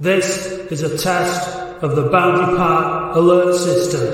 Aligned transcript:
This 0.00 0.46
is 0.70 0.82
a 0.82 0.96
test 0.96 1.58
of 1.82 1.96
the 1.96 2.08
Boundary 2.08 2.56
Park 2.56 3.16
alert 3.16 3.56
system. 3.56 4.12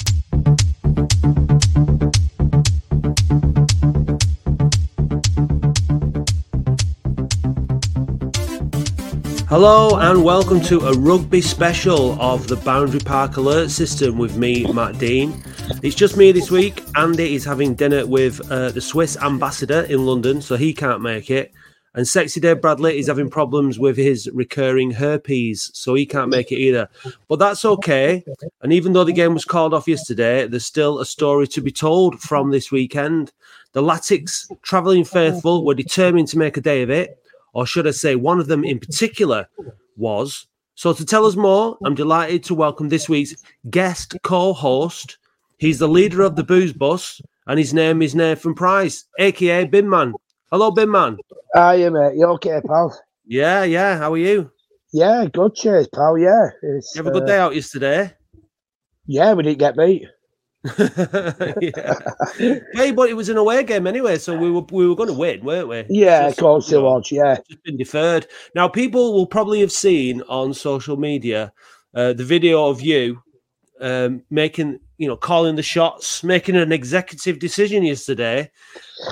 Hello 9.47 9.99
and 9.99 10.25
welcome 10.25 10.63
to 10.63 10.81
a 10.87 10.95
rugby 10.95 11.43
special 11.43 12.19
of 12.19 12.49
the 12.49 12.57
Boundary 12.57 13.01
Park 13.01 13.37
Alert 13.37 13.71
System 13.71 14.17
with 14.17 14.39
me, 14.39 14.65
Matt 14.73 14.99
Dean. 14.99 15.45
It's 15.83 15.95
just 15.95 16.17
me 16.17 16.33
this 16.33 16.51
week. 16.51 16.83
Andy 16.97 17.35
is 17.35 17.45
having 17.45 17.75
dinner 17.75 18.07
with 18.07 18.41
uh, 18.51 18.71
the 18.71 18.81
Swiss 18.81 19.19
ambassador 19.19 19.83
in 19.83 20.07
London, 20.07 20.41
so 20.41 20.57
he 20.57 20.73
can't 20.73 21.03
make 21.03 21.31
it. 21.31 21.53
And 21.97 22.09
Sexy 22.09 22.41
Dave 22.41 22.61
Bradley 22.61 22.99
is 22.99 23.07
having 23.07 23.31
problems 23.31 23.79
with 23.79 23.97
his 23.97 24.29
recurring 24.33 24.91
herpes, 24.91 25.71
so 25.75 25.95
he 25.95 26.05
can't 26.05 26.29
make 26.29 26.51
it 26.51 26.59
either. 26.59 26.89
But 27.29 27.39
that's 27.39 27.65
okay. 27.65 28.25
And 28.63 28.73
even 28.73 28.93
though 28.93 29.05
the 29.05 29.13
game 29.13 29.33
was 29.33 29.45
called 29.45 29.73
off 29.73 29.87
yesterday, 29.87 30.49
there's 30.49 30.67
still 30.67 30.99
a 30.99 31.07
story 31.07 31.47
to 31.49 31.61
be 31.61 31.71
told 31.71 32.21
from 32.21 32.51
this 32.51 32.73
weekend. 32.73 33.33
The 33.75 33.83
Latics 33.83 34.51
travelling 34.63 35.05
faithful 35.05 35.65
were 35.65 35.75
determined 35.75 36.27
to 36.29 36.39
make 36.39 36.57
a 36.57 36.61
day 36.61 36.83
of 36.83 36.91
it, 36.91 37.17
or 37.53 37.65
should 37.65 37.87
I 37.87 37.93
say, 37.93 38.17
one 38.17 38.41
of 38.41 38.49
them 38.49 38.65
in 38.65 38.81
particular 38.81 39.49
was. 39.97 40.47
So 40.75 40.93
to 40.93 41.07
tell 41.07 41.27
us 41.27 41.37
more, 41.37 41.79
I'm 41.85 41.95
delighted 41.95 42.43
to 42.45 42.55
welcome 42.57 42.89
this 42.89 43.09
week's 43.09 43.37
guest 43.71 44.17
co-host. 44.25 45.19
He's 45.59 45.79
the 45.79 45.89
leader 45.89 46.23
of 46.23 46.35
the 46.35 46.43
booze 46.43 46.73
bus, 46.73 47.21
and 47.47 47.57
his 47.57 47.73
name 47.73 48.03
is 48.03 48.17
Nathan 48.17 48.55
Price, 48.55 49.05
aka 49.21 49.65
Bin 49.67 49.89
Man. 49.89 50.15
Hello, 50.55 50.71
Bin 50.71 50.89
Man. 50.89 51.17
Hiya, 51.53 51.91
mate. 51.91 52.15
You 52.15 52.27
okay, 52.27 52.61
pal? 52.65 52.97
Yeah, 53.27 53.65
yeah. 53.65 53.99
How 53.99 54.13
are 54.13 54.17
you? 54.17 54.53
Yeah, 54.93 55.25
good. 55.25 55.57
Cheers, 55.57 55.89
pal. 55.89 56.17
Yeah. 56.17 56.51
It's, 56.63 56.95
you 56.95 57.03
have 57.03 57.09
a 57.09 57.11
good 57.11 57.25
uh, 57.25 57.27
day 57.27 57.39
out 57.39 57.57
yesterday? 57.57 58.15
Yeah, 59.05 59.33
we 59.33 59.43
didn't 59.43 59.59
get 59.59 59.77
beat. 59.77 60.05
yeah. 60.79 61.99
hey, 62.73 62.93
but 62.93 63.11
it 63.11 63.17
was 63.17 63.29
an 63.31 63.37
away 63.37 63.65
game 63.65 63.89
anyway, 63.89 64.17
so 64.17 64.39
we 64.39 64.49
were 64.49 64.65
we 64.71 64.87
were 64.87 64.95
going 64.95 65.09
to 65.09 65.13
win, 65.13 65.45
weren't 65.45 65.67
we? 65.67 65.87
Yeah, 65.89 66.29
of 66.29 66.37
course 66.37 66.71
it 66.71 66.81
was. 66.81 67.11
Yeah, 67.11 67.37
just 67.49 67.65
been 67.65 67.77
deferred. 67.77 68.29
Now, 68.55 68.69
people 68.69 69.13
will 69.13 69.27
probably 69.27 69.59
have 69.59 69.73
seen 69.73 70.23
on 70.29 70.55
social 70.55 70.97
media 70.97 71.53
uh, 71.97 72.13
the 72.13 72.25
video 72.25 72.69
of 72.69 72.81
you 72.81 73.21
um, 73.81 74.23
making, 74.31 74.79
you 74.99 75.09
know, 75.09 75.17
calling 75.17 75.57
the 75.57 75.63
shots, 75.63 76.23
making 76.23 76.57
an 76.57 76.73
executive 76.73 77.39
decision 77.39 77.83
yesterday 77.83 78.51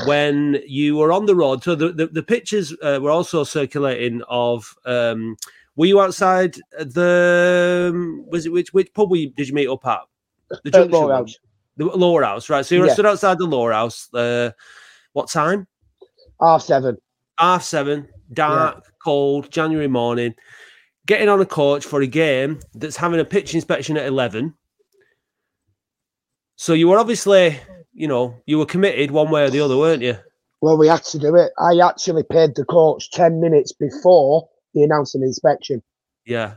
when 0.07 0.61
you 0.67 0.97
were 0.97 1.13
on 1.13 1.27
the 1.27 1.35
road. 1.35 1.63
So 1.63 1.75
the 1.75 1.93
the, 1.93 2.07
the 2.07 2.23
pictures 2.23 2.75
uh, 2.83 2.99
were 3.01 3.11
also 3.11 3.45
circulating 3.45 4.23
of. 4.29 4.75
Um, 4.85 5.37
were 5.75 5.87
you 5.87 6.01
outside 6.01 6.57
the? 6.79 7.91
Um, 7.93 8.27
was 8.29 8.47
it 8.47 8.53
which 8.53 8.73
which 8.73 8.93
pub 8.93 9.11
we, 9.11 9.31
did 9.31 9.49
you 9.49 9.55
meet 9.55 9.69
up 9.69 9.87
at? 9.87 10.01
The 10.65 10.71
junction. 10.71 10.95
Uh, 10.95 10.99
lower 10.99 11.15
house. 11.15 11.39
The 11.79 11.85
lower 11.87 12.23
house, 12.23 12.51
right? 12.51 12.65
So 12.65 12.75
you 12.75 12.87
yeah. 12.87 12.93
stood 12.93 13.07
outside 13.07 13.39
the 13.39 13.47
lower 13.47 13.73
house. 13.73 14.13
Uh, 14.13 14.51
what 15.15 15.31
time? 15.31 15.67
Half 16.41 16.63
seven. 16.63 16.99
Half 17.39 17.65
seven. 17.65 18.09
Dark, 18.35 18.83
yeah. 18.85 18.91
cold, 19.03 19.51
January 19.51 19.89
morning 19.89 20.35
getting 21.07 21.29
on 21.29 21.41
a 21.41 21.47
coach 21.47 21.85
for 21.85 22.01
a 22.01 22.07
game 22.07 22.61
that's 22.75 22.97
having 22.97 23.21
a 23.21 23.25
pitch 23.25 23.55
inspection 23.55 23.97
at 23.97 24.07
11. 24.07 24.55
So 26.57 26.75
you 26.75 26.89
were 26.89 26.99
obviously, 26.99 27.59
you 27.93 28.09
know, 28.09 28.43
you 28.47 28.59
were 28.59 28.67
committed 28.67 29.11
one 29.11 29.31
way 29.31 29.45
or 29.45 29.51
the 29.51 29.61
other, 29.61 29.77
weren't 29.77 30.03
you? 30.03 30.17
Well, 30.61 30.79
we 30.79 30.87
had 30.87 31.03
to 31.05 31.19
do 31.19 31.35
it. 31.35 31.53
I 31.59 31.79
actually 31.85 32.23
paid 32.23 32.55
the 32.55 32.65
coach 32.65 33.11
10 33.11 33.41
minutes 33.41 33.73
before 33.73 34.49
he 34.73 34.83
announced 34.83 35.15
an 35.15 35.23
inspection. 35.23 35.83
Yeah. 36.25 36.55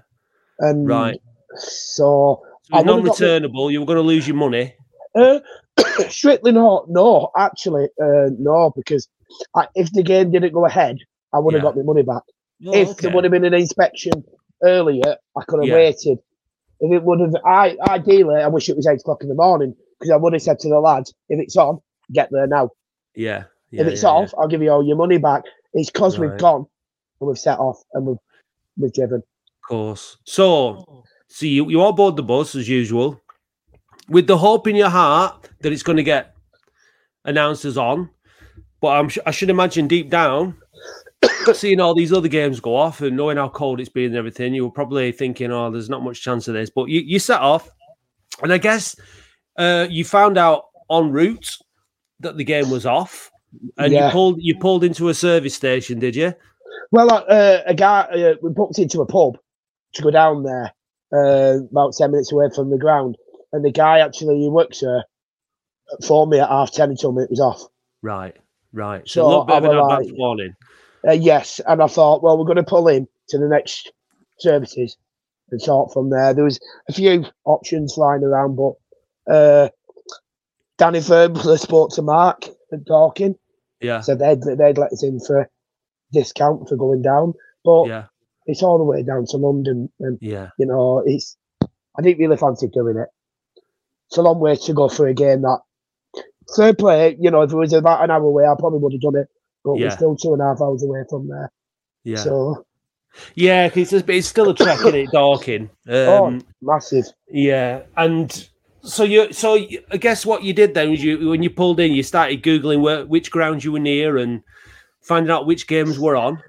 And 0.60 0.88
right. 0.88 1.20
So, 1.56 2.44
so 2.72 2.82
non 2.82 3.02
returnable. 3.02 3.72
You 3.72 3.80
were 3.80 3.86
going 3.86 3.98
to 3.98 4.04
lose 4.04 4.28
your 4.28 4.38
money. 4.38 4.76
Uh, 5.16 5.40
strictly 6.10 6.52
not. 6.52 6.90
No, 6.90 7.32
actually, 7.36 7.86
uh, 8.02 8.30
no, 8.38 8.72
because 8.76 9.08
I, 9.56 9.68
if 9.76 9.92
the 9.92 10.04
game 10.04 10.32
didn't 10.32 10.54
go 10.54 10.66
ahead, 10.66 10.98
I 11.34 11.40
would 11.40 11.54
have 11.56 11.64
yeah. 11.64 11.70
got 11.70 11.78
my 11.78 11.84
money 11.84 12.04
back. 12.04 12.24
Oh, 12.66 12.74
if 12.74 12.90
okay. 12.90 13.08
there 13.08 13.16
would 13.16 13.24
have 13.24 13.32
been 13.32 13.44
an 13.44 13.54
inspection 13.54 14.24
earlier, 14.64 15.18
I 15.36 15.44
could 15.48 15.62
have 15.62 15.68
yeah. 15.68 15.76
waited. 15.76 16.20
If 16.80 16.92
it 16.92 17.04
would 17.04 17.22
have, 17.22 17.36
I 17.46 17.76
ideally, 17.90 18.36
I 18.36 18.48
wish 18.48 18.70
it 18.70 18.78
was 18.78 18.88
eight 18.88 19.00
o'clock 19.00 19.24
in 19.24 19.30
the 19.30 19.36
morning 19.36 19.76
because 20.00 20.12
I 20.12 20.18
would 20.18 20.34
have 20.34 20.42
said 20.42 20.60
to 20.60 20.70
the 20.70 20.80
lads, 20.80 21.14
if 21.30 21.40
it's 21.40 21.56
on, 21.56 21.80
get 22.14 22.30
there 22.32 22.48
now. 22.48 22.70
Yeah. 23.16 23.46
yeah 23.72 23.82
if 23.82 23.88
it's 23.88 24.04
yeah, 24.04 24.10
off, 24.10 24.34
I'll 24.38 24.48
give 24.48 24.62
you 24.62 24.72
all 24.72 24.84
your 24.84 24.98
money 24.98 25.18
back. 25.18 25.44
It's 25.74 25.90
because 25.90 26.18
right. 26.18 26.30
we've 26.30 26.40
gone 26.40 26.66
and 27.20 27.28
we've 27.28 27.40
set 27.40 27.60
off 27.60 27.82
and 27.94 28.06
we've 28.06 28.18
we've 28.78 28.94
driven. 28.94 29.18
Of 29.18 29.70
course. 29.70 30.18
So, 30.26 31.04
so 31.28 31.46
you 31.46 31.70
you 31.70 31.82
all 31.82 31.94
board 31.94 32.16
the 32.16 32.24
bus 32.24 32.56
as 32.56 32.70
usual, 32.70 33.22
with 34.10 34.28
the 34.28 34.38
hope 34.38 34.68
in 34.68 34.76
your 34.76 34.90
heart 34.90 35.50
that 35.62 35.72
it's 35.74 35.84
going 35.84 35.98
to 35.98 36.04
get 36.04 36.36
announced 37.24 37.66
as 37.66 37.78
on. 37.78 38.10
But 38.82 38.88
I'm 38.90 39.10
I 39.26 39.32
should 39.32 39.50
imagine 39.50 39.88
deep 39.88 40.10
down 40.10 40.56
seeing 41.54 41.80
all 41.80 41.96
these 41.96 42.14
other 42.14 42.28
games 42.28 42.60
go 42.60 42.76
off 42.76 43.02
and 43.02 43.16
knowing 43.16 43.38
how 43.38 43.50
cold 43.50 43.80
it's 43.80 43.90
been 43.90 44.08
and 44.08 44.16
everything, 44.16 44.54
you 44.54 44.66
were 44.66 44.72
probably 44.72 45.12
thinking, 45.12 45.52
"Oh, 45.52 45.72
there's 45.72 45.90
not 45.90 46.04
much 46.04 46.22
chance 46.22 46.48
of 46.48 46.54
this." 46.54 46.70
But 46.70 46.90
you, 46.90 47.02
you 47.02 47.20
set 47.20 47.42
off, 47.42 47.70
and 48.42 48.52
I 48.52 48.58
guess 48.58 48.96
uh, 49.58 49.88
you 49.90 50.04
found 50.04 50.38
out 50.38 50.66
en 50.92 51.12
route 51.12 51.58
that 52.20 52.38
the 52.38 52.44
game 52.44 52.70
was 52.70 52.86
off, 52.86 53.32
and 53.78 53.94
yeah. 53.94 54.08
you 54.08 54.12
pulled 54.12 54.38
you 54.40 54.58
pulled 54.58 54.84
into 54.84 55.10
a 55.10 55.14
service 55.14 55.54
station, 55.54 56.00
did 56.00 56.16
you? 56.16 56.34
Well, 56.92 57.12
uh, 57.12 57.60
a 57.66 57.74
guy 57.74 58.02
uh, 58.02 58.36
we 58.42 58.50
booked 58.50 58.80
into 58.80 59.02
a 59.02 59.06
pub 59.06 59.38
to 59.94 60.02
go 60.02 60.12
down 60.12 60.44
there, 60.44 60.72
uh, 61.14 61.60
about 61.72 61.94
ten 61.98 62.12
minutes 62.12 62.32
away 62.32 62.48
from 62.56 62.70
the 62.70 62.78
ground, 62.78 63.18
and 63.52 63.64
the 63.64 63.72
guy 63.72 64.00
actually 64.00 64.40
he 64.40 64.50
works 64.50 64.82
there 64.82 65.06
phoned 66.04 66.32
me 66.32 66.40
at 66.40 66.50
half 66.50 66.72
ten 66.72 66.90
and 66.90 67.00
told 67.00 67.16
me 67.16 67.24
it 67.24 67.30
was 67.30 67.40
off. 67.40 67.64
Right, 68.02 68.36
right. 68.74 69.08
So, 69.08 69.22
so 69.22 69.26
a 69.26 69.28
little 69.28 69.46
bit 69.46 69.58
of 69.58 69.64
an 69.66 69.78
advance 69.78 70.08
like, 70.08 70.18
warning. 70.18 70.56
Uh, 71.08 71.12
yes, 71.12 71.62
and 71.68 71.82
I 71.82 71.88
thought, 71.88 72.24
well, 72.24 72.38
we're 72.38 72.46
going 72.46 72.58
to 72.58 72.64
pull 72.64 72.88
in 72.88 73.08
to 73.30 73.38
the 73.38 73.48
next 73.48 73.92
services 74.40 74.98
and 75.52 75.64
talk 75.64 75.94
from 75.94 76.10
there. 76.10 76.34
There 76.34 76.44
was 76.44 76.60
a 76.90 76.94
few 76.94 77.26
options 77.46 77.94
flying 77.94 78.24
around, 78.24 78.56
but 78.56 78.74
uh, 79.30 79.70
Danny 80.78 81.00
Verbler 81.00 81.60
spoke 81.60 81.92
to 81.92 82.02
Mark 82.02 82.46
and 82.72 82.86
talking. 82.86 83.36
Yeah. 83.82 84.02
So 84.02 84.16
they'd, 84.16 84.42
they'd 84.42 84.78
let 84.78 84.92
us 84.92 85.04
in 85.04 85.20
for 85.20 85.50
discount 86.12 86.68
for 86.68 86.76
going 86.76 87.02
down. 87.02 87.34
But 87.64 87.88
yeah. 87.88 88.06
it's 88.46 88.64
all 88.64 88.78
the 88.78 88.84
way 88.84 89.04
down 89.04 89.26
to 89.28 89.38
London. 89.38 89.90
And, 90.00 90.18
yeah. 90.22 90.50
you 90.58 90.66
know, 90.66 91.04
it's, 91.06 91.38
I 91.62 92.02
didn't 92.02 92.20
really 92.20 92.38
fancy 92.38 92.68
doing 92.68 92.98
it. 92.98 93.08
It's 94.10 94.18
a 94.18 94.22
long 94.22 94.40
way 94.40 94.56
to 94.56 94.74
go 94.74 94.90
for 94.90 95.08
a 95.08 95.14
game 95.14 95.42
that 95.42 95.60
third 96.56 96.78
play, 96.78 97.18
you 97.20 97.32
know, 97.32 97.42
if 97.42 97.52
it 97.52 97.56
was 97.56 97.74
about 97.74 98.04
an 98.04 98.12
hour 98.12 98.24
away, 98.24 98.46
I 98.46 98.54
probably 98.58 98.80
would 98.80 98.94
have 98.94 99.02
done 99.02 99.16
it 99.16 99.28
but 99.66 99.80
yeah. 99.80 99.86
we're 99.86 99.92
still 99.92 100.16
two 100.16 100.32
and 100.32 100.42
a 100.42 100.46
half 100.46 100.62
hours 100.62 100.84
away 100.84 101.04
from 101.10 101.28
there. 101.28 101.52
Yeah. 102.04 102.18
So. 102.18 102.66
Yeah, 103.34 103.68
because 103.68 103.92
it's, 103.92 104.08
it's, 104.08 104.28
still 104.28 104.50
a 104.50 104.54
trek 104.54 104.80
in 104.86 104.96
it, 104.96 105.10
Dorking. 105.14 105.70
Oh, 105.88 106.26
um, 106.26 106.42
oh, 106.44 106.54
massive. 106.62 107.06
Yeah, 107.30 107.84
and 107.98 108.48
so 108.86 109.04
you, 109.04 109.34
so 109.34 109.56
I 109.92 109.98
guess 109.98 110.26
what 110.26 110.44
you 110.44 110.54
did 110.54 110.74
then 110.74 110.92
was 110.92 111.04
you, 111.04 111.30
when 111.30 111.44
you 111.44 111.50
pulled 111.50 111.80
in, 111.80 111.94
you 111.94 112.04
started 112.04 112.44
googling 112.44 112.82
where 112.82 113.06
which 113.06 113.32
grounds 113.32 113.64
you 113.64 113.72
were 113.72 113.80
near 113.80 114.18
and 114.18 114.42
finding 115.02 115.32
out 115.32 115.46
which 115.46 115.68
games 115.68 116.00
were 116.00 116.16
on. 116.16 116.42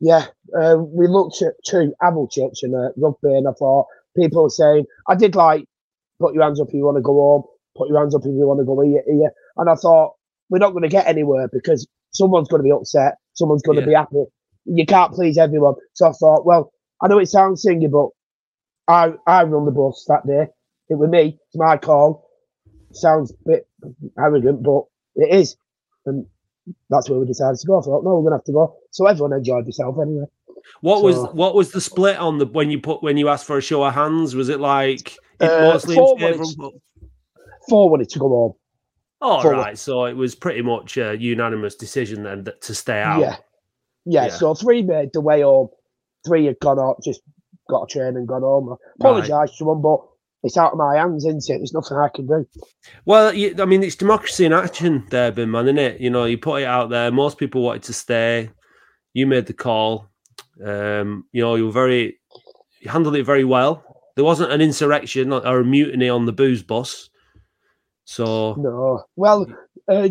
Yeah, 0.00 0.26
uh, 0.60 0.76
we 0.78 1.08
looked 1.08 1.42
at 1.42 1.54
two 1.66 1.92
Alvechurch 2.02 2.62
and 2.62 2.74
uh, 2.74 2.90
rugby, 2.96 3.34
and 3.34 3.48
I 3.48 3.52
thought 3.52 3.86
people 4.16 4.42
were 4.42 4.50
saying 4.50 4.86
I 5.08 5.14
did 5.14 5.34
like 5.34 5.64
put 6.20 6.34
your 6.34 6.44
hands 6.44 6.60
up 6.60 6.68
if 6.68 6.74
you 6.74 6.84
want 6.84 6.96
to 6.96 7.02
go 7.02 7.14
home, 7.14 7.42
put 7.76 7.88
your 7.88 7.98
hands 7.98 8.14
up 8.14 8.22
if 8.22 8.26
you 8.26 8.46
want 8.46 8.60
to 8.60 8.64
go 8.64 8.80
here, 8.80 9.02
here. 9.06 9.32
and 9.56 9.68
I 9.68 9.74
thought 9.74 10.14
we're 10.50 10.58
not 10.58 10.70
going 10.70 10.82
to 10.82 10.88
get 10.88 11.06
anywhere 11.06 11.48
because 11.52 11.86
someone's 12.12 12.48
going 12.48 12.60
to 12.60 12.64
be 12.64 12.72
upset, 12.72 13.14
someone's 13.34 13.62
going 13.62 13.78
yeah. 13.78 13.84
to 13.84 13.88
be 13.88 13.94
happy. 13.94 14.24
You 14.64 14.86
can't 14.86 15.12
please 15.12 15.38
everyone. 15.38 15.74
So 15.94 16.08
I 16.08 16.12
thought, 16.12 16.44
well, 16.44 16.72
I 17.02 17.08
know 17.08 17.18
it 17.18 17.26
sounds 17.26 17.64
singy, 17.64 17.90
but 17.90 18.10
I 18.92 19.14
I 19.26 19.42
run 19.44 19.64
the 19.64 19.70
bus 19.70 20.04
that 20.08 20.26
day. 20.26 20.46
It 20.88 20.98
was 20.98 21.10
me. 21.10 21.38
It's 21.46 21.56
my 21.56 21.76
call. 21.76 22.28
Sounds 22.92 23.32
a 23.32 23.48
bit 23.48 23.68
arrogant, 24.18 24.62
but 24.62 24.84
it 25.16 25.34
is. 25.34 25.56
And 26.06 26.26
that's 26.90 27.08
where 27.08 27.18
we 27.18 27.26
decided 27.26 27.58
to 27.58 27.66
go. 27.66 27.78
I 27.78 27.82
thought, 27.82 28.04
no, 28.04 28.16
we're 28.16 28.24
gonna 28.24 28.36
have 28.36 28.44
to 28.44 28.52
go. 28.52 28.76
So 28.90 29.06
everyone 29.06 29.32
enjoyed 29.32 29.64
themselves 29.64 29.98
anyway. 30.00 30.24
What 30.80 30.98
so, 30.98 31.04
was 31.04 31.34
what 31.34 31.54
was 31.54 31.72
the 31.72 31.80
split 31.80 32.16
on 32.16 32.38
the 32.38 32.46
when 32.46 32.70
you 32.70 32.80
put 32.80 33.02
when 33.02 33.16
you 33.16 33.28
asked 33.28 33.46
for 33.46 33.58
a 33.58 33.62
show 33.62 33.82
of 33.84 33.94
hands? 33.94 34.34
Was 34.34 34.48
it 34.48 34.60
like 34.60 35.16
uh, 35.40 35.46
mostly 35.46 35.94
four, 35.94 36.16
wanted, 36.16 36.80
four 37.68 37.90
wanted 37.90 38.08
to 38.10 38.18
go 38.18 38.28
home. 38.28 38.52
All 39.20 39.44
oh, 39.44 39.50
right, 39.50 39.76
so 39.76 40.04
it 40.04 40.14
was 40.14 40.34
pretty 40.34 40.62
much 40.62 40.96
a 40.96 41.16
unanimous 41.18 41.74
decision 41.74 42.22
then 42.22 42.46
to 42.60 42.74
stay 42.74 43.00
out. 43.00 43.20
Yeah. 43.20 43.36
yeah, 44.04 44.24
yeah. 44.26 44.28
So 44.28 44.54
three 44.54 44.82
made 44.82 45.10
the 45.12 45.20
way 45.20 45.42
home. 45.42 45.68
Three 46.26 46.46
had 46.46 46.58
gone 46.60 46.78
out, 46.78 47.02
just 47.02 47.20
got 47.68 47.84
a 47.84 47.86
train 47.86 48.16
and 48.16 48.28
gone 48.28 48.42
home. 48.42 48.72
I 48.72 48.76
apologise 49.00 49.30
right. 49.30 49.50
to 49.58 49.64
them, 49.64 49.82
but 49.82 50.00
it's 50.42 50.56
out 50.56 50.72
of 50.72 50.78
my 50.78 50.96
hands, 50.96 51.24
isn't 51.24 51.48
it? 51.48 51.58
There's 51.58 51.74
nothing 51.74 51.96
I 51.96 52.08
can 52.08 52.26
do. 52.26 52.46
Well, 53.04 53.30
I 53.30 53.64
mean, 53.64 53.82
it's 53.82 53.96
democracy 53.96 54.44
in 54.44 54.52
action, 54.52 55.06
there, 55.10 55.32
Bin 55.32 55.50
Man, 55.50 55.66
isn't 55.66 55.78
it? 55.78 56.00
You 56.00 56.10
know, 56.10 56.24
you 56.24 56.38
put 56.38 56.62
it 56.62 56.66
out 56.66 56.90
there. 56.90 57.10
Most 57.10 57.38
people 57.38 57.62
wanted 57.62 57.82
to 57.84 57.92
stay. 57.92 58.50
You 59.14 59.26
made 59.26 59.46
the 59.46 59.52
call. 59.52 60.08
Um, 60.64 61.24
you 61.32 61.42
know, 61.42 61.56
you 61.56 61.66
were 61.66 61.72
very 61.72 62.18
you 62.80 62.90
handled 62.90 63.16
it 63.16 63.24
very 63.24 63.44
well. 63.44 63.84
There 64.16 64.24
wasn't 64.24 64.52
an 64.52 64.60
insurrection 64.60 65.32
or 65.32 65.60
a 65.60 65.64
mutiny 65.64 66.08
on 66.08 66.26
the 66.26 66.32
booze 66.32 66.62
bus. 66.62 67.10
So 68.04 68.54
no, 68.54 69.04
well, 69.16 69.46
uh, 69.88 70.08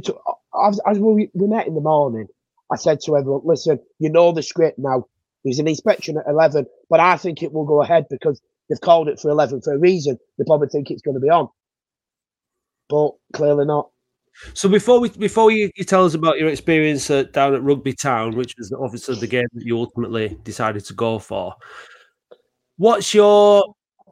as, 0.63 0.79
as 0.85 0.99
we, 0.99 1.29
we 1.33 1.47
met 1.47 1.67
in 1.67 1.75
the 1.75 1.81
morning, 1.81 2.27
I 2.71 2.75
said 2.75 2.99
to 3.01 3.17
everyone, 3.17 3.41
"Listen, 3.43 3.79
you 3.99 4.09
know 4.09 4.31
the 4.31 4.43
script 4.43 4.77
now. 4.79 5.05
There's 5.43 5.59
an 5.59 5.67
inspection 5.67 6.17
at 6.17 6.27
eleven, 6.27 6.65
but 6.89 6.99
I 6.99 7.17
think 7.17 7.41
it 7.41 7.53
will 7.53 7.65
go 7.65 7.81
ahead 7.81 8.05
because 8.09 8.41
they've 8.69 8.81
called 8.81 9.07
it 9.07 9.19
for 9.19 9.29
eleven 9.29 9.61
for 9.61 9.73
a 9.73 9.79
reason. 9.79 10.17
They 10.37 10.43
probably 10.45 10.69
think 10.69 10.91
it's 10.91 11.01
going 11.01 11.15
to 11.15 11.21
be 11.21 11.29
on, 11.29 11.49
but 12.89 13.11
clearly 13.33 13.65
not." 13.65 13.89
So 14.53 14.69
before 14.69 14.99
we 14.99 15.09
before 15.09 15.49
you, 15.51 15.71
you 15.75 15.83
tell 15.83 16.05
us 16.05 16.13
about 16.13 16.37
your 16.37 16.49
experience 16.49 17.09
uh, 17.09 17.23
down 17.23 17.55
at 17.55 17.63
Rugby 17.63 17.93
Town, 17.93 18.35
which 18.35 18.55
was 18.57 18.71
obviously 18.71 19.15
the 19.15 19.27
game 19.27 19.47
that 19.53 19.65
you 19.65 19.77
ultimately 19.77 20.37
decided 20.43 20.85
to 20.85 20.93
go 20.93 21.17
for, 21.17 21.55
what's 22.77 23.13
your 23.13 23.63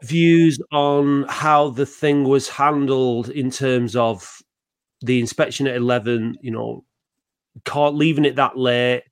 views 0.03 0.59
on 0.71 1.25
how 1.29 1.69
the 1.69 1.85
thing 1.85 2.23
was 2.23 2.49
handled 2.49 3.29
in 3.29 3.51
terms 3.51 3.95
of 3.95 4.27
the 5.01 5.19
inspection 5.19 5.67
at 5.67 5.75
eleven? 5.75 6.35
You 6.41 6.51
know, 6.51 6.85
leaving 7.91 8.25
it 8.25 8.35
that 8.35 8.57
late 8.57 9.03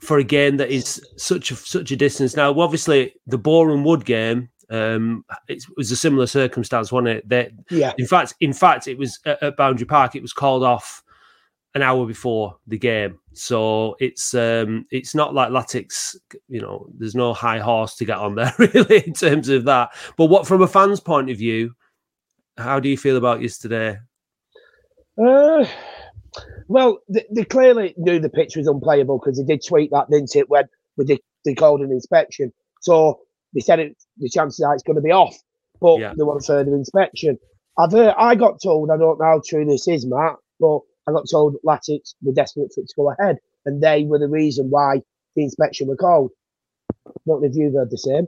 for 0.00 0.18
a 0.18 0.24
game 0.24 0.56
that 0.56 0.70
is 0.70 1.00
such 1.16 1.52
a 1.52 1.56
such 1.56 1.92
a 1.92 1.96
distance. 1.96 2.34
Now, 2.34 2.58
obviously, 2.58 3.14
the 3.26 3.38
Boreham 3.38 3.84
Wood 3.84 4.04
game 4.04 4.48
um, 4.70 5.24
it 5.48 5.64
was 5.76 5.90
a 5.90 5.96
similar 5.96 6.26
circumstance, 6.26 6.92
wasn't 6.92 7.08
it? 7.08 7.28
That 7.28 7.50
yeah. 7.70 7.92
In 7.98 8.06
fact, 8.06 8.34
in 8.40 8.52
fact, 8.52 8.86
it 8.86 8.96
was 8.96 9.18
at, 9.26 9.42
at 9.42 9.56
Boundary 9.56 9.86
Park. 9.86 10.14
It 10.14 10.22
was 10.22 10.32
called 10.32 10.62
off 10.62 11.02
an 11.74 11.82
hour 11.82 12.06
before 12.06 12.56
the 12.68 12.78
game, 12.78 13.18
so 13.32 13.96
it's 13.98 14.32
um, 14.32 14.86
it's 14.92 15.14
not 15.14 15.34
like 15.34 15.50
Latics. 15.50 16.14
You 16.48 16.60
know, 16.60 16.86
there's 16.96 17.16
no 17.16 17.34
high 17.34 17.58
horse 17.58 17.96
to 17.96 18.04
get 18.04 18.18
on 18.18 18.36
there 18.36 18.54
really 18.58 19.04
in 19.04 19.12
terms 19.12 19.48
of 19.48 19.64
that. 19.64 19.90
But 20.16 20.26
what 20.26 20.46
from 20.46 20.62
a 20.62 20.68
fan's 20.68 21.00
point 21.00 21.30
of 21.30 21.36
view, 21.36 21.74
how 22.56 22.78
do 22.78 22.88
you 22.88 22.96
feel 22.96 23.16
about 23.16 23.42
yesterday? 23.42 23.98
Uh, 25.20 25.66
well, 26.68 26.98
they, 27.08 27.24
they 27.34 27.44
clearly 27.44 27.92
knew 27.96 28.20
the 28.20 28.28
pitch 28.28 28.56
was 28.56 28.68
unplayable 28.68 29.18
because 29.18 29.36
they 29.36 29.44
did 29.44 29.66
tweet 29.66 29.90
that, 29.90 30.08
didn't 30.10 30.36
it? 30.36 30.48
When 30.48 30.64
we 30.96 31.06
did, 31.06 31.20
they 31.44 31.54
called 31.54 31.80
an 31.80 31.90
inspection, 31.90 32.52
so 32.80 33.20
they 33.54 33.60
said 33.60 33.80
it, 33.80 33.96
the 34.18 34.28
chances 34.28 34.64
are 34.64 34.74
it's 34.74 34.82
going 34.82 34.96
to 34.96 35.02
be 35.02 35.10
off, 35.10 35.36
but 35.80 35.98
yeah. 35.98 36.14
they 36.16 36.22
want 36.22 36.44
further 36.44 36.74
inspection. 36.74 37.38
I've 37.78 37.92
heard, 37.92 38.14
I 38.18 38.34
got 38.34 38.60
told, 38.62 38.90
I 38.90 38.96
don't 38.96 39.18
know 39.18 39.24
how 39.24 39.42
true 39.46 39.64
this 39.64 39.88
is, 39.88 40.06
Matt, 40.06 40.36
but 40.58 40.80
I 41.06 41.12
got 41.12 41.26
told 41.30 41.54
that 41.54 41.64
Latics 41.64 42.14
were 42.22 42.32
desperate 42.32 42.72
for 42.74 42.80
it 42.80 42.88
to 42.88 42.94
go 42.96 43.10
ahead, 43.10 43.38
and 43.64 43.82
they 43.82 44.04
were 44.04 44.18
the 44.18 44.28
reason 44.28 44.70
why 44.70 45.02
the 45.36 45.42
inspection 45.42 45.88
were 45.88 45.96
called. 45.96 46.30
Don't 47.26 47.42
know 47.42 47.48
if 47.48 47.54
you've 47.54 47.74
heard 47.74 47.90
the 47.90 47.98
same. 47.98 48.26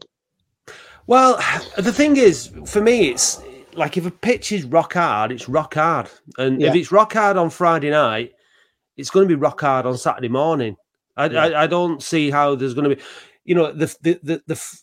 Well, 1.07 1.37
the 1.77 1.93
thing 1.93 2.17
is, 2.17 2.51
for 2.67 2.81
me, 2.81 3.11
it's 3.11 3.43
like 3.75 3.97
if 3.97 4.07
a 4.07 4.11
pitch 4.11 4.53
is 4.53 4.65
rock 4.65 4.95
hard, 4.95 5.33
it's 5.33 5.49
rock 5.49 5.75
hard, 5.75 6.09
and 6.39 6.61
yeah. 6.61 6.69
if 6.69 6.75
it's 6.75 6.93
rock 6.93 7.13
hard 7.13 7.37
on 7.37 7.51
Friday 7.51 7.91
night, 7.91 8.33
it's 8.97 9.11
going 9.11 9.27
to 9.27 9.35
be 9.35 9.39
rock 9.39 9.61
hard 9.61 9.87
on 9.87 9.97
Saturday 9.97 10.29
morning. 10.29 10.77
I, 11.17 11.27
yeah. 11.27 11.43
I, 11.43 11.63
I, 11.65 11.67
don't 11.67 12.03
see 12.03 12.31
how 12.31 12.55
there's 12.55 12.73
going 12.73 12.89
to 12.89 12.97
be, 12.97 13.03
you 13.45 13.55
know, 13.55 13.71
the 13.71 13.95
the 14.01 14.21
the, 14.23 14.43
the 14.47 14.83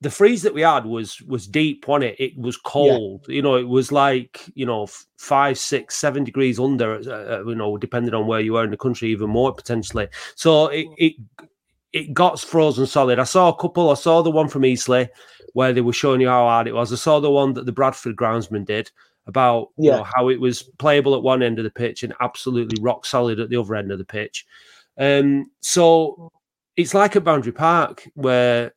the 0.00 0.10
freeze 0.10 0.42
that 0.42 0.54
we 0.54 0.62
had 0.62 0.86
was 0.86 1.20
was 1.22 1.46
deep 1.46 1.88
on 1.88 2.02
it? 2.02 2.16
It 2.18 2.36
was 2.38 2.56
cold. 2.56 3.26
Yeah. 3.28 3.34
you 3.36 3.42
know 3.42 3.56
it 3.56 3.68
was 3.68 3.92
like 3.92 4.42
you 4.54 4.64
know 4.64 4.88
five 5.16 5.58
six 5.58 5.96
seven 5.96 6.24
degrees 6.24 6.58
under 6.58 6.94
uh, 6.94 7.38
uh, 7.38 7.44
you 7.46 7.54
know 7.54 7.76
depending 7.76 8.14
on 8.14 8.26
where 8.26 8.40
you 8.40 8.54
were 8.54 8.64
in 8.64 8.70
the 8.70 8.76
country 8.76 9.10
even 9.10 9.28
more 9.30 9.54
potentially. 9.54 10.08
So 10.34 10.68
it, 10.68 10.86
it 10.96 11.14
it 11.92 12.14
got 12.14 12.40
frozen 12.40 12.86
solid. 12.86 13.18
I 13.18 13.24
saw 13.24 13.48
a 13.48 13.56
couple. 13.56 13.90
I 13.90 13.94
saw 13.94 14.22
the 14.22 14.30
one 14.30 14.48
from 14.48 14.64
eastleigh 14.64 15.08
where 15.52 15.72
they 15.72 15.80
were 15.80 15.92
showing 15.92 16.20
you 16.20 16.28
how 16.28 16.46
hard 16.46 16.68
it 16.68 16.74
was. 16.74 16.92
I 16.92 16.96
saw 16.96 17.20
the 17.20 17.30
one 17.30 17.52
that 17.54 17.66
the 17.66 17.72
bradford 17.72 18.16
groundsman 18.16 18.64
did 18.64 18.90
about 19.26 19.68
yeah. 19.76 19.92
you 19.92 19.96
know 19.98 20.04
how 20.04 20.28
it 20.28 20.40
was 20.40 20.62
playable 20.62 21.14
at 21.14 21.22
one 21.22 21.42
end 21.42 21.58
of 21.58 21.64
the 21.64 21.70
pitch 21.70 22.02
and 22.02 22.14
absolutely 22.20 22.82
rock 22.82 23.04
solid 23.04 23.38
at 23.38 23.50
the 23.50 23.56
other 23.56 23.74
end 23.74 23.92
of 23.92 23.98
the 23.98 24.04
pitch. 24.04 24.46
Um 24.96 25.50
so 25.60 26.32
it's 26.76 26.94
like 26.94 27.16
a 27.16 27.20
boundary 27.20 27.52
park 27.52 28.08
where 28.14 28.72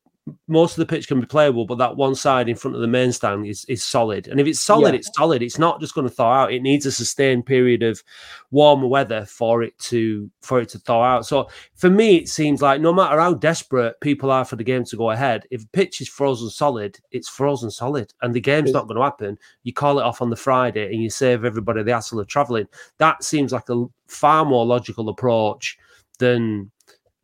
most 0.48 0.72
of 0.72 0.76
the 0.76 0.86
pitch 0.86 1.06
can 1.06 1.20
be 1.20 1.26
playable, 1.26 1.66
but 1.66 1.76
that 1.76 1.96
one 1.96 2.14
side 2.14 2.48
in 2.48 2.56
front 2.56 2.74
of 2.74 2.80
the 2.80 2.86
main 2.86 3.12
stand 3.12 3.46
is, 3.46 3.64
is 3.66 3.84
solid. 3.84 4.26
And 4.26 4.40
if 4.40 4.46
it's 4.46 4.62
solid, 4.62 4.94
yeah. 4.94 4.98
it's 4.98 5.10
solid. 5.14 5.42
It's 5.42 5.58
not 5.58 5.80
just 5.80 5.94
going 5.94 6.08
to 6.08 6.14
thaw 6.14 6.32
out. 6.32 6.52
It 6.52 6.62
needs 6.62 6.86
a 6.86 6.92
sustained 6.92 7.44
period 7.44 7.82
of 7.82 8.02
warmer 8.50 8.86
weather 8.86 9.26
for 9.26 9.62
it 9.62 9.76
to 9.78 10.30
for 10.40 10.60
it 10.60 10.70
to 10.70 10.78
thaw 10.78 11.02
out. 11.02 11.26
So 11.26 11.50
for 11.74 11.90
me, 11.90 12.16
it 12.16 12.28
seems 12.30 12.62
like 12.62 12.80
no 12.80 12.92
matter 12.92 13.20
how 13.20 13.34
desperate 13.34 14.00
people 14.00 14.30
are 14.30 14.46
for 14.46 14.56
the 14.56 14.64
game 14.64 14.84
to 14.84 14.96
go 14.96 15.10
ahead, 15.10 15.46
if 15.50 15.70
pitch 15.72 16.00
is 16.00 16.08
frozen 16.08 16.48
solid, 16.48 16.98
it's 17.10 17.28
frozen 17.28 17.70
solid, 17.70 18.14
and 18.22 18.32
the 18.32 18.40
game's 18.40 18.72
not 18.72 18.86
going 18.88 18.96
to 18.96 19.04
happen. 19.04 19.38
You 19.62 19.74
call 19.74 19.98
it 19.98 20.04
off 20.04 20.22
on 20.22 20.30
the 20.30 20.36
Friday, 20.36 20.86
and 20.86 21.02
you 21.02 21.10
save 21.10 21.44
everybody 21.44 21.82
the 21.82 21.92
hassle 21.92 22.20
of 22.20 22.28
travelling. 22.28 22.66
That 22.96 23.24
seems 23.24 23.52
like 23.52 23.68
a 23.68 23.84
far 24.06 24.46
more 24.46 24.64
logical 24.64 25.10
approach 25.10 25.76
than 26.18 26.70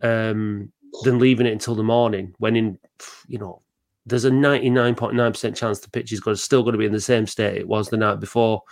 um, 0.03 0.71
than 1.03 1.19
leaving 1.19 1.47
it 1.47 1.53
until 1.53 1.75
the 1.75 1.83
morning 1.83 2.35
when 2.39 2.57
in 2.57 2.79
you 3.27 3.39
know 3.39 3.63
there's 4.07 4.25
a 4.25 4.31
99.9% 4.31 5.55
chance 5.55 5.79
the 5.79 5.91
pitch 5.91 6.11
is 6.11 6.21
going 6.21 6.35
to, 6.35 6.41
still 6.41 6.63
going 6.63 6.73
to 6.73 6.79
be 6.79 6.87
in 6.87 6.93
the 6.93 7.01
same 7.01 7.27
state 7.27 7.59
it 7.59 7.69
was 7.69 7.91
the 7.91 7.97
night 7.97 8.19
before. 8.19 8.63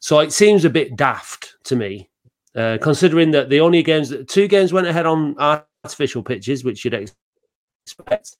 So 0.00 0.18
it 0.18 0.32
seems 0.32 0.64
a 0.64 0.70
bit 0.70 0.96
daft 0.96 1.54
to 1.64 1.76
me 1.76 2.10
uh, 2.56 2.78
considering 2.82 3.30
that 3.30 3.48
the 3.48 3.60
only 3.60 3.82
games 3.82 4.12
two 4.28 4.48
games 4.48 4.72
went 4.72 4.86
ahead 4.86 5.06
on 5.06 5.36
artificial 5.38 6.22
pitches 6.22 6.64
which 6.64 6.84
you'd 6.84 7.10
expect 7.86 8.36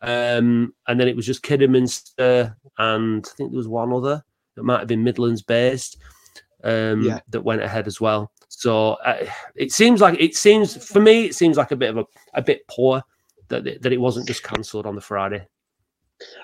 um, 0.00 0.74
and 0.88 0.98
then 0.98 1.08
it 1.08 1.14
was 1.14 1.26
just 1.26 1.42
Kidderminster 1.42 2.56
and 2.78 3.24
I 3.24 3.36
think 3.36 3.52
there 3.52 3.58
was 3.58 3.68
one 3.68 3.92
other 3.92 4.24
that 4.56 4.64
might 4.64 4.80
have 4.80 4.88
been 4.88 5.04
Midlands 5.04 5.42
based 5.42 5.98
um, 6.64 7.02
yeah. 7.02 7.20
that 7.28 7.42
went 7.42 7.62
ahead 7.62 7.86
as 7.86 8.00
well 8.00 8.30
so 8.48 8.92
uh, 9.04 9.26
it 9.56 9.72
seems 9.72 10.00
like 10.00 10.20
it 10.20 10.36
seems 10.36 10.76
for 10.86 11.00
me 11.00 11.24
it 11.24 11.34
seems 11.34 11.56
like 11.56 11.70
a 11.70 11.76
bit 11.76 11.90
of 11.90 11.98
a, 11.98 12.04
a 12.34 12.42
bit 12.42 12.62
poor 12.68 13.02
that 13.48 13.64
that 13.82 13.92
it 13.92 14.00
wasn't 14.00 14.26
just 14.26 14.42
cancelled 14.42 14.86
on 14.86 14.94
the 14.94 15.00
Friday. 15.00 15.46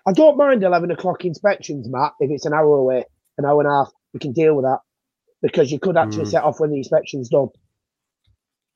I 0.06 0.12
don't 0.12 0.37
mind 0.37 0.62
eleven 0.62 0.91
o'clock 0.91 1.25
inspections, 1.25 1.88
Matt. 1.88 2.12
If 2.20 2.31
it's 2.31 2.47
an 2.47 2.55
hour 2.55 2.76
away, 2.76 3.05
an 3.37 3.44
hour 3.44 3.61
and 3.61 3.70
a 3.70 3.73
half, 3.73 3.93
we 4.12 4.20
can 4.20 4.32
deal 4.32 4.55
with 4.55 4.65
that 4.65 4.79
because 5.43 5.70
you 5.70 5.79
could 5.79 5.97
actually 5.97 6.25
mm. 6.25 6.31
set 6.31 6.44
off 6.44 6.61
when 6.61 6.70
the 6.70 6.79
inspection's 6.79 7.29
done. 7.29 7.49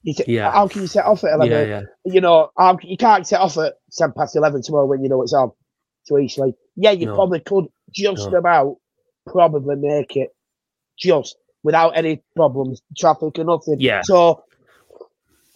You 0.03 0.15
yeah. 0.27 0.53
How 0.53 0.69
can 0.69 0.83
you 0.83 0.89
set 0.89 1.05
off 1.05 1.25
at 1.25 1.33
eleven? 1.33 1.51
Yeah, 1.53 1.65
yeah. 1.65 2.13
You 2.13 2.21
know, 2.21 2.51
you 2.83 2.97
can't 2.97 3.27
set 3.27 3.41
off 3.41 3.57
at 3.57 3.75
ten 3.97 4.13
past 4.13 4.37
eleven 4.37 4.63
tomorrow 4.63 4.87
when 4.87 5.03
you 5.03 5.09
know 5.09 5.23
it's 5.23 5.33
on 5.33 5.53
to 6.07 6.19
Eastleigh. 6.19 6.53
Yeah, 6.77 6.91
you 6.91 7.07
no. 7.07 7.15
probably 7.15 7.41
could 7.41 7.67
just 7.91 8.31
no. 8.31 8.39
about 8.39 8.77
probably 9.27 9.77
make 9.77 10.17
it 10.17 10.31
just 10.97 11.37
without 11.63 11.91
any 11.91 12.23
problems, 12.37 12.83
traffic 12.97 13.39
or 13.39 13.45
nothing. 13.45 13.81
Yeah. 13.81 14.03
So 14.03 14.45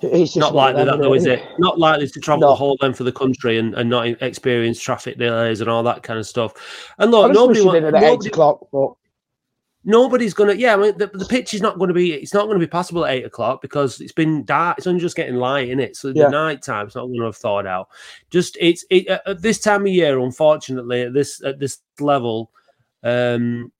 it's 0.00 0.36
not 0.36 0.54
likely 0.54 0.84
that 0.84 0.98
though, 0.98 1.14
is 1.14 1.26
it? 1.26 1.42
Not 1.58 1.78
likely 1.78 2.06
to 2.08 2.20
travel 2.20 2.42
no. 2.42 2.48
the 2.48 2.54
whole 2.54 2.76
length 2.82 3.00
of 3.00 3.06
the 3.06 3.12
country 3.12 3.58
and, 3.58 3.74
and 3.74 3.88
not 3.88 4.06
experience 4.22 4.80
traffic 4.80 5.18
delays 5.18 5.60
and 5.60 5.70
all 5.70 5.82
that 5.84 6.02
kind 6.02 6.18
of 6.18 6.26
stuff. 6.26 6.52
And 6.98 7.10
look, 7.10 7.32
nobody 7.32 7.62
wants 7.62 7.84
at 7.84 8.02
eight 8.02 8.26
o'clock, 8.26 8.68
but 8.70 8.92
nobody's 9.84 10.34
gonna. 10.34 10.52
Yeah, 10.52 10.74
I 10.74 10.76
mean, 10.76 10.98
the, 10.98 11.06
the 11.06 11.24
pitch 11.24 11.54
is 11.54 11.62
not 11.62 11.78
going 11.78 11.88
to 11.88 11.94
be. 11.94 12.12
It's 12.12 12.34
not 12.34 12.44
going 12.44 12.60
to 12.60 12.66
be 12.66 12.70
possible 12.70 13.06
at 13.06 13.14
eight 13.14 13.24
o'clock 13.24 13.62
because 13.62 14.00
it's 14.02 14.12
been 14.12 14.44
dark. 14.44 14.76
It's 14.76 14.86
only 14.86 15.00
just 15.00 15.16
getting 15.16 15.36
light 15.36 15.70
in 15.70 15.80
it, 15.80 15.96
so 15.96 16.08
yeah. 16.08 16.24
the 16.24 16.30
night 16.30 16.62
time's 16.62 16.94
not 16.94 17.06
going 17.06 17.20
to 17.20 17.24
have 17.24 17.36
thawed 17.36 17.66
out. 17.66 17.88
Just 18.30 18.58
it's 18.60 18.84
it, 18.90 19.08
at 19.08 19.40
this 19.40 19.60
time 19.60 19.82
of 19.82 19.88
year, 19.92 20.18
unfortunately, 20.18 21.02
at 21.02 21.14
this 21.14 21.42
at 21.42 21.58
this 21.58 21.78
level, 22.00 22.50
um, 23.02 23.72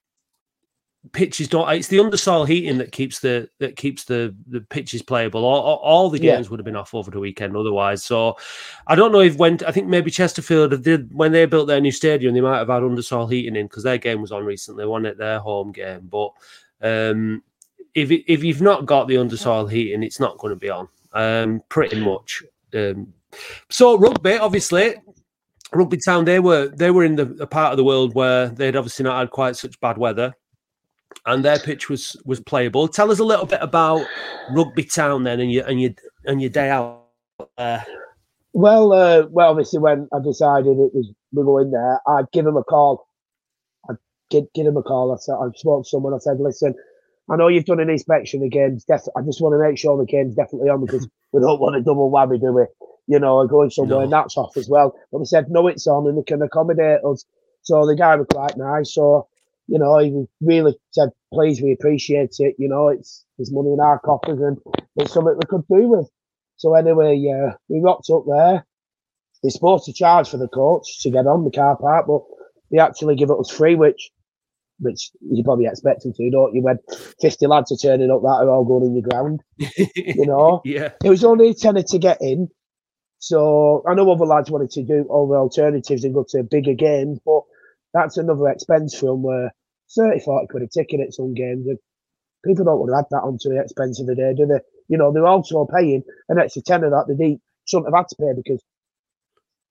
pitches 1.12 1.48
don't. 1.48 1.68
It's 1.70 1.88
the 1.88 1.98
undersoil 1.98 2.46
heating 2.46 2.78
that 2.78 2.92
keeps 2.92 3.20
the 3.20 3.48
that 3.58 3.76
keeps 3.76 4.04
the 4.04 4.34
the 4.46 4.60
pitches 4.60 5.02
playable. 5.02 5.44
All, 5.44 5.76
all 5.76 6.10
the 6.10 6.18
games 6.18 6.46
yeah. 6.46 6.50
would 6.50 6.60
have 6.60 6.64
been 6.64 6.76
off 6.76 6.94
over 6.94 7.10
the 7.10 7.20
weekend 7.20 7.56
otherwise. 7.56 8.04
So 8.04 8.36
I 8.86 8.94
don't 8.94 9.12
know 9.12 9.20
if 9.20 9.36
when 9.36 9.58
I 9.66 9.72
think 9.72 9.86
maybe 9.86 10.10
Chesterfield 10.10 10.82
did 10.82 11.14
when 11.14 11.32
they 11.32 11.46
built 11.46 11.66
their 11.66 11.80
new 11.80 11.92
stadium, 11.92 12.34
they 12.34 12.40
might 12.40 12.58
have 12.58 12.68
had 12.68 12.82
undersoil 12.82 13.30
heating 13.30 13.56
in 13.56 13.66
because 13.66 13.82
their 13.82 13.98
game 13.98 14.20
was 14.20 14.32
on 14.32 14.44
recently, 14.44 14.86
one 14.86 15.06
at? 15.06 15.16
Their 15.16 15.38
home 15.38 15.72
game, 15.72 16.08
but 16.10 16.30
um, 16.82 17.42
if 17.94 18.10
it, 18.10 18.30
if 18.30 18.44
you've 18.44 18.60
not 18.60 18.84
got 18.84 19.08
the 19.08 19.14
undersoil 19.14 19.70
heating, 19.70 20.02
it's 20.02 20.20
not 20.20 20.38
going 20.38 20.50
to 20.50 20.56
be 20.56 20.68
on. 20.68 20.88
Um, 21.14 21.62
pretty 21.70 21.98
much. 21.98 22.42
Um, 22.74 23.14
so 23.70 23.96
rugby, 23.96 24.36
obviously, 24.36 24.96
Rugby 25.72 25.98
Town, 26.04 26.24
they 26.24 26.38
were 26.38 26.68
they 26.68 26.90
were 26.90 27.04
in 27.04 27.16
the 27.16 27.36
a 27.40 27.46
part 27.46 27.72
of 27.72 27.76
the 27.76 27.84
world 27.84 28.14
where 28.14 28.48
they'd 28.48 28.76
obviously 28.76 29.04
not 29.04 29.18
had 29.18 29.30
quite 29.30 29.56
such 29.56 29.80
bad 29.80 29.98
weather 29.98 30.34
and 31.24 31.44
their 31.44 31.58
pitch 31.58 31.88
was 31.88 32.16
was 32.24 32.40
playable. 32.40 32.88
Tell 32.88 33.10
us 33.10 33.18
a 33.18 33.24
little 33.24 33.46
bit 33.46 33.60
about 33.62 34.06
Rugby 34.50 34.84
Town 34.84 35.22
then, 35.24 35.40
and 35.40 35.50
your 35.52 35.66
and 35.66 35.80
your 35.80 35.90
and 36.26 36.40
your 36.40 36.50
day 36.50 36.70
out 36.70 37.04
there. 37.56 37.84
Well, 38.52 38.92
uh, 38.92 39.26
well, 39.30 39.50
obviously, 39.50 39.78
when 39.80 40.08
I 40.14 40.18
decided 40.22 40.78
it 40.78 40.94
was 40.94 41.12
we 41.32 41.42
were 41.42 41.60
in 41.60 41.70
there, 41.70 42.00
I'd 42.06 42.30
give 42.32 42.46
him 42.46 42.56
a 42.56 42.64
call. 42.64 43.06
I'd 43.88 43.96
give, 44.30 44.44
give 44.54 44.66
him 44.66 44.76
a 44.76 44.82
call. 44.82 45.12
I 45.12 45.16
said, 45.16 45.34
I 45.34 45.48
spoke 45.54 45.84
to 45.84 45.88
someone. 45.88 46.14
I 46.14 46.18
said, 46.18 46.40
listen, 46.40 46.74
I 47.28 47.36
know 47.36 47.48
you've 47.48 47.64
done 47.64 47.80
an 47.80 47.90
inspection 47.90 48.42
of 48.42 48.50
games. 48.50 48.84
Def- 48.84 49.08
I 49.16 49.20
just 49.22 49.40
want 49.40 49.52
to 49.54 49.58
make 49.58 49.76
sure 49.78 49.96
the 49.98 50.06
game's 50.06 50.34
definitely 50.36 50.70
on 50.70 50.84
because 50.84 51.06
we 51.32 51.40
don't 51.40 51.60
want 51.60 51.76
a 51.76 51.82
double 51.82 52.10
whammy, 52.10 52.40
do 52.40 52.52
we? 52.52 52.64
You 53.08 53.20
know, 53.20 53.46
going 53.46 53.70
somewhere 53.70 53.98
No. 53.98 54.04
and 54.04 54.12
that's 54.12 54.36
off 54.36 54.56
as 54.56 54.68
well. 54.68 54.94
But 55.12 55.18
they 55.18 55.24
said, 55.26 55.50
no, 55.50 55.66
it's 55.66 55.86
on 55.86 56.06
and 56.08 56.18
they 56.18 56.22
can 56.22 56.42
accommodate 56.42 57.04
us. 57.04 57.24
So 57.62 57.86
the 57.86 57.96
guy 57.96 58.16
was 58.16 58.26
quite 58.32 58.56
nice. 58.56 58.94
So, 58.94 59.28
you 59.68 59.78
know, 59.78 59.98
he 59.98 60.24
really 60.40 60.76
said, 60.92 61.10
please, 61.32 61.60
we 61.60 61.72
appreciate 61.72 62.36
it. 62.38 62.54
You 62.58 62.68
know, 62.68 62.88
it's 62.88 63.24
there's 63.36 63.52
money 63.52 63.72
in 63.72 63.80
our 63.80 63.98
coffers 63.98 64.40
and 64.40 64.58
it's 64.96 65.12
something 65.12 65.34
we 65.34 65.46
could 65.48 65.66
do 65.68 65.88
with. 65.88 66.08
So 66.56 66.74
anyway, 66.74 67.22
uh, 67.28 67.52
we 67.68 67.80
rocked 67.80 68.08
up 68.10 68.24
there. 68.26 68.66
They're 69.42 69.50
supposed 69.50 69.84
to 69.84 69.92
charge 69.92 70.28
for 70.28 70.38
the 70.38 70.48
coach 70.48 71.02
to 71.02 71.10
get 71.10 71.26
on 71.26 71.44
the 71.44 71.50
car 71.50 71.76
park, 71.76 72.06
but 72.06 72.22
they 72.70 72.78
actually 72.78 73.16
give 73.16 73.30
it 73.30 73.38
us 73.38 73.50
free, 73.50 73.74
which 73.74 74.10
which 74.78 75.10
you 75.20 75.42
probably 75.42 75.66
expect 75.66 76.02
them 76.02 76.12
to, 76.12 76.30
don't 76.30 76.54
you? 76.54 76.62
When 76.62 76.78
50 77.20 77.46
lads 77.46 77.72
are 77.72 77.76
turning 77.76 78.10
up 78.10 78.20
that 78.22 78.28
are 78.28 78.50
all 78.50 78.64
going 78.64 78.84
in 78.84 78.94
the 78.94 79.08
ground, 79.08 79.40
you 79.58 80.26
know? 80.26 80.60
yeah. 80.64 80.90
It 81.02 81.08
was 81.08 81.24
only 81.24 81.48
a 81.48 81.54
tenner 81.54 81.82
to 81.82 81.98
get 81.98 82.18
in. 82.20 82.48
So 83.18 83.82
I 83.88 83.94
know 83.94 84.10
other 84.10 84.26
lads 84.26 84.50
wanted 84.50 84.70
to 84.72 84.82
do 84.82 85.08
other 85.10 85.38
alternatives 85.38 86.04
and 86.04 86.12
go 86.14 86.26
to 86.28 86.40
a 86.40 86.42
bigger 86.42 86.74
game, 86.74 87.18
but 87.24 87.42
that's 87.96 88.18
another 88.18 88.48
expense 88.48 88.98
from 88.98 89.22
where 89.22 89.52
30, 89.94 90.20
40 90.20 90.46
quid 90.48 90.62
a 90.62 90.68
ticket 90.68 91.00
at 91.00 91.14
some 91.14 91.34
games. 91.34 91.66
And 91.66 91.78
people 92.44 92.64
don't 92.64 92.78
want 92.78 92.90
to 92.90 92.98
add 92.98 93.06
that 93.10 93.26
onto 93.26 93.48
the 93.48 93.60
expense 93.60 94.00
of 94.00 94.06
the 94.06 94.14
day, 94.14 94.34
do 94.36 94.46
they? 94.46 94.60
You 94.88 94.98
know, 94.98 95.12
they're 95.12 95.26
also 95.26 95.66
paying 95.66 96.02
an 96.28 96.38
extra 96.38 96.62
tenner 96.62 96.90
that 96.90 97.16
they 97.18 97.38
shouldn't 97.66 97.86
have 97.92 97.98
had 97.98 98.08
to 98.08 98.16
pay 98.16 98.32
because 98.36 98.62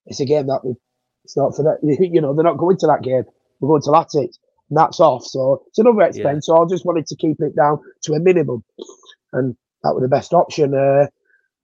it's 0.05 0.20
a 0.20 0.25
game 0.25 0.48
that 0.48 0.65
we, 0.65 0.75
it's 1.24 1.38
not 1.38 1.55
for 1.55 1.63
that. 1.63 1.79
You 2.00 2.22
know, 2.22 2.34
they're 2.34 2.44
not 2.44 2.58
going 2.58 2.77
to 2.77 2.88
that 2.88 3.03
game. 3.03 3.24
We're 3.60 3.70
going 3.70 3.82
to 3.84 3.89
Latics 3.89 4.38
and 4.70 4.77
that's 4.77 5.00
off. 5.00 5.25
So 5.25 5.63
it's 5.67 5.79
another 5.79 6.01
expense. 6.01 6.48
So 6.48 6.62
I 6.62 6.65
just 6.67 6.86
wanted 6.86 7.08
to 7.08 7.15
keep 7.15 7.38
it 7.39 7.55
down 7.55 7.79
to 8.03 8.13
a 8.13 8.20
minimum. 8.20 8.63
And 9.34 9.55
that 9.84 9.94
was 9.94 10.01
the 10.01 10.08
best 10.10 10.34
option. 10.34 10.74
Uh, 10.74 11.08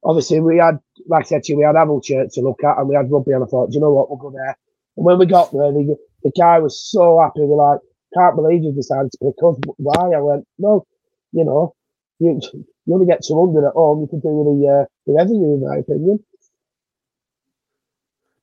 obviously, 0.03 0.39
we 0.39 0.57
had, 0.57 0.79
like 1.07 1.25
I 1.25 1.27
said 1.27 1.43
to 1.43 1.53
you, 1.53 1.57
we 1.57 1.63
had 1.63 1.75
Alvechurch 1.75 2.33
to 2.33 2.41
look 2.41 2.63
at 2.63 2.77
and 2.77 2.87
we 2.87 2.95
had 2.95 3.11
rugby. 3.11 3.31
And 3.31 3.43
I 3.43 3.47
thought, 3.47 3.71
"Do 3.71 3.75
you 3.75 3.81
know 3.81 3.91
what, 3.91 4.09
we'll 4.09 4.19
go 4.19 4.31
there. 4.31 4.57
And 4.97 5.05
when 5.05 5.17
we 5.19 5.25
got 5.25 5.51
there, 5.51 5.71
the, 5.71 5.97
the 6.23 6.31
guy 6.37 6.59
was 6.59 6.81
so 6.91 7.19
happy. 7.19 7.41
We're 7.41 7.55
like, 7.71 7.79
can't 8.17 8.35
believe 8.35 8.63
you 8.63 8.71
decided 8.73 9.11
to 9.11 9.17
pick 9.19 9.35
us. 9.43 9.55
Why? 9.77 10.11
I 10.15 10.19
went, 10.21 10.45
no, 10.59 10.85
you 11.31 11.45
know, 11.45 11.73
you, 12.19 12.39
you 12.85 12.93
only 12.93 13.05
get 13.05 13.23
200 13.23 13.65
at 13.67 13.73
home. 13.73 14.01
You 14.01 14.07
can 14.07 14.19
do 14.19 14.27
with 14.29 14.61
the, 14.61 14.67
uh, 14.67 14.85
the 15.07 15.13
revenue, 15.13 15.53
in 15.55 15.61
my 15.67 15.77
opinion. 15.77 16.23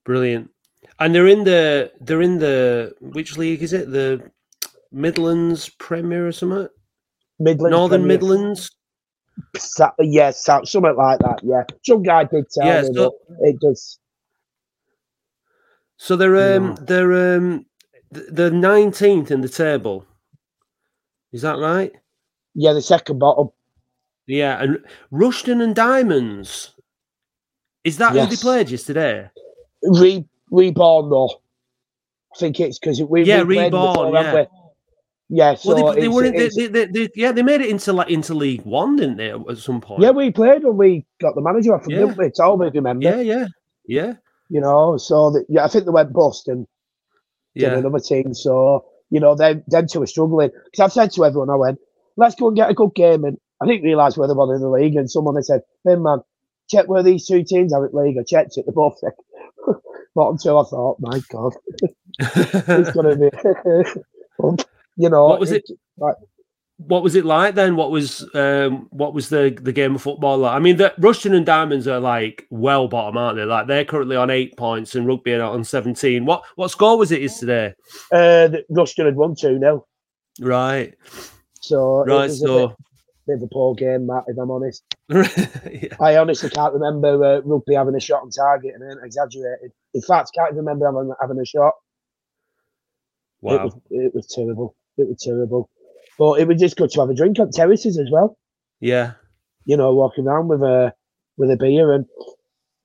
Brilliant. 0.04 0.50
And 1.00 1.14
they're 1.14 1.28
in 1.28 1.44
the 1.44 1.92
they're 2.00 2.22
in 2.22 2.38
the 2.38 2.94
which 3.00 3.36
league 3.36 3.62
is 3.62 3.72
it? 3.72 3.90
The 3.90 4.22
Midlands 4.90 5.68
Premier 5.68 6.26
or 6.26 6.32
something? 6.32 6.68
Midlands. 7.38 7.70
Northern 7.70 8.00
Premier. 8.00 8.16
Midlands. 8.16 8.70
Yeah, 10.00 10.30
something 10.32 10.82
like 10.96 11.20
that. 11.20 11.40
Yeah, 11.44 11.62
some 11.84 12.02
guy 12.02 12.24
did 12.24 12.46
tell 12.50 12.66
Yeah, 12.66 12.82
me, 12.82 12.94
so- 12.94 13.14
but 13.28 13.48
it 13.48 13.60
does. 13.60 13.98
So 15.98 16.16
they're 16.16 16.56
um 16.56 16.68
No. 16.70 16.74
they're 16.84 17.36
um 17.36 17.66
the 18.10 18.50
nineteenth 18.50 19.30
in 19.30 19.40
the 19.40 19.48
table. 19.48 20.04
Is 21.32 21.42
that 21.42 21.58
right? 21.58 21.92
Yeah, 22.54 22.72
the 22.72 22.82
second 22.82 23.18
bottom. 23.18 23.50
Yeah, 24.26 24.62
and 24.62 24.78
Rushden 25.12 25.62
and 25.62 25.74
Diamonds. 25.74 26.74
Is 27.84 27.98
that 27.98 28.12
who 28.12 28.26
they 28.26 28.36
played 28.36 28.70
yesterday? 28.70 29.30
Re- 29.82 30.28
reborn 30.50 31.10
though. 31.10 31.30
I 32.34 32.38
think 32.38 32.60
it's 32.60 32.78
because 32.78 33.00
we 33.02 33.24
Yeah, 33.24 33.42
we 33.42 33.58
Reborn, 33.58 33.88
before, 33.88 34.12
yeah. 34.12 34.34
we? 34.34 34.46
Yeah, 35.30 35.54
so 35.54 35.74
well, 35.74 35.92
they, 35.94 36.02
they 36.02 36.08
were 36.08 36.24
in, 36.24 36.32
they, 36.32 36.48
they, 36.48 36.66
they, 36.66 36.86
they, 36.86 37.08
yeah 37.14 37.32
they 37.32 37.42
made 37.42 37.60
it 37.60 37.68
into 37.68 37.92
like 37.92 38.08
into 38.10 38.32
League 38.34 38.62
One, 38.62 38.96
didn't 38.96 39.16
they? 39.18 39.30
At 39.30 39.58
some 39.58 39.80
point. 39.80 40.02
yeah, 40.02 40.10
we 40.10 40.30
played 40.30 40.64
when 40.64 40.76
we 40.78 41.04
got 41.20 41.34
the 41.34 41.42
manager 41.42 41.74
off 41.74 41.84
from 41.84 41.92
Yeah. 41.92 42.00
didn't 42.00 42.16
we? 42.16 42.30
Talbot, 42.30 42.74
remember? 42.74 43.04
yeah, 43.04 43.20
yeah, 43.20 43.46
yeah, 43.86 44.14
You 44.48 44.60
know, 44.62 44.96
so 44.96 45.30
that 45.30 45.44
yeah, 45.48 45.64
I 45.64 45.68
think 45.68 45.84
they 45.84 45.90
went 45.90 46.12
bust 46.14 46.48
and 46.48 46.66
did 47.58 47.72
yeah. 47.72 47.78
another 47.78 48.00
team. 48.00 48.34
So 48.34 48.86
you 49.10 49.20
know, 49.20 49.34
them 49.36 49.64
them 49.68 49.86
two 49.90 50.00
were 50.00 50.06
struggling. 50.06 50.50
Because 50.66 50.80
I've 50.84 50.92
said 50.92 51.12
to 51.12 51.24
everyone, 51.26 51.50
I 51.50 51.56
went, 51.56 51.78
let's 52.16 52.34
go 52.36 52.48
and 52.48 52.56
get 52.56 52.70
a 52.70 52.74
good 52.74 52.94
game, 52.94 53.24
and 53.24 53.38
I 53.62 53.66
didn't 53.66 53.84
realise 53.84 54.16
where 54.16 54.28
they 54.28 54.34
were 54.34 54.54
in 54.54 54.62
the 54.62 54.70
league. 54.70 54.96
And 54.96 55.10
someone 55.10 55.36
had 55.36 55.46
said, 55.46 55.62
"Hey 55.84 55.96
man, 55.96 56.20
check 56.70 56.88
where 56.88 57.02
these 57.02 57.26
two 57.26 57.44
teams 57.44 57.72
are 57.72 57.86
at 57.86 57.94
league." 57.94 58.16
I 58.18 58.24
checked 58.24 58.58
it, 58.58 58.66
they're 58.66 58.74
both 58.74 59.00
bottom 60.14 60.38
two. 60.38 60.56
I 60.58 60.64
thought, 60.64 60.72
oh, 60.74 60.96
my 61.00 61.20
god, 61.30 61.54
it's 62.20 62.92
gonna 62.92 63.16
be. 63.16 63.30
you 64.96 65.10
know, 65.10 65.26
What 65.28 65.40
was 65.40 65.52
it? 65.52 65.64
What 66.88 67.02
was 67.02 67.14
it 67.14 67.24
like 67.26 67.54
then? 67.54 67.76
What 67.76 67.90
was 67.90 68.28
um 68.34 68.88
what 68.90 69.14
was 69.14 69.28
the 69.28 69.56
the 69.60 69.72
game 69.72 69.94
of 69.94 70.02
football 70.02 70.38
like? 70.38 70.54
I 70.54 70.58
mean, 70.58 70.78
the 70.78 70.94
Rushden 70.98 71.34
and 71.36 71.46
Diamonds 71.46 71.86
are 71.88 72.00
like 72.00 72.46
well 72.50 72.88
bottom, 72.88 73.18
aren't 73.18 73.36
they? 73.36 73.44
Like 73.44 73.66
they're 73.68 73.84
currently 73.84 74.16
on 74.16 74.30
eight 74.30 74.56
points 74.56 74.94
and 74.94 75.06
rugby 75.06 75.34
are 75.34 75.42
on 75.42 75.64
seventeen. 75.64 76.26
What 76.26 76.44
what 76.56 76.70
score 76.70 76.98
was 76.98 77.12
it 77.12 77.22
yesterday? 77.22 77.74
Uh, 78.12 78.48
the- 78.48 78.64
Rushden 78.72 79.06
had 79.06 79.16
won 79.16 79.36
two 79.36 79.58
0 79.58 79.86
Right, 80.40 80.94
so 81.60 82.02
it 82.02 82.06
right. 82.06 82.30
a 82.30 82.36
So 82.36 82.76
bit 83.26 83.36
of 83.36 83.42
a 83.42 83.48
poor 83.48 83.74
game, 83.74 84.06
Matt. 84.06 84.24
If 84.28 84.38
I'm 84.38 84.50
honest, 84.50 84.84
yeah. 85.10 85.96
I 86.00 86.16
honestly 86.16 86.50
can't 86.50 86.74
remember 86.74 87.22
uh, 87.24 87.40
rugby 87.42 87.74
having 87.74 87.96
a 87.96 88.00
shot 88.00 88.22
on 88.22 88.30
target, 88.30 88.74
and 88.74 88.84
I 88.84 88.92
ain't 88.92 89.04
exaggerated. 89.04 89.72
In 89.94 90.02
fact, 90.02 90.30
can't 90.34 90.52
even 90.52 90.64
remember 90.64 90.86
having, 90.86 91.12
having 91.20 91.40
a 91.40 91.44
shot. 91.46 91.74
It 93.48 93.60
wow, 93.60 93.64
was, 93.64 93.76
it 93.90 94.14
was 94.14 94.26
terrible. 94.28 94.76
It 94.96 95.08
was 95.08 95.22
terrible. 95.22 95.70
But 96.18 96.40
it 96.40 96.48
was 96.48 96.60
just 96.60 96.76
good 96.76 96.90
to 96.90 97.00
have 97.00 97.10
a 97.10 97.14
drink 97.14 97.38
on 97.38 97.50
terraces 97.50 97.98
as 97.98 98.08
well. 98.10 98.36
yeah, 98.80 99.12
You 99.64 99.76
know, 99.76 99.94
walking 99.94 100.26
around 100.26 100.48
with 100.48 100.62
a 100.62 100.92
with 101.36 101.50
a 101.50 101.56
beer 101.56 101.92
and 101.92 102.04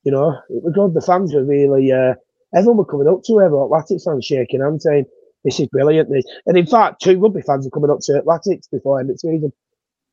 you 0.03 0.11
know, 0.11 0.37
it 0.49 0.63
was 0.63 0.73
good. 0.73 0.93
The 0.93 1.01
fans 1.05 1.33
were 1.33 1.43
really 1.43 1.91
uh 1.91 2.13
everyone 2.55 2.77
were 2.77 2.85
coming 2.85 3.07
up 3.07 3.23
to 3.25 3.37
her, 3.37 3.49
but 3.49 3.87
fans 4.03 4.25
shaking 4.25 4.61
hands 4.61 4.83
saying, 4.83 5.05
This 5.43 5.59
is 5.59 5.67
brilliant. 5.67 6.09
This 6.09 6.25
and 6.45 6.57
in 6.57 6.67
fact 6.67 7.01
two 7.01 7.19
rugby 7.19 7.41
fans 7.41 7.65
are 7.65 7.71
coming 7.71 7.89
up 7.89 7.99
to 8.03 8.21
Latics 8.25 8.69
before 8.71 8.99
end 8.99 9.09
of 9.09 9.19
season. 9.19 9.51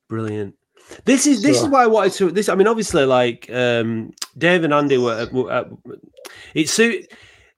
brilliant. 0.08 0.54
This 1.04 1.26
is 1.26 1.42
this 1.42 1.60
is 1.60 1.68
why 1.68 1.84
I 1.84 1.86
wanted 1.86 2.12
to. 2.14 2.30
This 2.30 2.48
I 2.48 2.54
mean, 2.54 2.66
obviously, 2.66 3.04
like 3.04 3.48
um 3.52 4.12
Dave 4.36 4.64
and 4.64 4.72
Andy 4.74 4.98
were. 4.98 5.28
were 5.30 5.50
uh, 5.50 5.64
it 6.54 6.68
suit 6.68 7.12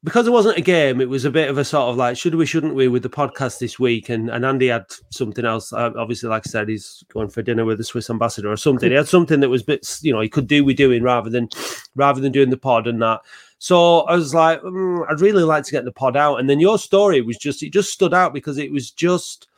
because 0.04 0.26
it 0.26 0.32
wasn't 0.32 0.58
a 0.58 0.62
game. 0.62 1.00
It 1.00 1.08
was 1.08 1.24
a 1.24 1.30
bit 1.30 1.48
of 1.48 1.58
a 1.58 1.64
sort 1.64 1.90
of 1.90 1.96
like 1.96 2.16
should 2.16 2.34
we, 2.34 2.46
shouldn't 2.46 2.74
we, 2.74 2.88
with 2.88 3.02
the 3.02 3.10
podcast 3.10 3.58
this 3.58 3.78
week. 3.78 4.08
And 4.08 4.30
and 4.30 4.44
Andy 4.44 4.68
had 4.68 4.86
something 5.10 5.44
else. 5.44 5.72
Uh, 5.72 5.92
obviously, 5.96 6.28
like 6.28 6.46
I 6.46 6.50
said, 6.50 6.68
he's 6.68 7.04
going 7.12 7.28
for 7.28 7.42
dinner 7.42 7.64
with 7.64 7.78
the 7.78 7.84
Swiss 7.84 8.10
ambassador 8.10 8.50
or 8.50 8.56
something. 8.56 8.90
He 8.90 8.96
had 8.96 9.08
something 9.08 9.40
that 9.40 9.48
was 9.48 9.62
bit, 9.62 9.86
you 10.02 10.12
know, 10.12 10.20
he 10.20 10.28
could 10.28 10.48
do 10.48 10.64
with 10.64 10.76
doing 10.76 11.02
rather 11.02 11.30
than 11.30 11.48
rather 11.94 12.20
than 12.20 12.32
doing 12.32 12.50
the 12.50 12.56
pod 12.56 12.86
and 12.86 13.00
that. 13.02 13.20
So 13.58 14.00
I 14.00 14.16
was 14.16 14.34
like, 14.34 14.60
"Mm, 14.62 15.06
I'd 15.08 15.20
really 15.20 15.44
like 15.44 15.64
to 15.64 15.72
get 15.72 15.84
the 15.84 15.92
pod 15.92 16.16
out. 16.16 16.40
And 16.40 16.50
then 16.50 16.58
your 16.58 16.78
story 16.78 17.20
was 17.20 17.38
just 17.38 17.62
it 17.62 17.72
just 17.72 17.92
stood 17.92 18.12
out 18.12 18.34
because 18.34 18.58
it 18.58 18.72
was 18.72 18.90
just 18.90 19.48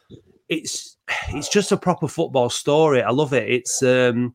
it's 0.51 0.99
it's 1.29 1.49
just 1.49 1.73
a 1.73 1.77
proper 1.77 2.07
football 2.07 2.51
story. 2.51 3.03
I 3.03 3.11
love 3.11 3.33
it. 3.33 3.49
It's 3.49 3.83
um 3.83 4.35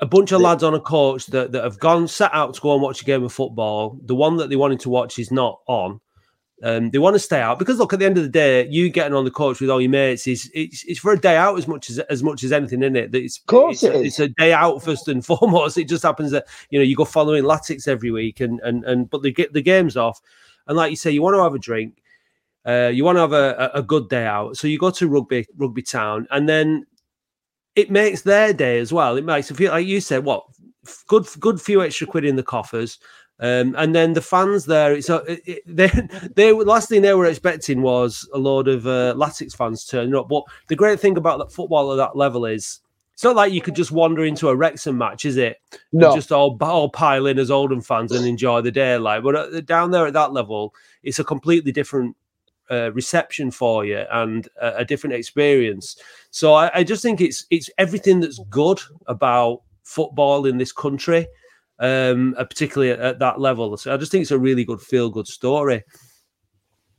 a 0.00 0.06
bunch 0.06 0.32
of 0.32 0.40
lads 0.40 0.62
on 0.62 0.74
a 0.74 0.80
coach 0.80 1.26
that, 1.26 1.52
that 1.52 1.62
have 1.62 1.78
gone 1.78 2.08
set 2.08 2.32
out 2.32 2.54
to 2.54 2.60
go 2.60 2.72
and 2.72 2.82
watch 2.82 3.02
a 3.02 3.04
game 3.04 3.22
of 3.22 3.32
football. 3.32 3.98
The 4.04 4.14
one 4.14 4.38
that 4.38 4.48
they 4.48 4.56
wanted 4.56 4.80
to 4.80 4.88
watch 4.88 5.18
is 5.18 5.30
not 5.30 5.60
on. 5.66 6.00
Um, 6.62 6.90
they 6.90 6.98
want 6.98 7.14
to 7.14 7.20
stay 7.20 7.40
out 7.40 7.58
because 7.58 7.78
look, 7.78 7.92
at 7.94 8.00
the 8.00 8.04
end 8.04 8.18
of 8.18 8.24
the 8.24 8.28
day, 8.28 8.66
you 8.68 8.90
getting 8.90 9.14
on 9.14 9.24
the 9.24 9.30
coach 9.30 9.60
with 9.60 9.70
all 9.70 9.80
your 9.80 9.90
mates 9.90 10.26
is 10.26 10.50
it's, 10.52 10.84
it's 10.84 11.00
for 11.00 11.12
a 11.12 11.18
day 11.18 11.36
out 11.36 11.56
as 11.56 11.66
much 11.66 11.88
as 11.88 11.98
as 12.00 12.22
much 12.22 12.44
as 12.44 12.52
anything 12.52 12.82
in 12.82 12.96
it. 12.96 13.12
That 13.12 13.22
It's, 13.22 13.38
Of 13.38 13.46
course 13.46 13.82
it's, 13.82 13.94
it 13.94 13.94
a, 13.94 14.02
it's 14.02 14.20
a 14.20 14.28
day 14.28 14.52
out 14.52 14.82
first 14.82 15.08
and 15.08 15.24
foremost. 15.26 15.78
It 15.78 15.88
just 15.88 16.02
happens 16.02 16.32
that 16.32 16.46
you 16.68 16.78
know 16.78 16.84
you 16.84 16.96
go 16.96 17.06
following 17.06 17.44
Latics 17.44 17.88
every 17.88 18.10
week 18.10 18.40
and 18.40 18.60
and 18.60 18.84
and 18.84 19.08
but 19.08 19.22
they 19.22 19.30
get 19.30 19.54
the 19.54 19.62
games 19.62 19.96
off, 19.96 20.20
and 20.66 20.76
like 20.76 20.90
you 20.90 20.96
say, 20.96 21.10
you 21.10 21.22
want 21.22 21.34
to 21.34 21.42
have 21.42 21.54
a 21.54 21.58
drink, 21.58 22.02
uh, 22.66 22.90
you 22.92 23.04
want 23.04 23.16
to 23.16 23.20
have 23.20 23.32
a, 23.32 23.70
a 23.74 23.78
a 23.78 23.82
good 23.82 24.10
day 24.10 24.26
out, 24.26 24.58
so 24.58 24.68
you 24.68 24.78
go 24.78 24.90
to 24.90 25.08
rugby 25.08 25.46
rugby 25.56 25.82
town, 25.82 26.26
and 26.30 26.46
then 26.46 26.86
it 27.76 27.90
makes 27.90 28.22
their 28.22 28.52
day 28.52 28.78
as 28.78 28.92
well. 28.92 29.16
It 29.16 29.24
makes 29.24 29.50
a 29.50 29.54
few, 29.54 29.68
like 29.68 29.86
you 29.86 30.00
said, 30.00 30.24
what 30.24 30.44
good 31.06 31.26
good 31.38 31.60
few 31.60 31.82
extra 31.82 32.06
quid 32.06 32.24
in 32.24 32.36
the 32.36 32.42
coffers. 32.42 32.98
Um, 33.42 33.74
and 33.78 33.94
then 33.94 34.12
the 34.12 34.20
fans 34.20 34.66
there, 34.66 34.92
it's 34.94 35.08
a, 35.08 35.16
it, 35.30 35.40
it- 35.46 35.62
they 35.66 35.90
they 36.34 36.52
were- 36.52 36.64
last 36.64 36.88
thing 36.88 37.02
they 37.02 37.14
were 37.14 37.26
expecting 37.26 37.80
was 37.82 38.28
a 38.34 38.38
load 38.38 38.68
of 38.68 38.86
uh, 38.86 39.14
Latics 39.16 39.56
fans 39.56 39.84
turning 39.84 40.14
up. 40.14 40.28
But 40.28 40.44
the 40.68 40.76
great 40.76 41.00
thing 41.00 41.16
about 41.16 41.38
that 41.38 41.52
football 41.52 41.92
at 41.92 41.96
that 41.96 42.16
level 42.16 42.44
is 42.44 42.80
it's 43.14 43.24
not 43.24 43.36
like 43.36 43.52
you 43.52 43.60
could 43.60 43.74
just 43.76 43.92
wander 43.92 44.24
into 44.24 44.48
a 44.48 44.56
Wrexham 44.56 44.96
match, 44.98 45.24
is 45.26 45.36
it? 45.36 45.58
And 45.92 46.00
No, 46.00 46.14
just 46.14 46.32
all 46.32 46.56
all 46.60 46.88
pile 46.90 47.26
in 47.26 47.38
as 47.38 47.50
Oldham 47.50 47.80
fans 47.82 48.12
and 48.12 48.26
enjoy 48.26 48.60
the 48.62 48.70
day. 48.72 48.96
Like, 48.98 49.22
but 49.22 49.36
uh, 49.36 49.60
down 49.62 49.90
there 49.90 50.06
at 50.06 50.14
that 50.14 50.32
level, 50.32 50.74
it's 51.02 51.18
a 51.18 51.24
completely 51.24 51.72
different 51.72 52.16
reception 52.92 53.50
for 53.50 53.84
you 53.84 54.04
and 54.10 54.48
a, 54.60 54.78
a 54.78 54.84
different 54.84 55.14
experience. 55.14 55.96
So 56.30 56.54
I, 56.54 56.70
I 56.74 56.84
just 56.84 57.02
think 57.02 57.20
it's 57.20 57.46
it's 57.50 57.70
everything 57.78 58.20
that's 58.20 58.40
good 58.50 58.80
about 59.06 59.62
football 59.84 60.46
in 60.46 60.58
this 60.58 60.72
country, 60.72 61.26
um, 61.78 62.34
uh, 62.38 62.44
particularly 62.44 62.92
at, 62.92 63.00
at 63.00 63.18
that 63.18 63.40
level. 63.40 63.76
So 63.76 63.92
I 63.92 63.96
just 63.96 64.12
think 64.12 64.22
it's 64.22 64.30
a 64.30 64.38
really 64.38 64.64
good 64.64 64.80
feel 64.80 65.10
good 65.10 65.26
story. 65.26 65.82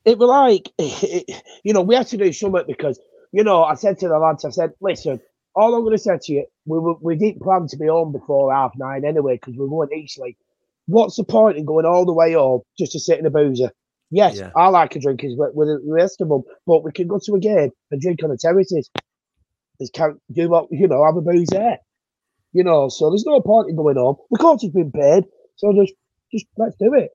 it 0.05 0.17
was 0.17 0.29
like 0.29 0.71
you 1.63 1.73
know 1.73 1.81
we 1.81 1.95
had 1.95 2.07
to 2.07 2.17
do 2.17 2.33
something 2.33 2.63
because 2.67 2.99
you 3.31 3.43
know, 3.43 3.63
I 3.63 3.75
said 3.75 3.97
to 3.99 4.07
the 4.07 4.19
lads, 4.19 4.45
I 4.45 4.49
said, 4.49 4.71
listen, 4.81 5.19
all 5.55 5.73
I'm 5.73 5.81
going 5.81 5.95
to 5.95 6.03
say 6.03 6.17
to 6.21 6.33
you, 6.33 6.45
we 6.65 6.79
we, 7.01 7.15
didn't 7.15 7.41
plan 7.41 7.67
to 7.67 7.77
be 7.77 7.87
home 7.87 8.11
before 8.11 8.53
half 8.53 8.73
nine 8.77 9.05
anyway 9.05 9.35
because 9.35 9.55
we 9.57 9.65
weren't 9.65 9.93
easily. 9.93 10.37
What's 10.87 11.15
the 11.15 11.23
point 11.23 11.57
in 11.57 11.65
going 11.65 11.85
all 11.85 12.05
the 12.05 12.13
way 12.13 12.33
home 12.33 12.61
just 12.77 12.91
to 12.93 12.99
sit 12.99 13.19
in 13.19 13.25
a 13.25 13.29
boozer? 13.29 13.71
Yes, 14.11 14.37
Yeah. 14.37 14.51
I 14.55 14.67
like 14.67 14.95
a 14.95 14.99
drink 14.99 15.23
as 15.23 15.33
well 15.37 15.51
with 15.53 15.69
the 15.69 15.79
rest 15.91 16.19
of 16.19 16.27
them, 16.27 16.43
but 16.67 16.83
we 16.83 16.91
can 16.91 17.07
go 17.07 17.19
to 17.23 17.33
a 17.35 17.39
game 17.39 17.71
and 17.89 18.01
drink 18.01 18.21
on 18.23 18.29
the 18.29 18.37
terraces. 18.37 18.89
Just 19.79 19.93
can't 19.93 20.21
do 20.31 20.49
what 20.49 20.67
you 20.69 20.87
know, 20.87 21.03
have 21.05 21.15
a 21.15 21.21
booze 21.21 21.47
there. 21.47 21.79
You 22.51 22.63
know, 22.65 22.89
so 22.89 23.09
there's 23.09 23.25
no 23.25 23.39
point 23.39 23.69
in 23.69 23.77
going 23.77 23.97
on. 23.97 24.17
The 24.29 24.37
coach 24.37 24.61
has 24.63 24.71
been 24.71 24.91
paid, 24.91 25.23
so 25.55 25.73
just 25.73 25.93
just 26.31 26.45
let's 26.57 26.75
do 26.75 26.93
it. 26.93 27.11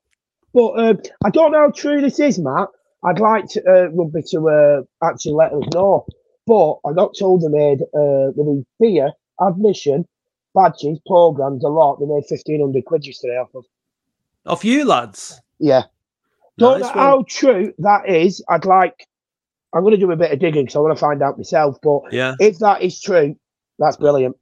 But 0.53 0.71
um, 0.79 1.01
I 1.23 1.29
don't 1.29 1.51
know 1.51 1.59
how 1.59 1.71
true 1.71 2.01
this 2.01 2.19
is, 2.19 2.39
Matt. 2.39 2.69
I'd 3.05 3.19
like 3.19 3.47
to, 3.49 3.61
uh, 3.61 3.89
rugby 3.89 4.23
to 4.31 4.49
uh, 4.49 5.05
actually 5.07 5.35
let 5.35 5.53
us 5.53 5.63
know. 5.73 6.07
But 6.47 6.77
I 6.83 6.93
got 6.93 7.15
told 7.17 7.43
they 7.43 7.49
made 7.49 7.81
uh, 7.83 8.31
they 8.35 8.43
made 8.43 8.65
beer, 8.79 9.11
admission, 9.39 10.07
badges, 10.55 10.99
programs 11.05 11.63
a 11.63 11.67
lot. 11.67 11.99
They 11.99 12.07
made 12.07 12.25
fifteen 12.27 12.61
hundred 12.61 12.85
quid 12.85 13.05
yesterday 13.05 13.37
off 13.37 13.53
of. 13.53 13.65
Off 14.47 14.65
you 14.65 14.83
lads. 14.83 15.39
Yeah. 15.59 15.83
Don't 16.57 16.79
Nice 16.81 16.89
know 16.95 17.01
one. 17.01 17.05
how 17.05 17.25
true 17.27 17.73
that 17.79 18.09
is. 18.09 18.43
I'd 18.49 18.65
like. 18.65 19.05
I'm 19.75 19.81
going 19.81 19.91
to 19.93 19.99
do 19.99 20.11
a 20.11 20.15
bit 20.15 20.31
of 20.31 20.39
digging 20.39 20.63
because 20.65 20.75
I 20.75 20.79
want 20.79 20.97
to 20.97 20.99
find 20.99 21.21
out 21.21 21.37
myself. 21.37 21.77
But 21.83 22.11
Yeah. 22.11 22.35
if 22.39 22.57
that 22.59 22.81
is 22.81 22.99
true, 22.99 23.35
that's 23.79 23.97
brilliant. 23.97 24.35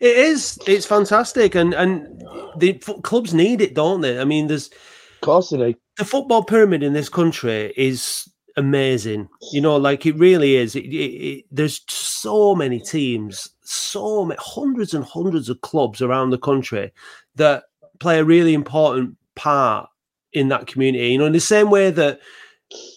It 0.00 0.16
is. 0.16 0.58
It's 0.66 0.86
fantastic, 0.86 1.54
and 1.54 1.72
and 1.74 2.22
the 2.58 2.78
f- 2.86 3.02
clubs 3.02 3.32
need 3.34 3.60
it, 3.60 3.74
don't 3.74 4.00
they? 4.02 4.20
I 4.20 4.24
mean, 4.24 4.46
there's 4.46 4.68
Of 4.68 5.20
course 5.22 5.50
they 5.50 5.56
do. 5.56 5.74
the 5.98 6.04
football 6.04 6.44
pyramid 6.44 6.82
in 6.82 6.92
this 6.92 7.08
country 7.08 7.72
is 7.76 8.28
amazing. 8.56 9.28
You 9.52 9.60
know, 9.60 9.76
like 9.76 10.06
it 10.06 10.16
really 10.16 10.56
is. 10.56 10.76
It, 10.76 10.84
it, 10.84 10.94
it, 11.28 11.44
there's 11.50 11.80
so 11.88 12.54
many 12.54 12.78
teams, 12.80 13.48
so 13.62 14.24
many 14.24 14.38
hundreds 14.40 14.94
and 14.94 15.04
hundreds 15.04 15.48
of 15.48 15.60
clubs 15.62 16.02
around 16.02 16.30
the 16.30 16.38
country 16.38 16.92
that 17.36 17.64
play 17.98 18.18
a 18.18 18.24
really 18.24 18.54
important 18.54 19.16
part 19.34 19.88
in 20.34 20.48
that 20.48 20.66
community. 20.66 21.08
You 21.08 21.18
know, 21.18 21.26
in 21.26 21.32
the 21.32 21.40
same 21.40 21.70
way 21.70 21.90
that 21.90 22.20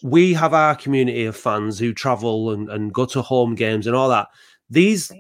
we 0.03 0.33
have 0.33 0.53
our 0.53 0.75
community 0.75 1.25
of 1.25 1.35
fans 1.35 1.77
who 1.79 1.93
travel 1.93 2.51
and, 2.51 2.69
and 2.69 2.93
go 2.93 3.05
to 3.05 3.21
home 3.21 3.55
games 3.55 3.87
and 3.87 3.95
all 3.95 4.09
that. 4.09 4.27
These 4.69 5.11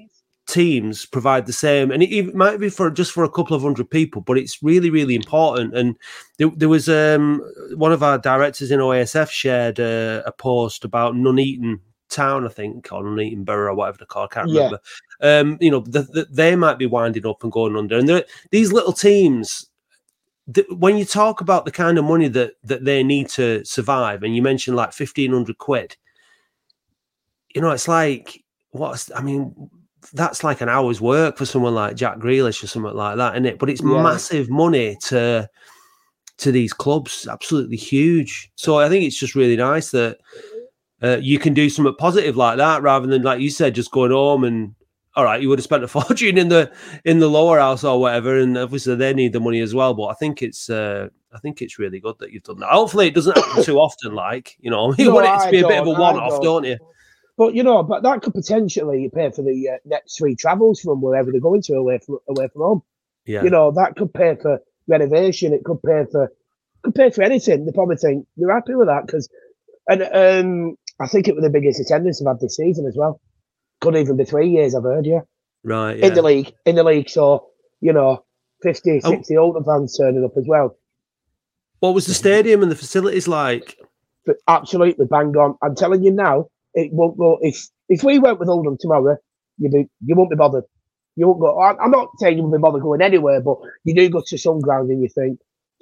teams 0.47 1.05
provide 1.05 1.45
the 1.45 1.53
same, 1.53 1.91
and 1.91 2.01
it, 2.01 2.11
it 2.11 2.33
might 2.33 2.59
be 2.59 2.69
for 2.69 2.89
just 2.89 3.11
for 3.11 3.23
a 3.23 3.29
couple 3.29 3.55
of 3.55 3.61
hundred 3.61 3.89
people, 3.89 4.21
but 4.21 4.37
it's 4.37 4.63
really, 4.63 4.89
really 4.89 5.15
important. 5.15 5.75
And 5.75 5.97
there, 6.37 6.49
there 6.55 6.69
was 6.69 6.89
um, 6.89 7.41
one 7.75 7.91
of 7.91 8.03
our 8.03 8.17
directors 8.17 8.71
in 8.71 8.79
OASF 8.79 9.29
shared 9.29 9.79
uh, 9.79 10.23
a 10.25 10.31
post 10.31 10.85
about 10.85 11.15
Nuneaton 11.15 11.79
Town, 12.09 12.45
I 12.45 12.49
think, 12.49 12.87
or 12.91 13.03
Nuneaton 13.03 13.43
Borough, 13.43 13.73
or 13.73 13.75
whatever 13.75 13.97
they're. 13.99 14.23
I 14.23 14.27
can't 14.27 14.49
Yeah. 14.49 14.63
remember. 14.63 14.79
Um, 15.21 15.57
you 15.59 15.71
know, 15.71 15.81
the, 15.81 16.03
the, 16.03 16.27
they 16.31 16.55
might 16.55 16.77
be 16.77 16.85
winding 16.85 17.25
up 17.25 17.43
and 17.43 17.51
going 17.51 17.75
under, 17.75 17.97
and 17.97 18.25
these 18.51 18.71
little 18.71 18.93
teams. 18.93 19.66
Th- 20.53 20.67
When 20.69 20.97
you 20.97 21.05
talk 21.05 21.41
about 21.41 21.65
the 21.65 21.71
kind 21.71 21.97
of 21.97 22.05
money 22.05 22.27
that 22.29 22.53
that 22.63 22.85
they 22.85 23.03
need 23.03 23.29
to 23.29 23.63
survive, 23.65 24.23
and 24.23 24.35
you 24.35 24.41
mentioned 24.41 24.77
like 24.77 24.93
fifteen 24.93 25.31
hundred 25.31 25.57
quid, 25.57 25.95
you 27.53 27.61
know, 27.61 27.71
it's 27.71 27.87
like 27.87 28.43
what's 28.71 29.11
I 29.15 29.21
mean, 29.21 29.69
that's 30.13 30.43
like 30.43 30.61
an 30.61 30.69
hour's 30.69 31.01
work 31.01 31.37
for 31.37 31.45
someone 31.45 31.73
like 31.75 31.95
Jack 31.95 32.17
Grealish 32.17 32.63
or 32.63 32.67
something 32.67 32.93
like 32.93 33.17
that, 33.17 33.33
isn't 33.35 33.45
it? 33.45 33.59
But 33.59 33.69
it's 33.69 33.81
Yeah. 33.81 34.01
massive 34.03 34.49
money 34.49 34.97
to 35.05 35.49
to 36.37 36.51
these 36.51 36.71
clubs, 36.73 37.27
absolutely 37.27 37.77
huge. 37.77 38.51
So 38.55 38.77
I 38.77 38.89
think 38.89 39.03
it's 39.03 39.19
just 39.19 39.33
really 39.35 39.55
nice 39.55 39.89
that 39.91 40.19
uh, 41.01 41.17
you 41.19 41.39
can 41.39 41.53
do 41.53 41.69
something 41.69 41.95
positive 41.95 42.37
like 42.37 42.57
that 42.57 42.81
rather 42.83 43.07
than 43.07 43.23
like 43.23 43.39
you 43.39 43.49
said, 43.49 43.75
just 43.75 43.91
going 43.91 44.11
home 44.11 44.43
and 44.43 44.75
all 45.17 45.23
right, 45.23 45.41
you 45.41 45.49
would 45.49 45.57
have 45.57 45.63
spent 45.63 45.83
a 45.83 45.87
fortune 45.99 46.37
in 46.37 46.47
the 46.47 46.71
in 47.03 47.19
the 47.19 47.27
lower 47.27 47.59
house 47.59 47.83
or 47.83 47.99
whatever, 47.99 48.37
and 48.39 48.55
obviously 48.57 48.95
they 48.95 49.13
need 49.13 49.33
the 49.33 49.39
money 49.39 49.59
as 49.59 49.73
well. 49.73 49.93
But 49.95 50.05
I 50.05 50.13
think 50.13 50.43
it's 50.43 50.69
uh, 50.69 51.09
I 51.33 51.39
think 51.39 51.61
it's 51.61 51.79
really 51.79 51.99
good 51.99 52.19
that 52.19 52.31
you've 52.31 52.43
done 52.43 52.59
that. 52.59 52.69
Hopefully, 52.69 53.07
it 53.07 53.15
doesn't 53.15 53.35
happen 53.35 53.63
too 53.63 53.79
often. 53.79 54.13
Like 54.13 54.55
you 54.59 54.69
know, 54.69 54.93
you 54.97 55.05
No, 55.05 55.15
want 55.15 55.25
it 55.25 55.45
to 55.45 55.51
be 55.51 55.59
a 55.59 55.67
bit 55.67 55.79
of 55.79 55.87
a 55.87 55.91
one-off, 55.91 56.33
don't. 56.33 56.43
don't 56.43 56.63
you? 56.65 56.77
But 57.35 57.55
you 57.55 57.63
know, 57.63 57.83
but 57.83 58.03
that 58.03 58.21
could 58.21 58.33
potentially 58.35 59.09
pay 59.13 59.31
for 59.31 59.41
the 59.41 59.69
uh, 59.69 59.77
next 59.85 60.17
three 60.17 60.35
travels 60.35 60.79
from 60.81 61.01
wherever 61.01 61.31
they're 61.31 61.41
going 61.41 61.63
to 61.63 61.73
away 61.73 61.97
from 61.97 62.19
away 62.29 62.47
from 62.53 62.61
home. 62.61 62.83
Yeah. 63.25 63.43
You 63.43 63.49
know, 63.49 63.71
that 63.71 63.95
could 63.95 64.13
pay 64.13 64.35
for 64.39 64.59
renovation. 64.87 65.51
It 65.51 65.63
could 65.63 65.81
pay 65.83 66.05
for 66.11 66.31
could 66.83 66.95
pay 66.95 67.09
for 67.09 67.23
anything. 67.23 67.65
They 67.65 67.71
probably 67.71 67.97
think 67.97 68.27
they're 68.37 68.53
happy 68.53 68.75
with 68.75 68.87
that 68.87 69.07
because, 69.07 69.27
and 69.89 70.03
um, 70.13 70.77
I 70.99 71.07
think 71.07 71.27
it 71.27 71.35
was 71.35 71.43
the 71.43 71.49
biggest 71.49 71.79
attendance 71.79 72.19
they've 72.19 72.27
had 72.27 72.39
this 72.39 72.55
season 72.55 72.85
as 72.85 72.95
well. 72.95 73.19
Could 73.81 73.95
even 73.95 74.17
be 74.17 74.25
three 74.25 74.49
years. 74.49 74.75
I've 74.75 74.83
heard. 74.83 75.05
you. 75.05 75.21
Right. 75.63 75.99
in 75.99 76.13
the 76.13 76.21
league, 76.21 76.53
in 76.65 76.75
the 76.75 76.83
league. 76.83 77.09
So 77.09 77.47
you 77.81 77.93
know, 77.93 78.23
50, 78.63 79.01
Oh. 79.03 79.09
60 79.11 79.37
Oldham 79.37 79.63
fans 79.65 79.97
turning 79.97 80.23
up 80.25 80.31
as 80.37 80.45
well. 80.47 80.77
What 81.79 81.93
was 81.93 82.07
the 82.07 82.13
stadium 82.13 82.63
and 82.63 82.71
the 82.71 82.75
facilities 82.75 83.27
like? 83.27 83.77
But 84.25 84.37
absolutely 84.47 85.05
bang 85.05 85.35
on. 85.37 85.57
I'm 85.61 85.75
telling 85.75 86.03
you 86.03 86.11
now, 86.11 86.47
it 86.73 86.91
won't 86.91 87.17
go. 87.17 87.37
If 87.41 87.67
if 87.89 88.03
we 88.03 88.17
went 88.19 88.39
with 88.39 88.49
Oldham 88.49 88.77
tomorrow, 88.79 89.17
you 89.57 89.69
be 89.69 89.87
you 90.05 90.15
won't 90.15 90.29
be 90.31 90.35
bothered. 90.35 90.63
You 91.15 91.27
won't 91.27 91.39
go. 91.39 91.59
I- 91.59 91.77
I'm 91.83 91.91
not 91.91 92.09
saying 92.19 92.37
you 92.37 92.43
won't 92.43 92.55
be 92.55 92.61
bothered 92.61 92.81
going 92.81 93.01
anywhere, 93.01 93.41
but 93.41 93.57
you 93.83 93.93
do 93.95 94.09
go 94.09 94.21
to 94.25 94.37
some 94.37 94.59
ground 94.59 94.89
and 94.89 95.01
you 95.01 95.09
think, 95.09 95.39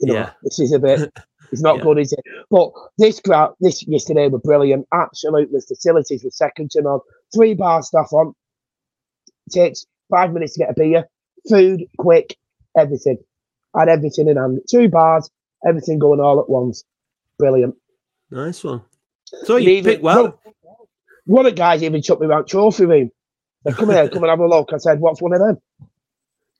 you 0.00 0.06
know, 0.08 0.14
Yeah. 0.14 0.30
this 0.42 0.58
is 0.60 0.72
a 0.72 0.78
bit. 0.78 1.12
It's 1.52 1.62
not 1.62 1.76
Yeah. 1.78 1.82
good, 1.84 1.98
is 1.98 2.12
it? 2.12 2.20
But 2.50 2.72
this 2.98 3.20
crowd, 3.20 3.54
this 3.60 3.86
yesterday 3.86 4.28
were 4.28 4.38
brilliant. 4.38 4.86
Absolutely, 4.92 5.60
facilities 5.60 6.24
were 6.24 6.30
second 6.30 6.70
to 6.72 6.82
none. 6.82 7.00
Three 7.34 7.54
bar 7.54 7.82
stuff 7.82 8.12
on. 8.12 8.34
Takes 9.50 9.86
five 10.10 10.32
minutes 10.32 10.54
to 10.54 10.60
get 10.60 10.70
a 10.70 10.74
beer. 10.74 11.08
Food, 11.48 11.82
quick, 11.98 12.36
everything. 12.76 13.18
Had 13.76 13.88
everything 13.88 14.28
in 14.28 14.36
hand. 14.36 14.60
Two 14.70 14.88
bars, 14.88 15.30
everything 15.66 15.98
going 15.98 16.20
all 16.20 16.40
at 16.40 16.48
once. 16.48 16.84
Brilliant. 17.38 17.74
Nice 18.30 18.64
one. 18.64 18.82
So 19.44 19.56
you 19.56 19.78
it- 19.78 19.84
picked 19.84 20.02
well. 20.02 20.38
One 21.24 21.46
of 21.46 21.52
the 21.52 21.56
guys 21.56 21.82
even 21.84 22.02
took 22.02 22.20
me 22.20 22.26
around 22.26 22.46
trophy 22.48 22.84
room. 22.84 23.10
Said, 23.64 23.76
come 23.76 23.90
here, 23.90 24.08
come 24.08 24.24
and 24.24 24.30
have 24.30 24.40
a 24.40 24.46
look. 24.48 24.70
I 24.72 24.78
said, 24.78 24.98
what's 24.98 25.22
one 25.22 25.32
of 25.34 25.38
them? 25.40 25.58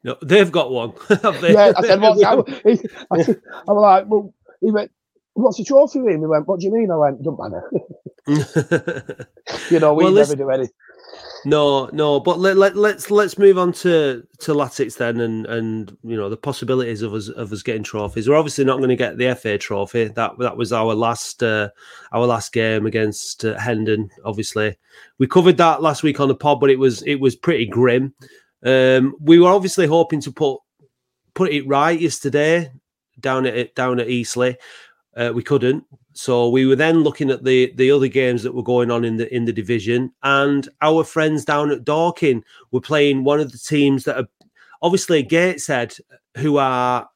No, 0.04 0.16
they've 0.22 0.50
got 0.52 0.70
one. 0.70 0.92
They? 1.40 1.52
Yeah, 1.54 1.72
I 1.76 1.82
said, 1.82 2.00
what's? 2.00 2.22
I 3.10 3.22
said- 3.22 3.40
I 3.68 3.72
was 3.72 3.82
like, 3.82 4.04
well, 4.06 4.32
he 4.62 4.70
went, 4.70 4.90
what's 5.34 5.58
the 5.58 5.64
trophy 5.64 6.00
room? 6.00 6.20
He 6.20 6.26
went, 6.26 6.48
what 6.48 6.60
do 6.60 6.66
you 6.66 6.72
mean? 6.72 6.90
I 6.90 6.96
went, 6.96 7.22
don't 7.22 7.38
matter. 7.38 7.70
you 9.70 9.80
know, 9.80 9.94
we 9.94 10.04
Well, 10.04 10.12
never 10.12 10.36
do 10.36 10.48
anything. 10.50 10.72
no, 11.44 11.86
no. 11.92 12.20
But 12.20 12.38
let, 12.38 12.56
let, 12.56 12.76
let's 12.76 13.10
let's 13.10 13.36
move 13.36 13.58
on 13.58 13.72
to 13.72 14.22
to 14.38 14.52
Latics 14.54 14.96
then, 14.96 15.20
and 15.20 15.44
and 15.46 15.96
you 16.04 16.16
know 16.16 16.28
the 16.28 16.36
possibilities 16.36 17.02
of 17.02 17.14
us 17.14 17.28
of 17.28 17.52
us 17.52 17.62
getting 17.62 17.82
trophies. 17.82 18.28
We're 18.28 18.36
obviously 18.36 18.64
not 18.64 18.76
going 18.78 18.90
to 18.90 18.96
get 18.96 19.18
the 19.18 19.34
FA 19.34 19.58
trophy. 19.58 20.06
That 20.08 20.38
that 20.38 20.56
was 20.56 20.72
our 20.72 20.94
last 20.94 21.42
uh, 21.42 21.70
our 22.12 22.26
last 22.26 22.52
game 22.52 22.86
against 22.86 23.44
uh, 23.44 23.58
Hendon. 23.58 24.08
Obviously, 24.24 24.78
we 25.18 25.26
covered 25.26 25.56
that 25.56 25.82
last 25.82 26.04
week 26.04 26.20
on 26.20 26.28
the 26.28 26.36
pod, 26.36 26.60
but 26.60 26.70
it 26.70 26.78
was 26.78 27.02
it 27.02 27.16
was 27.16 27.34
pretty 27.34 27.66
grim. 27.66 28.14
Um, 28.64 29.16
we 29.20 29.40
were 29.40 29.50
obviously 29.50 29.88
hoping 29.88 30.20
to 30.20 30.30
put 30.30 30.60
put 31.34 31.50
it 31.50 31.66
right 31.66 31.98
yesterday 31.98 32.70
down 33.22 33.46
at 33.46 33.74
down 33.74 34.00
at 34.00 34.08
Eastleigh. 34.08 34.56
Uh, 35.14 35.30
we 35.34 35.42
couldn't, 35.42 35.84
so 36.14 36.48
we 36.48 36.64
were 36.64 36.76
then 36.76 37.02
looking 37.02 37.30
at 37.30 37.44
the 37.44 37.72
the 37.76 37.90
other 37.90 38.08
games 38.08 38.42
that 38.42 38.54
were 38.54 38.62
going 38.62 38.90
on 38.90 39.04
in 39.04 39.16
the 39.16 39.34
in 39.34 39.44
the 39.44 39.52
division, 39.52 40.10
and 40.22 40.68
our 40.80 41.04
friends 41.04 41.44
down 41.44 41.70
at 41.70 41.84
Dorking 41.84 42.42
were 42.70 42.80
playing 42.80 43.24
one 43.24 43.38
of 43.38 43.52
the 43.52 43.58
teams 43.58 44.04
that 44.04 44.18
are 44.18 44.28
obviously 44.80 45.22
Gateshead, 45.22 45.94
who 46.38 46.56
are 46.56 47.08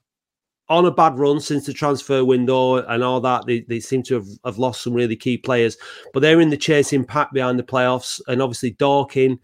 on 0.68 0.84
a 0.84 0.90
bad 0.90 1.18
run 1.18 1.40
since 1.40 1.64
the 1.66 1.72
transfer 1.72 2.24
window 2.24 2.76
and 2.76 3.02
all 3.02 3.20
that. 3.20 3.46
They, 3.46 3.60
they 3.60 3.80
seem 3.80 4.02
to 4.04 4.14
have, 4.16 4.26
have 4.44 4.58
lost 4.58 4.82
some 4.82 4.94
really 4.94 5.16
key 5.16 5.38
players, 5.38 5.76
but 6.12 6.20
they're 6.20 6.40
in 6.40 6.50
the 6.50 6.56
chasing 6.56 7.04
pack 7.04 7.32
behind 7.32 7.58
the 7.58 7.62
playoffs, 7.62 8.20
and 8.28 8.42
obviously 8.42 8.72
Dorking 8.72 9.38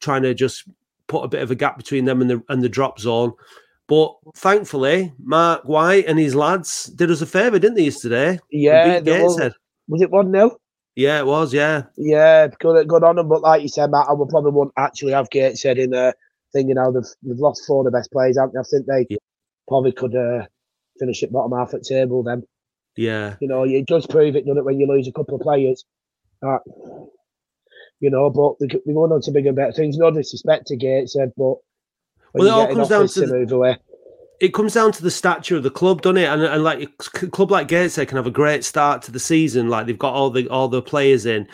trying 0.00 0.22
to 0.22 0.34
just 0.34 0.64
put 1.06 1.24
a 1.24 1.28
bit 1.28 1.42
of 1.42 1.50
a 1.50 1.54
gap 1.54 1.76
between 1.76 2.04
them 2.04 2.20
and 2.20 2.30
the 2.30 2.42
and 2.48 2.62
the 2.62 2.68
drop 2.68 3.00
zone. 3.00 3.32
But 3.88 4.14
thankfully, 4.36 5.12
Mark 5.18 5.64
White 5.64 6.04
and 6.06 6.18
his 6.18 6.34
lads 6.34 6.84
did 6.84 7.10
us 7.10 7.22
a 7.22 7.26
favour, 7.26 7.58
didn't 7.58 7.76
they, 7.76 7.84
yesterday? 7.84 8.38
Yeah, 8.50 9.00
was, 9.00 9.40
was 9.88 10.02
it 10.02 10.10
1 10.10 10.30
0? 10.30 10.56
Yeah, 10.94 11.20
it 11.20 11.26
was. 11.26 11.54
Yeah, 11.54 11.84
Yeah, 11.96 12.48
good, 12.60 12.86
good 12.86 13.02
on 13.02 13.16
them. 13.16 13.28
But 13.28 13.40
like 13.40 13.62
you 13.62 13.68
said, 13.68 13.90
Matt, 13.90 14.06
I 14.08 14.12
would 14.12 14.28
probably 14.28 14.50
won't 14.52 14.72
actually 14.76 15.12
have 15.12 15.30
Gateshead 15.30 15.78
in 15.78 15.90
there. 15.90 16.12
Thing, 16.52 16.68
you 16.68 16.74
know, 16.74 16.92
they've, 16.92 17.08
they've 17.22 17.38
lost 17.38 17.64
four 17.66 17.80
of 17.80 17.84
the 17.90 17.96
best 17.96 18.10
players, 18.10 18.36
haven't 18.38 18.54
they? 18.54 18.60
I 18.60 18.62
think 18.64 18.86
they 18.86 19.06
Yeah. 19.10 19.18
probably 19.68 19.92
could 19.92 20.14
uh, 20.14 20.44
finish 20.98 21.22
at 21.22 21.32
bottom 21.32 21.56
half 21.56 21.72
at 21.72 21.82
table 21.82 22.22
then. 22.22 22.42
yeah, 22.96 23.36
You 23.40 23.48
know, 23.48 23.64
it 23.64 23.86
does 23.86 24.06
prove 24.06 24.34
it, 24.36 24.44
doesn't 24.44 24.58
it, 24.58 24.64
when 24.64 24.80
you 24.80 24.86
lose 24.86 25.08
a 25.08 25.12
couple 25.12 25.34
of 25.36 25.40
players. 25.42 25.84
Uh, 26.42 26.58
you 28.00 28.10
know, 28.10 28.28
but 28.30 28.54
they're 28.60 28.80
going 28.94 29.12
on 29.12 29.20
to 29.22 29.30
bigger 29.30 29.48
and 29.48 29.56
better 29.56 29.72
things. 29.72 29.96
No 29.96 30.10
disrespect 30.10 30.66
to 30.68 30.76
Gateshead, 30.76 31.32
but 31.36 31.54
Well, 32.34 32.46
it 32.46 32.50
all 32.50 32.74
comes 32.74 32.88
down 32.88 33.08
to 33.08 33.20
the- 33.20 33.26
move 33.26 33.52
away. 33.52 33.76
it 34.40 34.54
comes 34.54 34.74
down 34.74 34.92
to 34.92 35.02
the 35.02 35.10
stature 35.10 35.56
of 35.56 35.62
the 35.62 35.70
club, 35.70 36.02
doesn't 36.02 36.18
it? 36.18 36.26
And 36.28 36.42
and 36.42 36.62
like 36.62 36.82
a 37.22 37.26
club 37.28 37.50
like 37.50 37.68
Gateshead 37.68 38.08
can 38.08 38.16
have 38.16 38.26
a 38.26 38.30
great 38.30 38.64
start 38.64 39.02
to 39.02 39.12
the 39.12 39.18
season, 39.20 39.68
like 39.68 39.86
they've 39.86 39.98
got 39.98 40.14
all 40.14 40.30
the 40.30 40.48
all 40.48 40.68
the 40.68 40.82
players 40.82 41.26
in, 41.26 41.48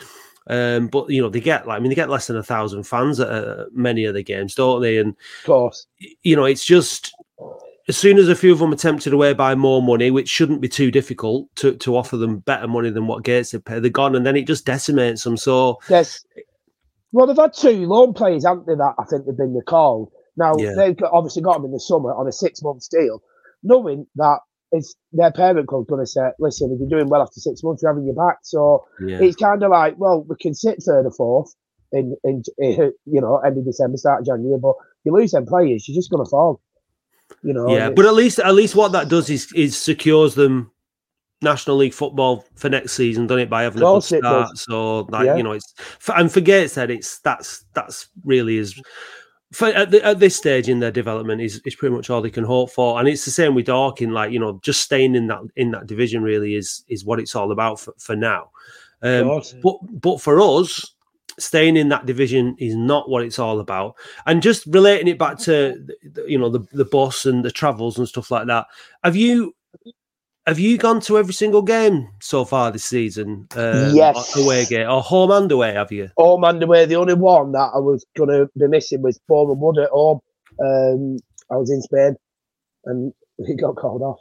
Um, 0.49 0.89
but 0.89 1.09
you 1.09 1.23
know 1.23 1.31
they 1.31 1.41
get 1.41 1.67
like 1.67 1.77
I 1.77 1.81
mean 1.81 1.89
they 1.89 1.95
get 1.95 2.11
less 2.11 2.27
than 2.27 2.37
a 2.37 2.43
thousand 2.43 2.83
fans 2.85 3.19
at 3.21 3.29
uh, 3.29 3.65
many 3.73 4.05
of 4.05 4.13
the 4.15 4.23
games, 4.23 4.55
don't 4.55 4.83
they? 4.83 4.99
And 4.99 5.11
of 5.11 5.47
course, 5.47 5.87
you 6.23 6.37
know 6.37 6.45
it's 6.45 6.65
just 6.65 7.15
as 7.89 7.97
soon 7.97 8.17
as 8.19 8.29
a 8.29 8.35
few 8.35 8.53
of 8.53 8.59
them 8.59 8.73
are 8.73 8.77
tempted 8.77 9.13
away 9.13 9.35
by 9.35 9.55
more 9.55 9.83
money, 9.83 10.11
which 10.11 10.29
shouldn't 10.29 10.63
be 10.63 10.69
too 10.71 10.91
difficult 10.91 11.55
to, 11.57 11.75
to 11.77 11.95
offer 11.97 12.17
them 12.17 12.39
better 12.39 12.67
money 12.67 12.89
than 12.89 13.07
what 13.07 13.25
Gates 13.25 13.53
have 13.53 13.63
paid, 13.63 13.83
they're 13.83 13.91
gone, 13.91 14.17
and 14.17 14.25
then 14.25 14.37
it 14.37 14.47
just 14.47 14.65
decimates 14.65 15.23
them. 15.25 15.37
So 15.37 15.79
yes, 15.91 16.25
well 17.13 17.27
they've 17.27 17.37
had 17.37 17.53
two 17.55 17.87
loan 17.87 18.13
players, 18.15 18.45
haven't 18.47 18.67
they? 18.67 18.75
That 18.75 18.95
I 18.99 19.05
think 19.05 19.25
they've 19.27 19.37
been 19.37 19.55
recalled. 19.55 20.11
Now 20.37 20.55
yeah. 20.59 20.75
they've 20.77 20.97
obviously 21.13 21.43
got 21.43 21.55
them 21.55 21.67
in 21.67 21.73
the 21.73 21.81
summer 21.81 22.15
on 22.15 22.27
a 22.27 22.33
six 22.33 22.63
month 22.63 22.89
deal, 22.91 23.23
knowing 23.63 24.07
that 24.17 24.39
it's 24.73 24.95
their 25.13 25.31
parent 25.31 25.69
club's 25.69 25.89
going 25.89 26.03
to 26.03 26.07
say, 26.07 26.31
"Listen, 26.39 26.73
if 26.73 26.81
you're 26.81 26.89
doing 26.89 27.09
well 27.09 27.23
after 27.23 27.41
six 27.41 27.63
months, 27.63 27.83
we're 27.83 27.91
having 27.91 28.05
your 28.05 28.15
back." 28.15 28.39
So 28.43 28.85
yeah. 29.07 29.19
it's 29.21 29.37
kind 29.37 29.63
of 29.63 29.71
like, 29.71 29.95
well, 29.99 30.25
we 30.25 30.37
can 30.41 30.55
sit 30.55 30.83
third 30.83 31.07
or 31.07 31.13
fourth 31.13 31.55
in, 31.93 32.17
in, 32.25 32.43
in 32.59 32.93
you 33.07 33.21
know 33.21 33.39
end 33.39 33.59
of 33.59 33.65
December, 33.65 33.97
start 33.97 34.21
of 34.21 34.27
January, 34.27 34.59
but 34.59 34.75
you 35.05 35.13
lose 35.13 35.31
them 35.31 35.47
players, 35.47 35.89
you're 35.89 35.95
just 35.95 36.11
going 36.11 36.25
to 36.25 36.31
fall. 36.31 36.61
You 37.43 37.55
know. 37.55 37.75
Yeah, 37.75 37.91
but 37.91 38.07
at 38.07 38.15
least 38.15 38.39
at 38.41 38.55
least 38.55 38.75
what 38.75 38.93
that 38.93 39.09
does 39.09 39.31
is 39.31 39.51
is 39.53 39.79
secures 39.79 40.35
them 40.35 40.73
National 41.41 41.77
League 41.77 41.95
football 41.95 42.45
for 42.57 42.69
next 42.69 42.93
season, 42.93 43.27
done 43.27 43.39
it 43.39 43.51
by 43.51 43.63
having 43.63 43.83
a 43.83 43.85
good 43.85 44.03
start. 44.03 44.59
So, 44.59 45.01
like 45.11 45.27
yeah. 45.27 45.37
you 45.37 45.43
know, 45.43 45.53
it's 45.53 45.73
and 46.09 46.33
forget 46.33 46.71
said 46.71 46.91
it's 46.91 47.21
that's 47.21 47.65
that's 47.75 48.09
really 48.25 48.59
is 48.59 48.81
for, 49.55 49.69
at, 49.69 49.91
the, 49.91 50.05
at, 50.05 50.19
this 50.19 50.37
stage 50.37 50.69
in 50.69 50.81
their 50.81 50.91
development 50.91 51.41
is, 51.41 51.61
is 51.65 51.75
pretty 51.75 51.95
much 51.95 52.11
all 52.11 52.21
they 52.21 52.31
can 52.31 52.45
hope 52.45 52.71
for, 52.71 52.99
and 52.99 53.09
it's 53.09 53.25
the 53.25 53.31
same 53.31 53.55
with 53.55 53.67
Dorking. 53.67 54.11
Like 54.11 54.33
you 54.33 54.39
know, 54.39 54.61
just 54.63 54.83
staying 54.83 55.15
in 55.15 55.29
that 55.29 55.41
in 55.57 55.71
that 55.71 55.87
division 55.87 56.23
really 56.23 56.55
is 56.55 56.85
is 56.89 57.05
what 57.05 57.21
it's 57.21 57.35
all 57.35 57.53
about 57.53 57.81
for, 57.81 57.95
for 57.99 58.17
now. 58.17 58.51
Um, 59.03 59.43
but 59.63 59.77
but 60.01 60.21
for 60.21 60.41
us, 60.41 60.95
staying 61.39 61.77
in 61.77 61.89
that 61.91 62.07
division 62.07 62.57
is 62.59 62.75
not 62.75 63.09
what 63.09 63.23
it's 63.23 63.39
all 63.39 63.61
about. 63.61 63.97
And 64.27 64.43
just 64.43 64.67
relating 64.67 65.09
it 65.09 65.19
back 65.19 65.39
to 65.41 65.87
you 66.27 66.39
know 66.39 66.49
the 66.49 66.67
the 66.73 66.85
bus 66.85 67.27
and 67.27 67.45
the 67.45 67.51
travels 67.51 67.99
and 67.99 68.09
stuff 68.09 68.31
like 68.31 68.47
that. 68.47 68.67
Have 69.03 69.17
you 69.17 69.55
have 70.47 70.59
you 70.59 70.77
gone 70.77 71.01
to 71.01 71.19
every 71.19 71.33
single 71.33 71.63
game 71.63 72.09
so 72.21 72.45
far 72.45 72.71
this 72.71 72.85
season? 72.85 73.47
Um, 73.57 73.95
yes. 73.95 74.37
Away 74.37 74.67
game 74.67 74.89
or 74.89 75.03
home 75.03 75.31
and 75.31 75.51
away, 75.51 75.73
have 75.73 75.91
you? 75.91 76.11
Home 76.17 76.45
and 76.45 76.63
away. 76.63 76.85
The 76.85 76.97
only 76.97 77.15
one 77.15 77.53
that 77.53 77.71
I 77.75 77.79
was 77.79 78.05
going 78.17 78.29
to 78.29 78.51
be 78.59 78.69
missing 78.69 79.03
was 79.03 79.19
Boreham 79.27 79.61
Wood 79.61 79.79
at 79.79 79.91
home. 79.91 80.21
Um, 80.63 81.19
I 81.51 81.57
was 81.57 81.71
in 81.71 81.81
Spain 81.83 82.17
and 82.85 83.13
he 83.47 83.55
got 83.57 83.77
called 83.77 84.03
off. 84.03 84.21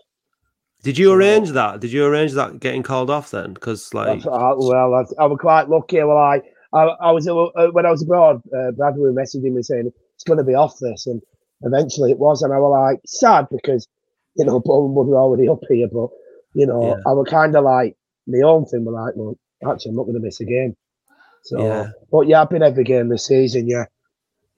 Did 0.83 0.97
you 0.97 1.13
arrange 1.13 1.51
that? 1.51 1.79
Did 1.79 1.93
you 1.93 2.05
arrange 2.05 2.33
that 2.33 2.59
getting 2.59 2.83
called 2.83 3.09
off 3.09 3.31
then? 3.31 3.53
Because 3.53 3.93
like, 3.93 4.25
I, 4.25 4.53
well, 4.57 4.93
I, 4.93 5.23
I, 5.23 5.25
was 5.27 5.37
quite 5.39 5.69
lucky. 5.69 6.03
Well, 6.03 6.17
I, 6.17 6.41
I, 6.73 6.83
I 6.83 7.11
was 7.11 7.25
uh, 7.25 7.67
when 7.71 7.85
I 7.85 7.91
was 7.91 8.03
abroad. 8.03 8.41
Uh, 8.47 8.71
Brad 8.71 8.97
was 8.97 9.15
messaging 9.15 9.53
me 9.53 9.61
saying 9.61 9.91
it's 10.15 10.25
going 10.25 10.39
to 10.39 10.43
be 10.43 10.55
off 10.55 10.77
this, 10.81 11.07
and 11.07 11.21
eventually 11.61 12.11
it 12.11 12.19
was, 12.19 12.41
and 12.41 12.51
I 12.51 12.57
was 12.57 12.91
like 12.91 12.99
sad 13.05 13.47
because 13.49 13.87
you 14.35 14.45
know, 14.45 14.59
Bournemouth 14.59 15.07
were 15.07 15.17
already 15.17 15.47
up 15.47 15.59
here, 15.69 15.87
but 15.91 16.09
you 16.55 16.65
know, 16.65 16.89
yeah. 16.89 17.01
I 17.05 17.13
was 17.13 17.27
kind 17.29 17.55
of 17.55 17.63
like 17.63 17.95
my 18.27 18.39
own 18.45 18.65
thing. 18.65 18.83
But 18.83 18.93
like, 18.93 19.13
well, 19.15 19.37
actually, 19.67 19.89
I'm 19.89 19.95
not 19.95 20.03
going 20.03 20.15
to 20.15 20.21
miss 20.21 20.39
a 20.39 20.45
game. 20.45 20.75
So, 21.43 21.65
yeah. 21.65 21.89
but 22.11 22.27
yeah, 22.27 22.41
I've 22.41 22.49
been 22.49 22.63
every 22.63 22.83
game 22.83 23.09
this 23.09 23.25
season. 23.25 23.67
Yeah. 23.67 23.85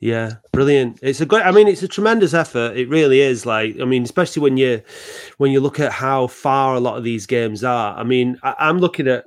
Yeah, 0.02 0.34
brilliant. 0.52 1.00
It's 1.02 1.22
a 1.22 1.26
great. 1.26 1.46
I 1.46 1.52
mean, 1.52 1.70
it's 1.70 1.82
a 1.82 1.88
tremendous 1.88 2.34
effort. 2.34 2.76
It 2.76 2.90
really 2.90 3.22
is. 3.22 3.46
Like, 3.46 3.80
I 3.80 3.86
mean, 3.86 4.04
especially 4.04 4.44
when 4.44 4.58
you 4.58 4.82
when 5.38 5.52
you 5.52 5.62
look 5.62 5.80
at 5.80 5.94
how 5.94 6.28
far 6.28 6.76
a 6.76 6.82
lot 6.82 6.98
of 6.98 7.04
these 7.04 7.26
games 7.26 7.64
are. 7.64 7.98
I 7.98 8.04
mean, 8.04 8.38
I, 8.44 8.56
I'm 8.60 8.80
looking 8.80 9.08
at 9.08 9.26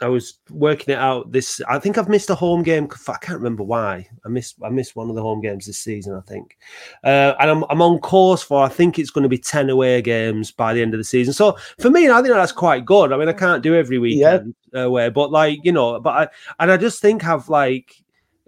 I 0.00 0.08
was 0.08 0.38
working 0.50 0.94
it 0.94 0.98
out. 0.98 1.32
This 1.32 1.60
I 1.68 1.78
think 1.78 1.96
I've 1.96 2.08
missed 2.08 2.28
a 2.30 2.34
home 2.34 2.62
game. 2.62 2.88
I 3.08 3.16
can't 3.16 3.38
remember 3.38 3.62
why. 3.62 4.08
I 4.24 4.28
missed 4.28 4.56
I 4.62 4.68
missed 4.68 4.94
one 4.94 5.08
of 5.08 5.16
the 5.16 5.22
home 5.22 5.40
games 5.40 5.66
this 5.66 5.78
season. 5.78 6.14
I 6.14 6.20
think, 6.20 6.58
uh, 7.04 7.34
and 7.40 7.50
I'm 7.50 7.64
I'm 7.70 7.82
on 7.82 7.98
course 8.00 8.42
for. 8.42 8.62
I 8.62 8.68
think 8.68 8.98
it's 8.98 9.10
going 9.10 9.22
to 9.22 9.28
be 9.28 9.38
ten 9.38 9.70
away 9.70 10.02
games 10.02 10.50
by 10.50 10.74
the 10.74 10.82
end 10.82 10.92
of 10.92 10.98
the 10.98 11.04
season. 11.04 11.32
So 11.32 11.56
for 11.80 11.90
me, 11.90 12.10
I 12.10 12.20
think 12.22 12.34
that's 12.34 12.52
quite 12.52 12.84
good. 12.84 13.12
I 13.12 13.16
mean, 13.16 13.28
I 13.28 13.32
can't 13.32 13.62
do 13.62 13.74
every 13.74 13.98
weekend 13.98 14.54
yeah. 14.72 14.82
away, 14.82 15.08
but 15.08 15.30
like 15.30 15.60
you 15.64 15.72
know, 15.72 15.98
but 15.98 16.10
I 16.10 16.28
and 16.58 16.70
I 16.70 16.76
just 16.76 17.00
think 17.00 17.24
I've 17.24 17.48
like 17.48 17.94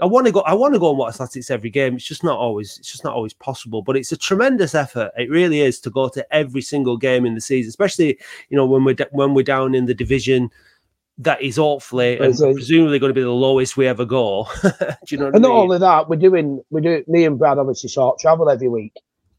I 0.00 0.06
want 0.06 0.26
to 0.26 0.32
go. 0.32 0.40
I 0.40 0.54
want 0.54 0.74
to 0.74 0.80
go 0.80 0.90
and 0.90 0.98
watch 0.98 1.14
athletics 1.14 1.50
every 1.50 1.70
game. 1.70 1.96
It's 1.96 2.04
just 2.04 2.22
not 2.22 2.38
always. 2.38 2.78
It's 2.78 2.90
just 2.90 3.04
not 3.04 3.14
always 3.14 3.32
possible. 3.32 3.82
But 3.82 3.96
it's 3.96 4.12
a 4.12 4.16
tremendous 4.16 4.74
effort. 4.74 5.10
It 5.16 5.28
really 5.28 5.60
is 5.60 5.80
to 5.80 5.90
go 5.90 6.08
to 6.10 6.34
every 6.34 6.62
single 6.62 6.96
game 6.96 7.26
in 7.26 7.34
the 7.34 7.40
season, 7.40 7.68
especially 7.68 8.18
you 8.48 8.56
know 8.56 8.66
when 8.66 8.84
we're 8.84 8.96
when 9.10 9.34
we're 9.34 9.42
down 9.42 9.74
in 9.74 9.86
the 9.86 9.94
division 9.94 10.50
that 11.18 11.42
is 11.42 11.56
hopefully 11.56 12.16
and 12.18 12.36
presumably 12.36 12.98
going 12.98 13.10
to 13.10 13.14
be 13.14 13.22
the 13.22 13.30
lowest 13.30 13.76
we 13.76 13.86
ever 13.86 14.04
go. 14.04 14.46
Do 14.62 14.70
you 15.08 15.18
know? 15.18 15.26
and 15.26 15.42
not 15.42 15.48
mean? 15.48 15.58
only 15.58 15.78
that, 15.78 16.08
we're 16.08 16.16
doing 16.16 16.62
we 16.70 16.80
do 16.80 17.04
me 17.08 17.24
and 17.24 17.38
Brad 17.38 17.58
obviously 17.58 17.90
short 17.90 18.18
travel 18.18 18.48
every 18.48 18.68
week. 18.68 18.94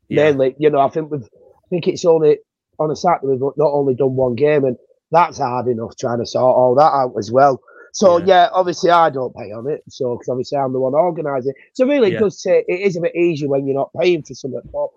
Yeah. 0.10 0.26
Mainly, 0.26 0.56
you 0.60 0.70
know, 0.70 0.80
I 0.80 0.90
think 0.90 1.12
we've 1.12 1.24
I 1.24 1.68
think 1.70 1.88
it's 1.88 2.04
only 2.04 2.40
on 2.80 2.92
a 2.92 2.96
Saturday 2.96 3.28
we've 3.28 3.40
not 3.40 3.72
only 3.72 3.96
done 3.96 4.16
one 4.16 4.36
game, 4.36 4.66
and 4.66 4.78
that's 5.12 5.38
hard 5.38 5.68
enough 5.68 5.96
trying 5.98 6.20
to 6.20 6.26
sort 6.26 6.56
all 6.56 6.76
that 6.76 6.92
out 6.92 7.14
as 7.18 7.32
well. 7.32 7.62
So 7.94 8.18
yeah, 8.18 8.26
yeah 8.26 8.50
obviously 8.52 8.90
I 8.90 9.10
don't 9.10 9.36
pay 9.36 9.52
on 9.52 9.70
it, 9.70 9.84
so 9.88 10.16
because 10.16 10.30
obviously 10.30 10.58
I'm 10.58 10.74
the 10.74 10.80
one 10.80 10.94
organising. 10.94 11.54
So 11.74 11.86
really, 11.86 12.12
yeah. 12.12 12.18
it 12.18 12.20
does 12.20 12.42
say 12.42 12.66
it 12.68 12.82
is 12.82 12.98
a 12.98 13.02
bit 13.02 13.16
easier 13.16 13.48
when 13.48 13.66
you're 13.66 13.78
not 13.78 13.92
paying 14.00 14.24
for 14.24 14.34
something, 14.34 14.62
but 14.74 14.90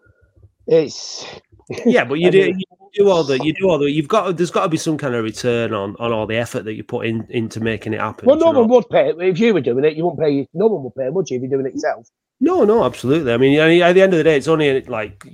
it's 0.66 1.24
yeah, 1.86 2.04
but 2.04 2.14
you 2.14 2.30
do 2.32 2.38
you 2.38 2.64
do 2.94 3.10
all 3.10 3.24
the 3.24 3.38
you 3.44 3.52
do 3.54 3.68
all 3.68 3.78
the 3.78 3.90
you've 3.90 4.08
got 4.08 4.36
there's 4.36 4.50
got 4.50 4.64
to 4.64 4.68
be 4.68 4.76
some 4.76 4.98
kind 4.98 5.14
of 5.14 5.24
return 5.24 5.72
on 5.72 5.96
on 5.98 6.12
all 6.12 6.26
the 6.26 6.36
effort 6.36 6.64
that 6.64 6.74
you 6.74 6.84
put 6.84 7.06
in 7.06 7.26
into 7.30 7.60
making 7.60 7.94
it 7.94 8.00
happen. 8.00 8.26
Well, 8.26 8.36
no 8.36 8.50
one 8.50 8.68
would 8.68 8.88
pay 8.90 9.12
if 9.18 9.38
you 9.38 9.54
were 9.54 9.60
doing 9.60 9.84
it. 9.84 9.96
You 9.96 10.04
wouldn't 10.04 10.20
pay. 10.20 10.48
No 10.54 10.66
one 10.66 10.84
would 10.84 10.94
pay, 10.94 11.08
would 11.08 11.30
you, 11.30 11.36
if 11.36 11.42
you're 11.42 11.50
doing 11.50 11.66
it 11.66 11.74
yourself? 11.74 12.08
No, 12.40 12.64
no, 12.64 12.84
absolutely. 12.84 13.32
I 13.32 13.36
mean, 13.36 13.58
at 13.58 13.92
the 13.92 14.02
end 14.02 14.12
of 14.12 14.18
the 14.18 14.24
day, 14.24 14.36
it's 14.36 14.48
only 14.48 14.82
like 14.82 15.24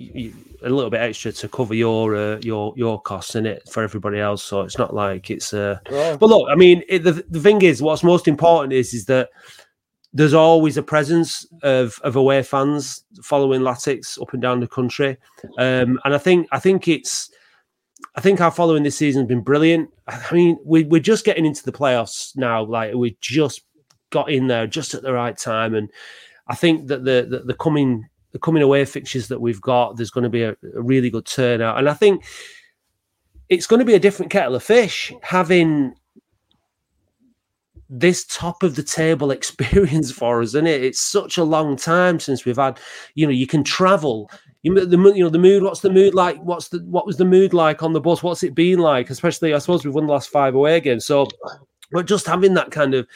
a 0.62 0.69
little 0.69 0.91
bit 0.91 1.01
extra 1.01 1.33
to 1.33 1.49
cover 1.49 1.75
your 1.75 2.14
uh, 2.14 2.38
your 2.43 2.75
your 2.77 3.01
costs 3.01 3.35
in 3.35 3.47
it 3.47 3.69
for 3.71 3.83
everybody 3.83 4.19
else. 4.19 4.43
So 4.43 4.61
it's 4.62 4.79
not 4.79 4.95
like 4.95 5.31
it's. 5.31 5.55
Uh... 5.55 5.79
But 5.88 6.21
look, 6.21 6.49
I 6.51 6.55
mean, 6.55 6.83
it, 6.88 7.05
the 7.05 7.25
the 7.31 7.41
thing 7.41 7.62
is, 7.62 7.81
what's 7.81 8.03
most 8.03 8.29
important 8.29 8.73
is 8.73 8.93
is 8.93 9.07
that 9.07 9.31
there's 10.12 10.35
always 10.35 10.77
a 10.77 10.83
presence 10.83 11.47
of, 11.62 11.99
of 12.03 12.16
away 12.16 12.42
fans 12.42 13.05
following 13.23 13.61
Latics 13.61 14.21
up 14.21 14.33
and 14.33 14.40
down 14.40 14.61
the 14.61 14.68
country, 14.68 15.16
um, 15.59 15.99
and 16.05 16.14
I 16.14 16.18
think 16.18 16.49
I 16.53 16.59
think 16.59 16.88
it's 16.88 17.31
I 18.14 18.21
think 18.21 18.40
our 18.40 18.51
following 18.51 18.83
this 18.83 18.97
season 18.97 19.23
has 19.23 19.29
been 19.29 19.42
brilliant. 19.42 19.90
I 20.07 20.21
mean, 20.33 20.59
we, 20.64 20.85
we're 20.85 21.01
just 21.01 21.25
getting 21.25 21.47
into 21.47 21.64
the 21.64 21.73
playoffs 21.73 22.37
now. 22.37 22.64
Like 22.64 22.94
we 22.94 23.16
just 23.21 23.62
got 24.11 24.31
in 24.31 24.47
there 24.47 24.66
just 24.66 24.94
at 24.94 25.03
the 25.03 25.12
right 25.12 25.37
time, 25.37 25.75
and 25.75 25.90
I 26.49 26.55
think 26.55 26.88
that 26.88 27.05
the 27.05 27.27
the, 27.29 27.40
the 27.40 27.55
coming 27.55 28.09
the 28.33 28.38
coming 28.38 28.62
away 28.62 28.85
fixtures 28.85 29.29
that 29.29 29.40
we've 29.40 29.61
got, 29.61 29.97
there's 29.97 30.11
going 30.11 30.25
to 30.25 30.31
be 30.31 30.42
a, 30.42 30.51
a 30.51 30.83
really 30.83 31.11
good 31.11 31.27
turnout, 31.27 31.79
and 31.79 31.88
I 31.88 31.94
think 31.94 32.25
it's 33.49 33.66
going 33.66 33.81
to 33.81 33.87
be 33.87 33.94
a 33.94 34.01
different 34.01 34.31
kettle 34.31 34.55
of 34.55 34.62
fish 34.62 35.12
having 35.23 35.94
this 37.88 38.24
top 38.27 38.62
of 38.62 38.77
the 38.77 38.83
table 38.83 39.31
experience 39.33 40.11
for 40.11 40.40
us, 40.40 40.48
isn't 40.48 40.66
it? 40.66 40.85
It's 40.85 41.01
such 41.01 41.38
a 41.38 41.44
long 41.44 41.77
time 41.77 42.20
since 42.20 42.44
we've 42.44 42.57
had, 42.57 42.79
you 43.14 43.27
know, 43.27 43.33
you 43.33 43.46
can 43.46 43.64
travel. 43.64 44.31
You, 44.62 44.74
the 44.74 44.96
you 45.14 45.22
know 45.22 45.31
the 45.31 45.38
mood. 45.38 45.62
What's 45.62 45.81
the 45.81 45.90
mood 45.90 46.14
like? 46.14 46.37
What's 46.42 46.68
the 46.68 46.81
what 46.81 47.07
was 47.07 47.16
the 47.16 47.24
mood 47.24 47.55
like 47.55 47.83
on 47.83 47.92
the 47.92 48.01
bus? 48.01 48.24
What's 48.24 48.42
it 48.42 48.57
been 48.57 48.81
like? 48.81 49.09
Especially, 49.09 49.55
I 49.55 49.59
suppose 49.59 49.85
we've 49.85 49.94
won 49.94 50.07
the 50.07 50.12
last 50.12 50.31
five 50.31 50.57
away 50.57 50.81
games, 50.81 51.07
so 51.07 51.29
we're 51.92 52.03
just 52.03 52.27
having 52.27 52.55
that 52.55 52.72
kind 52.72 52.94
of. 52.94 53.07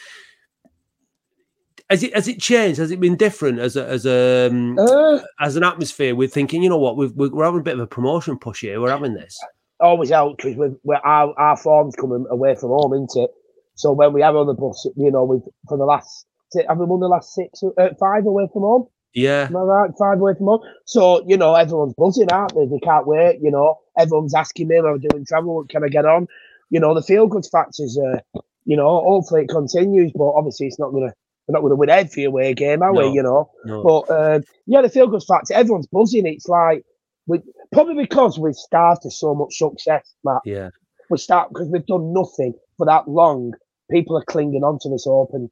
Has 1.89 2.01
it 2.01 2.15
has 2.15 2.29
it 2.29 2.39
changed? 2.39 2.79
Has 2.79 2.91
it 2.91 3.01
been 3.01 3.17
different 3.17 3.59
as 3.59 3.75
a 3.75 3.85
as 3.85 4.05
a 4.05 4.47
um, 4.49 4.79
uh, 4.79 5.19
as 5.41 5.57
an 5.57 5.65
atmosphere? 5.65 6.15
We're 6.15 6.29
thinking, 6.29 6.63
you 6.63 6.69
know 6.69 6.77
what, 6.77 6.95
we've, 6.95 7.11
we're 7.11 7.43
having 7.43 7.59
a 7.59 7.63
bit 7.63 7.73
of 7.73 7.81
a 7.81 7.87
promotion 7.87 8.39
push 8.39 8.61
here. 8.61 8.79
We're 8.79 8.89
having 8.89 9.13
this 9.13 9.37
always 9.83 10.11
out 10.11 10.37
because 10.37 10.55
we're, 10.83 10.95
our 10.97 11.37
our 11.37 11.57
form's 11.57 11.95
coming 11.95 12.25
away 12.29 12.55
from 12.55 12.69
home, 12.69 12.93
isn't 12.93 13.15
it? 13.15 13.31
So 13.75 13.91
when 13.91 14.13
we 14.13 14.21
have 14.21 14.35
on 14.35 14.47
the 14.47 14.53
bus, 14.53 14.87
you 14.95 15.11
know, 15.11 15.23
we've 15.23 15.41
for 15.67 15.77
the 15.77 15.85
last 15.85 16.25
have 16.67 16.77
we 16.77 16.85
won 16.85 16.99
the 16.99 17.07
last 17.07 17.33
six, 17.33 17.63
uh, 17.63 17.89
five 17.99 18.25
away 18.25 18.47
from 18.51 18.61
home? 18.61 18.87
Yeah, 19.13 19.47
am 19.47 19.57
I 19.57 19.61
right? 19.61 19.91
Five 19.97 20.19
away 20.19 20.33
from 20.35 20.47
home. 20.47 20.61
So 20.85 21.23
you 21.27 21.37
know, 21.37 21.53
everyone's 21.55 21.93
buzzing, 21.95 22.31
aren't 22.31 22.55
they? 22.55 22.65
They 22.65 22.79
can't 22.79 23.07
wait. 23.07 23.39
You 23.41 23.51
know, 23.51 23.79
everyone's 23.97 24.33
asking 24.33 24.67
me, 24.69 24.77
"Am 24.77 24.85
I 24.85 24.97
doing 24.97 25.25
travel? 25.25 25.65
Can 25.69 25.83
I 25.83 25.87
get 25.87 26.05
on?" 26.05 26.27
You 26.69 26.79
know, 26.79 26.95
the 26.95 27.01
feel 27.01 27.27
good 27.27 27.45
factors. 27.51 27.97
Uh, 27.97 28.39
you 28.65 28.75
know, 28.75 29.01
hopefully 29.01 29.43
it 29.43 29.49
continues, 29.49 30.11
but 30.15 30.31
obviously 30.31 30.67
it's 30.67 30.79
not 30.79 30.91
gonna. 30.91 31.13
We're 31.47 31.53
not 31.53 31.59
going 31.59 31.71
to 31.71 31.75
win 31.75 31.89
every 31.89 32.23
away 32.23 32.53
game, 32.53 32.81
are 32.81 32.93
no, 32.93 33.01
we? 33.01 33.15
You 33.15 33.21
know, 33.21 33.51
no. 33.65 33.83
but 33.83 34.13
uh, 34.13 34.39
yeah, 34.65 34.81
the 34.81 34.89
feel 34.89 35.07
good 35.07 35.23
factor. 35.27 35.53
Everyone's 35.53 35.87
buzzing. 35.87 36.25
It's 36.25 36.47
like 36.47 36.85
we 37.27 37.41
probably 37.73 37.95
because 37.95 38.39
we've 38.39 38.55
started 38.55 39.11
so 39.11 39.35
much 39.35 39.57
success, 39.57 40.15
Matt. 40.23 40.41
Yeah, 40.45 40.69
we 41.09 41.17
start 41.17 41.49
because 41.49 41.67
we've 41.67 41.85
done 41.85 42.13
nothing 42.13 42.53
for 42.77 42.85
that 42.85 43.09
long 43.09 43.53
people 43.93 44.17
are 44.17 44.25
clinging 44.25 44.63
on 44.63 44.79
to 44.79 44.89
this 44.89 45.05
open 45.07 45.49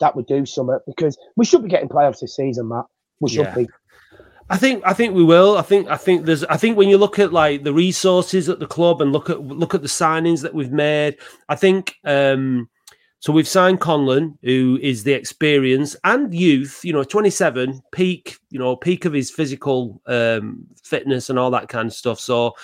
that 0.00 0.16
would 0.16 0.26
do 0.26 0.46
something 0.46 0.78
because 0.86 1.18
we 1.36 1.44
should 1.44 1.62
be 1.62 1.68
getting 1.68 1.88
playoffs 1.88 2.20
this 2.20 2.36
season, 2.36 2.68
Matt. 2.68 2.84
We 3.20 3.30
should 3.30 3.46
yeah. 3.46 3.54
be. 3.54 3.68
I 4.50 4.56
think 4.56 4.82
I 4.86 4.94
think 4.94 5.14
we 5.14 5.24
will. 5.24 5.58
I 5.58 5.62
think 5.62 5.88
I 5.88 5.96
think 5.96 6.24
there's 6.24 6.44
I 6.44 6.56
think 6.56 6.76
when 6.76 6.88
you 6.88 6.96
look 6.96 7.18
at 7.18 7.32
like 7.32 7.64
the 7.64 7.74
resources 7.74 8.48
at 8.48 8.60
the 8.60 8.66
club 8.66 9.02
and 9.02 9.12
look 9.12 9.28
at 9.28 9.42
look 9.42 9.74
at 9.74 9.82
the 9.82 9.88
signings 9.88 10.42
that 10.42 10.54
we've 10.54 10.72
made, 10.72 11.18
I 11.48 11.56
think 11.56 11.94
um 12.04 12.68
So 13.20 13.32
we've 13.32 13.48
signed 13.48 13.80
Conlon, 13.80 14.38
who 14.42 14.78
is 14.80 15.02
the 15.02 15.12
experience 15.12 15.96
and 16.04 16.32
youth, 16.32 16.84
you 16.84 16.92
know, 16.92 17.02
27, 17.02 17.82
peak, 17.90 18.36
you 18.50 18.60
know, 18.60 18.76
peak 18.76 19.04
of 19.04 19.12
his 19.12 19.30
physical 19.30 20.00
um, 20.06 20.64
fitness 20.84 21.28
and 21.28 21.38
all 21.38 21.50
that 21.50 21.68
kind 21.68 21.88
of 21.88 21.94
stuff. 21.94 22.20
So 22.20 22.54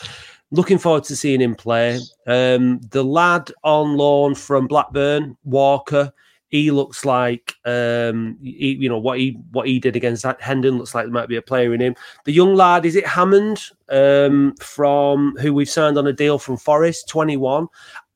looking 0.54 0.78
forward 0.78 1.04
to 1.04 1.16
seeing 1.16 1.40
him 1.40 1.54
play. 1.54 2.00
Um, 2.26 2.80
the 2.90 3.04
lad 3.04 3.50
on 3.62 3.96
loan 3.96 4.34
from 4.34 4.66
Blackburn, 4.66 5.36
Walker, 5.44 6.12
he 6.48 6.70
looks 6.70 7.04
like 7.04 7.54
um, 7.64 8.38
he, 8.40 8.76
you 8.78 8.88
know 8.88 8.98
what 8.98 9.18
he 9.18 9.36
what 9.50 9.66
he 9.66 9.80
did 9.80 9.96
against 9.96 10.22
that 10.22 10.40
Hendon 10.40 10.78
looks 10.78 10.94
like 10.94 11.04
there 11.04 11.12
might 11.12 11.28
be 11.28 11.36
a 11.36 11.42
player 11.42 11.74
in 11.74 11.80
him. 11.80 11.96
The 12.24 12.32
young 12.32 12.54
lad 12.54 12.86
is 12.86 12.94
it 12.94 13.06
Hammond 13.06 13.60
um, 13.88 14.54
from 14.60 15.34
who 15.40 15.52
we've 15.52 15.68
signed 15.68 15.98
on 15.98 16.06
a 16.06 16.12
deal 16.12 16.38
from 16.38 16.56
Forest, 16.56 17.08
twenty 17.08 17.36
one. 17.36 17.66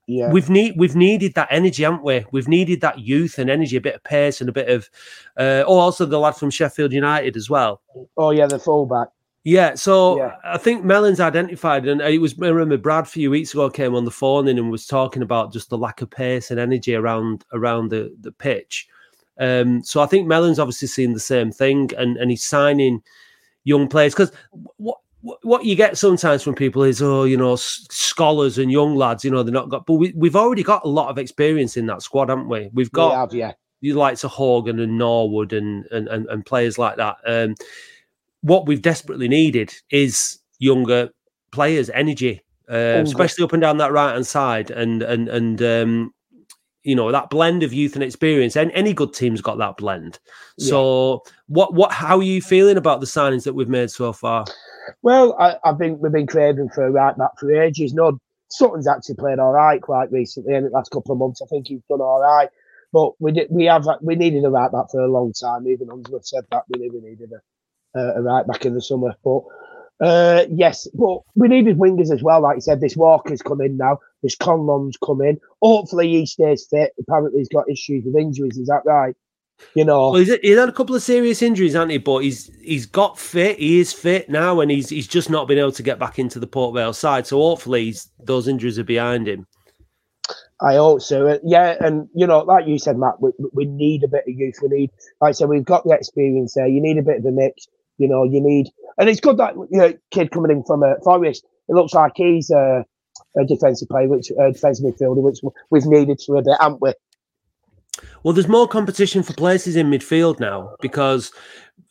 Yeah. 0.07 0.31
We've 0.31 0.49
need 0.49 0.75
we've 0.79 0.95
needed 0.95 1.35
that 1.35 1.49
energy, 1.51 1.83
haven't 1.83 2.05
we? 2.05 2.25
We've 2.31 2.49
needed 2.49 2.81
that 2.81 3.01
youth 3.01 3.39
and 3.39 3.51
energy, 3.51 3.77
a 3.77 3.81
bit 3.81 3.97
of 3.97 4.05
pace 4.05 4.41
and 4.41 4.49
a 4.49 4.53
bit 4.53 4.69
of. 4.69 4.89
Uh, 5.37 5.65
oh, 5.67 5.79
also 5.79 6.07
the 6.07 6.19
lad 6.19 6.37
from 6.37 6.51
Sheffield 6.51 6.93
United 6.93 7.37
as 7.37 7.51
well. 7.51 7.83
Oh 8.17 8.31
yeah, 8.31 8.47
the 8.47 8.61
fullback. 8.61 9.09
Yeah, 9.45 9.75
so 9.77 10.19
yeah. 10.19 10.37
I 10.45 10.59
think 10.59 10.85
Mellon's 10.85 11.21
identified, 11.21 11.87
and 11.87 12.01
it 12.01 12.21
was 12.21 12.35
I 12.43 12.49
remember 12.49 12.77
Brad 12.77 13.05
a 13.05 13.09
few 13.09 13.31
weeks 13.31 13.55
ago 13.55 13.71
came 13.71 13.95
on 13.95 14.05
the 14.05 14.11
phone 14.11 14.49
and 14.49 14.71
was 14.71 14.87
talking 14.87 15.23
about 15.23 15.53
just 15.53 15.71
the 15.71 15.79
lack 15.79 16.03
of 16.03 16.11
pace 16.11 16.51
and 16.51 16.61
energy 16.61 16.95
around 16.95 17.45
around 17.53 17.91
the 17.91 18.15
the 18.21 18.33
pitch. 18.33 18.89
Um, 19.39 19.83
so 19.85 20.03
I 20.03 20.07
think 20.07 20.27
Mellon's 20.27 20.59
obviously 20.59 20.89
seen 20.89 21.15
the 21.15 21.21
same 21.21 21.51
thing, 21.53 21.91
and 21.97 22.17
and 22.17 22.31
he's 22.31 22.45
signing 22.45 23.03
young 23.65 23.89
players 23.89 24.13
because 24.15 24.33
what 24.77 24.99
what 25.43 25.65
you 25.65 25.75
get 25.75 25.99
sometimes 25.99 26.43
from 26.43 26.55
people 26.55 26.83
is, 26.83 27.03
oh, 27.03 27.25
you 27.25 27.37
know, 27.37 27.57
scholars 27.57 28.59
and 28.59 28.71
young 28.71 28.95
lads, 28.95 29.25
you 29.25 29.31
know, 29.31 29.43
they're 29.43 29.53
not 29.53 29.69
got, 29.69 29.85
but 29.87 29.95
we, 29.95 30.13
we've 30.17 30.37
already 30.37 30.63
got 30.63 30.85
a 30.85 30.89
lot 30.89 31.09
of 31.09 31.19
experience 31.19 31.77
in 31.77 31.87
that 31.87 32.03
squad, 32.03 32.29
haven't 32.29 32.49
we? 32.49 32.71
We've 32.73 32.93
got, 32.93 33.11
we 33.11 33.17
have, 33.17 33.35
yeah, 33.35 33.53
you 33.81 33.95
like 33.95 34.17
to 34.19 34.29
Horgan 34.29 34.79
and 34.79 34.97
Norwood 34.97 35.53
and, 35.53 35.87
and, 35.87 36.09
and, 36.09 36.27
and 36.29 36.47
players 36.47 36.79
like 36.79 36.97
that. 36.97 37.17
Um, 37.27 37.57
what 38.43 38.67
we've 38.67 38.83
desperately 38.83 39.29
needed 39.29 39.75
is 39.91 40.39
younger 40.59 41.11
players, 41.51 41.91
energy, 41.91 42.43
uh, 42.71 43.03
especially 43.05 43.45
up 43.45 43.53
and 43.53 43.63
down 43.63 43.79
that 43.79 43.93
right 43.93 44.13
hand 44.13 44.27
side, 44.27 44.71
and 44.71 45.03
and 45.03 45.29
and 45.29 45.63
um, 45.63 46.15
you 46.83 46.95
know 46.95 47.11
that 47.13 47.31
blend 47.31 47.63
of 47.63 47.73
youth 47.73 47.95
and 47.95 48.03
experience. 48.03 48.57
And 48.57 48.71
any 48.73 48.93
good 48.93 49.13
team's 49.13 49.41
got 49.41 49.59
that 49.59 49.77
blend. 49.77 50.19
Yeah. 50.57 50.71
So, 50.71 51.23
what 51.47 51.75
what 51.75 51.93
how 51.93 52.19
are 52.19 52.23
you 52.23 52.43
feeling 52.43 52.77
about 52.77 53.01
the 53.01 53.07
signings 53.07 53.45
that 53.45 53.55
we've 53.55 53.69
made 53.69 53.91
so 53.91 54.13
far? 54.13 54.45
Well, 55.03 55.37
I, 55.39 55.57
have 55.65 55.79
been 55.79 55.99
we've 55.99 56.13
been 56.13 56.27
craving 56.27 56.71
for 56.71 56.87
a 56.87 56.91
right 56.91 57.17
back 57.17 57.39
for 57.39 57.53
ages. 57.53 57.95
No, 57.95 58.19
Sutton's 58.51 58.89
actually 58.89 59.17
played 59.17 59.39
all 59.39 59.53
right 59.53 59.81
quite 59.81 60.11
recently 60.11 60.55
in 60.55 60.65
the 60.65 60.71
last 60.71 60.91
couple 60.91 61.13
of 61.13 61.19
months. 61.19 61.43
I 61.43 61.47
think 61.47 61.69
he's 61.69 61.83
done 61.89 62.01
all 62.01 62.21
right. 62.21 62.49
But 62.93 63.21
we 63.21 63.33
did, 63.33 63.49
we 63.51 63.67
have 63.67 63.87
we 64.01 64.15
needed 64.15 64.45
a 64.45 64.51
right 64.51 64.73
back 64.73 64.87
for 64.91 65.01
a 65.01 65.11
long 65.11 65.33
time. 65.33 65.67
Even 65.69 65.91
Unsworth 65.91 66.27
said 66.27 66.45
that 66.51 66.65
we 66.71 66.89
really 66.89 67.01
needed 67.01 67.31
a, 67.33 67.41
a 67.95 68.23
right 68.23 68.47
back 68.47 68.65
in 68.65 68.75
the 68.75 68.83
summer. 68.83 69.15
But 69.25 69.41
uh, 70.01 70.45
yes, 70.51 70.87
but 70.95 71.21
we 71.35 71.49
needed 71.49 71.79
wingers 71.79 72.13
as 72.13 72.23
well. 72.23 72.41
Like 72.43 72.57
you 72.57 72.61
said, 72.61 72.81
this 72.81 72.97
Walker's 72.97 73.43
come 73.43 73.61
in 73.61 73.77
now. 73.77 73.99
This 74.23 74.37
Conlon's 74.37 74.97
come 75.05 75.23
in. 75.23 75.41
Hopefully 75.63 76.09
he 76.09 76.27
stays 76.27 76.67
fit. 76.71 76.93
Apparently 77.01 77.41
he's 77.41 77.49
got 77.49 77.71
issues 77.71 78.05
with 78.05 78.17
injuries. 78.17 78.59
Is 78.59 78.69
that 78.69 78.83
right? 78.85 79.15
You 79.75 79.85
know, 79.85 80.11
well, 80.11 80.21
he's, 80.21 80.33
he's 80.41 80.57
had 80.57 80.69
a 80.69 80.73
couple 80.73 80.95
of 80.95 81.03
serious 81.03 81.43
injuries, 81.43 81.73
hasn't 81.73 81.91
he? 81.91 81.99
But 81.99 82.21
he's 82.21 82.49
he's 82.63 82.87
got 82.87 83.19
fit. 83.19 83.59
He 83.59 83.81
is 83.81 83.93
fit 83.93 84.31
now, 84.31 84.61
and 84.61 84.71
he's 84.71 84.89
he's 84.89 85.09
just 85.09 85.31
not 85.31 85.49
been 85.49 85.59
able 85.59 85.73
to 85.73 85.83
get 85.83 85.99
back 85.99 86.21
into 86.21 86.39
the 86.39 86.47
Port 86.47 86.75
Vale 86.75 86.93
side. 86.93 87.27
So 87.27 87.39
hopefully, 87.39 87.95
those 88.23 88.47
injuries 88.47 88.79
are 88.79 88.85
behind 88.85 89.27
him. 89.27 89.47
I 90.61 90.75
hope 90.75 91.03
so. 91.03 91.27
Uh, 91.27 91.39
yeah, 91.45 91.77
and 91.81 92.09
you 92.15 92.27
know, 92.27 92.41
like 92.41 92.67
you 92.67 92.79
said, 92.79 92.99
Matt, 92.99 93.21
we, 93.21 93.31
we 93.53 93.65
need 93.65 94.05
a 94.05 94.09
bit 94.09 94.25
of 94.29 94.35
youth. 94.35 94.57
We 94.63 94.69
need, 94.69 94.91
like 95.21 95.31
I 95.31 95.33
said, 95.33 95.49
we've 95.49 95.65
got 95.65 95.85
the 95.85 95.91
experience 95.91 96.55
there. 96.55 96.67
You 96.67 96.81
need 96.81 96.99
a 96.99 97.03
bit 97.03 97.19
of 97.19 97.25
a 97.25 97.33
mix. 97.33 97.67
You 97.99 98.09
know, 98.09 98.25
you 98.25 98.41
need, 98.41 98.69
and 98.99 99.09
it's 99.09 99.21
good 99.21 99.37
that 99.39 99.55
you 99.55 99.79
know, 99.79 99.93
kid 100.11 100.31
coming 100.31 100.51
in 100.51 100.65
from 100.65 100.83
uh, 100.83 100.95
Forest. 101.05 101.45
It 101.69 101.75
looks 101.75 101.93
like 101.93 102.13
he's 102.17 102.51
a, 102.51 102.85
a 103.37 103.45
defensive 103.45 103.89
player, 103.89 104.09
which 104.09 104.31
a 104.31 104.53
defensive 104.53 104.87
midfielder, 104.87 105.23
which 105.23 105.41
we've 105.71 105.87
needed 105.87 106.21
for 106.25 106.37
a 106.37 106.43
bit, 106.43 106.57
haven't 106.61 106.81
we? 106.81 106.93
Well, 108.23 108.35
there's 108.35 108.49
more 108.49 108.69
competition 108.69 109.23
for 109.23 109.33
places 109.35 109.77
in 109.77 109.91
midfield 109.91 110.41
now 110.41 110.75
because 110.81 111.33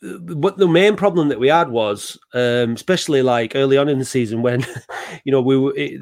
uh, 0.02 0.18
what 0.34 0.56
the 0.56 0.68
main 0.68 0.96
problem 0.96 1.28
that 1.28 1.40
we 1.40 1.48
had 1.48 1.70
was, 1.70 2.18
um, 2.34 2.74
especially 2.74 3.22
like 3.22 3.52
early 3.54 3.76
on 3.76 3.88
in 3.88 3.98
the 3.98 4.04
season 4.04 4.42
when, 4.42 4.64
you 5.24 5.32
know, 5.32 5.40
we 5.40 5.58
were. 5.58 5.74
It, 5.76 6.00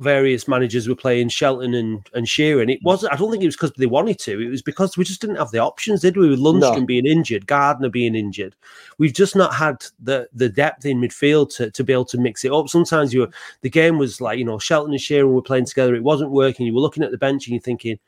various 0.00 0.48
managers 0.48 0.88
were 0.88 0.94
playing 0.94 1.28
Shelton 1.28 1.74
and, 1.74 2.08
and 2.14 2.26
Sheron. 2.26 2.72
It 2.72 2.80
wasn't, 2.82 3.12
I 3.12 3.16
don't 3.16 3.30
think 3.30 3.42
it 3.42 3.46
was 3.46 3.56
because 3.56 3.72
they 3.72 3.86
wanted 3.86 4.18
to. 4.20 4.40
It 4.40 4.48
was 4.48 4.62
because 4.62 4.96
we 4.96 5.04
just 5.04 5.20
didn't 5.20 5.36
have 5.36 5.50
the 5.50 5.58
options, 5.58 6.00
did 6.00 6.16
we? 6.16 6.28
With 6.28 6.40
Lundstram 6.40 6.80
no. 6.80 6.86
being 6.86 7.06
injured, 7.06 7.46
Gardner 7.46 7.88
being 7.88 8.14
injured. 8.14 8.56
We've 8.98 9.12
just 9.12 9.36
not 9.36 9.54
had 9.54 9.84
the 10.02 10.28
the 10.32 10.48
depth 10.48 10.84
in 10.84 11.00
midfield 11.00 11.54
to, 11.56 11.70
to 11.70 11.84
be 11.84 11.92
able 11.92 12.04
to 12.06 12.18
mix 12.18 12.44
it 12.44 12.52
up. 12.52 12.68
Sometimes 12.68 13.12
you 13.12 13.20
were, 13.20 13.30
the 13.62 13.70
game 13.70 13.98
was 13.98 14.20
like, 14.20 14.38
you 14.38 14.44
know, 14.44 14.58
Shelton 14.58 14.92
and 14.92 15.00
Sheron 15.00 15.32
were 15.32 15.42
playing 15.42 15.66
together. 15.66 15.94
It 15.94 16.02
wasn't 16.02 16.30
working. 16.30 16.66
You 16.66 16.74
were 16.74 16.80
looking 16.80 17.04
at 17.04 17.10
the 17.10 17.18
bench 17.18 17.46
and 17.46 17.54
you're 17.54 17.60
thinking, 17.60 17.98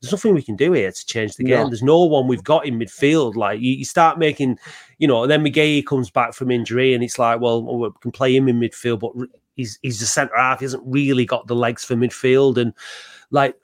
there's 0.00 0.12
nothing 0.12 0.34
we 0.34 0.42
can 0.42 0.56
do 0.56 0.72
here 0.72 0.92
to 0.92 1.06
change 1.06 1.36
the 1.36 1.44
game. 1.44 1.64
No. 1.64 1.68
There's 1.68 1.82
no 1.82 2.04
one 2.04 2.28
we've 2.28 2.44
got 2.44 2.66
in 2.66 2.78
midfield. 2.78 3.34
Like 3.34 3.60
you, 3.60 3.72
you, 3.72 3.84
start 3.84 4.18
making, 4.18 4.58
you 4.98 5.08
know, 5.08 5.22
and 5.22 5.30
then 5.30 5.44
McGahey 5.44 5.84
comes 5.84 6.08
back 6.08 6.34
from 6.34 6.50
injury, 6.52 6.94
and 6.94 7.02
it's 7.02 7.18
like, 7.18 7.40
well, 7.40 7.62
we 7.62 7.90
can 8.00 8.12
play 8.12 8.34
him 8.34 8.48
in 8.48 8.60
midfield, 8.60 9.00
but 9.00 9.28
he's 9.58 9.78
he's 9.82 10.00
a 10.00 10.06
centre 10.06 10.36
half. 10.36 10.60
He 10.60 10.64
hasn't 10.64 10.82
really 10.86 11.26
got 11.26 11.46
the 11.46 11.54
legs 11.54 11.84
for 11.84 11.94
midfield, 11.94 12.56
and 12.56 12.72
like 13.30 13.54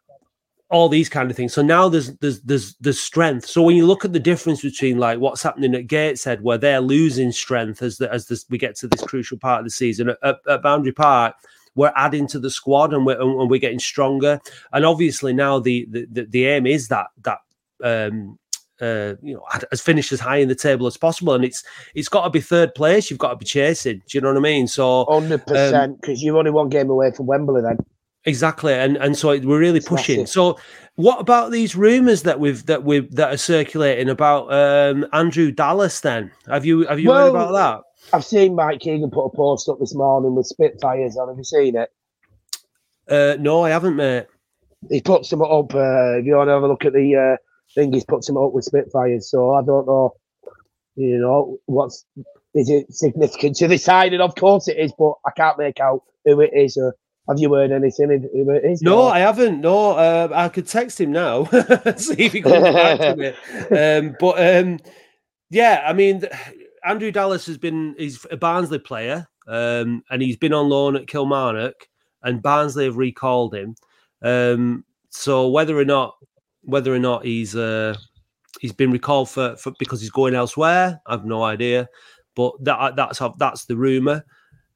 all 0.69 0.91
these 0.91 1.09
kind 1.09 1.31
of 1.31 1.37
things. 1.37 1.55
So 1.55 1.63
now 1.63 1.89
there's 1.89 2.15
there's 2.17 2.43
there's 2.43 2.75
there's 2.81 3.01
strength. 3.01 3.47
So 3.47 3.63
when 3.63 3.77
you 3.77 3.87
look 3.87 4.05
at 4.05 4.13
the 4.13 4.21
difference 4.21 4.61
between 4.61 4.99
like 4.99 5.19
what's 5.21 5.43
happening 5.43 5.75
at 5.75 5.87
Gateshead, 5.87 6.43
where 6.43 6.59
they're 6.59 6.81
losing 6.83 7.33
strength 7.33 7.81
as 7.81 7.97
the, 7.97 8.13
as 8.13 8.27
this, 8.27 8.45
we 8.51 8.59
get 8.59 8.77
to 8.77 8.89
this 8.89 9.03
crucial 9.03 9.39
part 9.39 9.61
of 9.61 9.65
the 9.65 9.71
season 9.71 10.11
at, 10.23 10.39
at, 10.47 10.63
Boundary 10.63 10.93
Park 10.93 11.37
we're 11.77 11.93
adding 11.97 12.27
to 12.29 12.39
the 12.39 12.51
squad 12.51 12.95
and 12.95 13.05
we're 13.05 13.21
and 13.21 13.51
we're 13.51 13.59
getting 13.59 13.81
stronger. 13.81 14.41
And 14.73 14.85
obviously 14.85 15.33
now 15.33 15.59
the 15.59 15.87
the, 15.91 16.27
the 16.29 16.47
aim 16.47 16.67
is 16.67 16.89
that 16.89 17.07
that 17.23 17.39
um, 17.83 18.39
uh, 18.85 19.15
you 19.23 19.35
know, 19.35 19.45
as 19.73 19.81
finish 19.81 20.13
as 20.13 20.21
high 20.21 20.37
in 20.37 20.49
the 20.49 20.55
table 20.55 20.87
as 20.87 20.97
possible. 20.97 21.35
And 21.35 21.45
it's 21.45 21.65
it's 21.95 22.09
got 22.09 22.25
to 22.25 22.31
be 22.31 22.41
third 22.41 22.75
place. 22.75 23.11
You've 23.11 23.19
got 23.19 23.31
to 23.31 23.37
be 23.37 23.45
chasing. 23.45 24.03
Do 24.07 24.19
you 24.19 24.21
know 24.21 24.29
what 24.29 24.37
I 24.37 24.41
mean? 24.41 24.69
So 24.69 25.07
hundred 25.09 25.47
percent 25.47 26.01
because 26.01 26.19
um, 26.19 26.25
you're 26.25 26.37
only 26.37 26.51
one 26.51 26.69
game 26.69 26.91
away 26.91 27.11
from 27.13 27.27
Wembley 27.27 27.63
then. 27.63 27.79
Exactly, 28.27 28.73
and 28.73 28.97
and 28.97 29.19
so 29.19 29.39
we're 29.41 29.59
really 29.59 29.81
pushing. 29.81 30.25
So, 30.27 30.59
what 30.95 31.21
about 31.21 31.51
these 31.51 31.77
rumours 31.77 32.23
that 32.23 32.41
we've 32.41 32.65
that 32.67 32.83
we 32.83 33.01
that 33.01 33.35
are 33.35 33.37
circulating 33.37 34.09
about 34.09 34.51
um, 34.51 35.07
Andrew 35.13 35.51
Dallas? 35.51 36.01
Then 36.01 36.31
have 36.47 36.65
you 36.65 36.87
have 36.87 36.99
you 36.99 37.11
well, 37.11 37.27
heard 37.27 37.31
about 37.31 37.53
that? 37.53 38.17
I've 38.17 38.25
seen 38.25 38.55
Mike 38.55 38.81
Keegan 38.81 39.11
put 39.11 39.27
a 39.27 39.37
post 39.37 39.69
up 39.69 39.79
this 39.79 39.95
morning 39.95 40.35
with 40.35 40.47
Spitfires 40.47 41.19
on. 41.19 41.29
Have 41.29 41.37
you 41.37 41.45
seen 41.45 41.77
it? 41.77 41.91
Uh, 43.07 43.37
no, 43.39 43.65
I 43.65 43.71
haven't, 43.71 43.97
mate. 43.97 44.27
He 44.89 45.03
put 45.03 45.27
some 45.27 45.43
up. 45.43 45.75
Uh, 45.75 46.19
if 46.19 46.25
you 46.25 46.37
want 46.37 46.49
to 46.49 46.53
have 46.53 46.63
a 46.63 46.69
look 46.69 46.87
at 46.87 46.95
the 46.95 47.17
uh, 47.17 47.37
thing, 47.75 47.93
he's 47.93 48.05
put 48.05 48.25
some 48.25 48.37
up 48.37 48.53
with 48.53 48.65
Spitfires. 48.65 49.31
So 49.31 49.55
I 49.55 49.63
don't 49.63 49.87
know, 49.87 50.15
you 50.97 51.19
know, 51.19 51.59
what's 51.67 52.05
is 52.55 52.71
it 52.71 52.93
significant 52.93 53.57
to 53.57 53.69
the 53.69 53.79
side? 53.79 54.13
And 54.13 54.23
of 54.23 54.35
course 54.37 54.69
it 54.69 54.79
is, 54.79 54.93
but 54.99 55.15
I 55.27 55.31
can't 55.37 55.59
make 55.59 55.81
out 55.81 56.03
who 56.25 56.41
it 56.41 56.51
is. 56.55 56.77
Or 56.77 56.95
have 57.29 57.39
you 57.39 57.53
heard 57.53 57.73
anything 57.73 58.29
who 58.33 58.51
it 58.51 58.65
is? 58.65 58.83
No, 58.83 59.05
or? 59.05 59.13
I 59.13 59.19
haven't. 59.19 59.61
No, 59.61 59.93
uh, 59.93 60.29
I 60.33 60.49
could 60.49 60.67
text 60.67 61.01
him 61.01 61.13
now, 61.13 61.45
see 61.97 62.25
if 62.25 62.33
he 62.33 62.43
comes 62.43 62.63
back 62.63 63.01
to 63.01 63.17
me. 63.17 63.33
Um, 63.77 64.17
but 64.21 64.57
um, 64.57 64.79
yeah, 65.51 65.85
I 65.87 65.93
mean. 65.93 66.25
Andrew 66.85 67.11
Dallas 67.11 67.47
has 67.47 67.57
been 67.57 67.95
he's 67.99 68.27
a 68.31 68.37
Barnsley 68.37 68.79
player, 68.79 69.27
um, 69.49 70.05
and 70.11 70.21
he's 70.21 70.37
been 70.37 70.53
on 70.53 70.69
loan 70.69 70.97
at 70.97 71.07
Kilmarnock, 71.07 71.89
and 72.23 72.43
Barnsley 72.43 72.85
have 72.85 72.99
recalled 72.99 73.55
him. 73.55 73.75
Um, 74.23 74.85
so 75.11 75.49
whether 75.49 75.79
or 75.79 75.85
not 75.85 76.17
whether 76.65 76.95
or 76.95 76.99
not 76.99 77.25
he's 77.25 77.55
uh, 77.57 77.97
he's 78.61 78.73
been 78.73 78.91
recalled 78.91 79.31
for, 79.31 79.57
for 79.57 79.73
because 79.79 80.01
he's 80.01 80.11
going 80.11 80.35
elsewhere, 80.35 81.01
I've 81.07 81.25
no 81.25 81.43
idea. 81.43 81.89
But 82.35 82.53
that 82.65 82.97
that's 82.97 83.21
that's 83.39 83.65
the 83.67 83.77
rumor. 83.77 84.25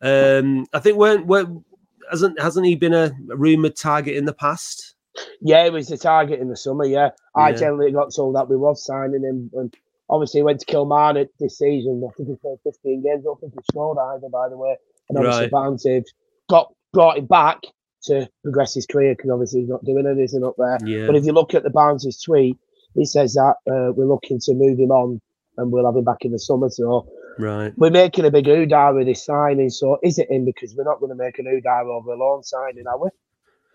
Um, 0.01 0.67
I 0.73 0.79
think 0.79 0.97
weren't, 0.97 1.27
weren't 1.27 1.65
hasn't 2.11 2.41
hasn't 2.41 2.67
he 2.67 2.77
been 2.77 2.95
a 2.95 3.13
rumored 3.29 3.77
target 3.77 4.17
in 4.17 4.25
the 4.25 4.33
past? 4.33 4.95
Yeah, 5.41 5.65
he 5.65 5.71
was 5.71 5.89
the 5.89 5.99
target 5.99 6.41
in 6.41 6.49
the 6.49 6.57
summer. 6.57 6.85
Yeah, 6.85 7.11
I 7.35 7.53
generally 7.53 7.91
got 7.91 8.15
told 8.15 8.37
that 8.37 8.49
we 8.49 8.57
was 8.57 8.85
signing 8.85 9.25
him, 9.25 9.51
and 9.55 9.75
obviously 10.09 10.39
he 10.39 10.45
went 10.45 10.61
to 10.61 10.67
Kilmarnock 10.67 11.29
this 11.41 11.59
season. 11.59 12.09
I 12.09 12.13
think 12.17 12.29
he 12.29 12.37
played 12.37 12.59
15 12.63 13.03
games. 13.03 13.21
I 13.21 13.25
don't 13.25 13.41
think 13.41 13.55
he 13.55 13.61
scored 13.71 13.99
either, 13.99 14.29
by 14.29 14.49
the 14.49 14.57
way. 14.57 14.77
And 15.09 15.19
obviously 15.19 15.43
right. 15.43 15.51
Barnsley 15.51 16.05
got 16.49 16.73
brought 16.93 17.19
him 17.19 17.27
back 17.27 17.63
to 18.09 18.29
progress 18.43 18.75
his 18.75 18.87
career 18.87 19.15
because 19.15 19.31
obviously 19.31 19.61
he's 19.61 19.69
not 19.69 19.85
doing 19.85 20.07
anything 20.07 20.45
up 20.45 20.55
there. 20.59 20.79
Yeah. 20.85 21.07
But 21.07 21.17
if 21.17 21.25
you 21.25 21.33
look 21.33 21.55
at 21.55 21.63
the 21.63 21.71
Barnes' 21.71 22.21
tweet, 22.21 22.59
he 22.95 23.05
says 23.05 23.35
that 23.35 23.55
uh, 23.71 23.93
we're 23.93 24.07
looking 24.07 24.41
to 24.41 24.55
move 24.55 24.79
him 24.79 24.91
on 24.91 25.21
and 25.57 25.73
we'll 25.73 25.87
have 25.87 25.97
him 25.97 26.05
back 26.05 26.23
in 26.23 26.33
the 26.33 26.39
summer. 26.39 26.69
So 26.71 27.09
right. 27.39 27.73
we're 27.77 27.91
making 27.91 28.25
a 28.25 28.31
big 28.31 28.47
oodah 28.47 28.95
with 28.95 29.07
this 29.07 29.25
signing. 29.25 29.71
So 29.71 29.99
is 30.03 30.19
it 30.19 30.29
in? 30.31 30.45
Because 30.45 30.75
we're 30.77 30.85
not 30.85 31.01
going 31.01 31.11
to 31.11 31.17
make 31.17 31.39
an 31.39 31.47
oodah 31.47 31.85
over 31.85 32.13
a 32.13 32.17
loan 32.17 32.43
signing, 32.43 32.87
are 32.87 32.99
we? 32.99 33.11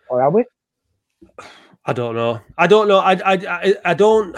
Or 0.10 0.22
are 0.22 0.32
we? 0.32 0.46
I 1.86 1.94
don't 1.94 2.16
know. 2.16 2.40
I 2.58 2.68
don't 2.68 2.88
know. 2.88 3.00
I 3.00 3.14
I 3.14 3.34
I, 3.34 3.76
I 3.86 3.94
don't. 3.94 4.36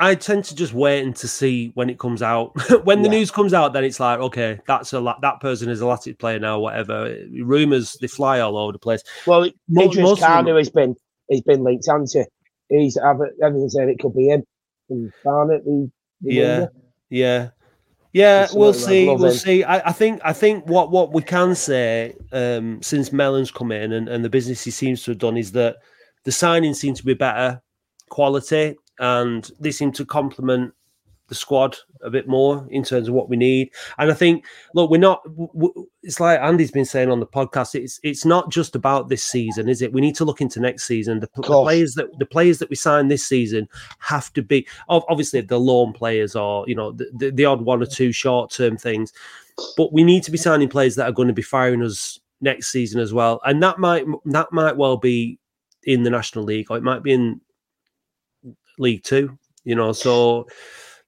I 0.00 0.14
tend 0.14 0.44
to 0.46 0.54
just 0.54 0.72
wait 0.72 1.04
and 1.04 1.14
to 1.16 1.28
see 1.28 1.72
when 1.74 1.90
it 1.90 1.98
comes 1.98 2.22
out. 2.22 2.52
when 2.84 3.02
the 3.02 3.08
yeah. 3.08 3.18
news 3.18 3.30
comes 3.30 3.52
out, 3.52 3.74
then 3.74 3.84
it's 3.84 4.00
like, 4.00 4.18
okay, 4.18 4.58
that's 4.66 4.94
a 4.94 5.14
that 5.20 5.40
person 5.40 5.68
is 5.68 5.82
a 5.82 5.84
Latics 5.84 6.18
player 6.18 6.38
now. 6.38 6.58
Whatever 6.58 7.14
rumors 7.42 7.96
they 8.00 8.06
fly 8.06 8.40
all 8.40 8.56
over 8.56 8.72
the 8.72 8.78
place. 8.78 9.02
Well, 9.26 9.48
most, 9.68 9.96
Idris 9.96 10.20
Kanu 10.20 10.56
has 10.56 10.70
been 10.70 10.96
he's 11.28 11.42
been 11.42 11.62
linked, 11.62 11.86
hasn't 11.86 12.26
he? 12.70 12.76
He's 12.76 12.96
everything 12.96 13.68
saying 13.68 13.90
it 13.90 13.98
could 13.98 14.14
be 14.14 14.28
him. 14.28 14.42
And 14.88 15.12
Barnett, 15.22 15.64
the, 15.64 15.90
the 16.22 16.34
yeah, 16.34 16.66
yeah. 17.10 17.48
Yeah, 18.12 18.48
we'll 18.52 18.74
see. 18.74 19.06
We'll 19.06 19.30
see. 19.30 19.62
I, 19.62 19.90
I, 19.90 19.92
think. 19.92 20.20
I 20.24 20.32
think 20.32 20.66
what 20.66 20.90
what 20.90 21.12
we 21.12 21.22
can 21.22 21.54
say 21.54 22.16
um, 22.32 22.82
since 22.82 23.12
Mellon's 23.12 23.52
come 23.52 23.70
in 23.70 23.92
and, 23.92 24.08
and 24.08 24.24
the 24.24 24.30
business 24.30 24.64
he 24.64 24.72
seems 24.72 25.04
to 25.04 25.12
have 25.12 25.18
done 25.18 25.36
is 25.36 25.52
that 25.52 25.76
the 26.24 26.32
signings 26.32 26.76
seem 26.76 26.94
to 26.94 27.04
be 27.04 27.14
better 27.14 27.62
quality 28.08 28.76
and 29.00 29.50
they 29.58 29.70
seem 29.70 29.90
to 29.92 30.04
complement 30.04 30.72
the 31.30 31.34
squad 31.34 31.76
a 32.02 32.10
bit 32.10 32.28
more 32.28 32.66
in 32.70 32.82
terms 32.82 33.08
of 33.08 33.14
what 33.14 33.28
we 33.28 33.36
need. 33.36 33.70
And 33.98 34.10
I 34.10 34.14
think, 34.14 34.44
look, 34.74 34.90
we're 34.90 34.98
not. 34.98 35.22
It's 36.02 36.20
like 36.20 36.40
Andy's 36.40 36.72
been 36.72 36.84
saying 36.84 37.10
on 37.10 37.20
the 37.20 37.26
podcast. 37.26 37.74
It's 37.74 37.98
it's 38.02 38.24
not 38.24 38.50
just 38.50 38.76
about 38.76 39.08
this 39.08 39.22
season, 39.22 39.68
is 39.68 39.80
it? 39.80 39.92
We 39.92 40.00
need 40.00 40.16
to 40.16 40.24
look 40.24 40.40
into 40.40 40.60
next 40.60 40.86
season. 40.86 41.20
The, 41.20 41.30
the 41.36 41.42
players 41.42 41.94
that 41.94 42.18
the 42.18 42.26
players 42.26 42.58
that 42.58 42.68
we 42.68 42.76
sign 42.76 43.08
this 43.08 43.26
season 43.26 43.68
have 44.00 44.32
to 44.34 44.42
be 44.42 44.66
obviously 44.88 45.40
the 45.40 45.58
loan 45.58 45.92
players 45.92 46.36
or 46.36 46.64
you 46.68 46.74
know 46.74 46.92
the, 46.92 47.10
the, 47.16 47.30
the 47.30 47.44
odd 47.44 47.62
one 47.62 47.82
or 47.82 47.86
two 47.86 48.12
short 48.12 48.50
term 48.50 48.76
things, 48.76 49.12
but 49.76 49.92
we 49.92 50.04
need 50.04 50.24
to 50.24 50.30
be 50.30 50.38
signing 50.38 50.68
players 50.68 50.96
that 50.96 51.08
are 51.08 51.12
going 51.12 51.28
to 51.28 51.34
be 51.34 51.42
firing 51.42 51.82
us 51.82 52.18
next 52.40 52.72
season 52.72 53.00
as 53.00 53.14
well. 53.14 53.40
And 53.44 53.62
that 53.62 53.78
might 53.78 54.04
that 54.26 54.52
might 54.52 54.76
well 54.76 54.96
be 54.96 55.38
in 55.84 56.02
the 56.02 56.10
National 56.10 56.44
League 56.44 56.70
or 56.70 56.76
it 56.76 56.82
might 56.82 57.02
be 57.02 57.12
in 57.12 57.40
League 58.80 59.04
Two. 59.04 59.38
You 59.64 59.74
know, 59.74 59.92
so 59.92 60.46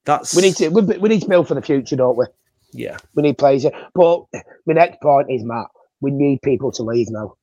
that's 0.04 0.34
we 0.34 0.42
need 0.42 0.56
to 0.56 0.68
we, 0.68 0.82
we 0.98 1.08
need 1.08 1.22
to 1.22 1.28
build 1.28 1.48
for 1.48 1.54
the 1.54 1.62
future, 1.62 1.96
don't 1.96 2.16
we? 2.16 2.26
Yeah, 2.72 2.98
we 3.14 3.22
need 3.22 3.38
players. 3.38 3.66
But 3.94 4.24
my 4.66 4.74
next 4.74 5.00
point 5.00 5.30
is 5.30 5.42
Matt. 5.44 5.66
We 6.00 6.10
need 6.10 6.42
people 6.42 6.72
to 6.72 6.82
leave 6.82 7.08
now. 7.10 7.34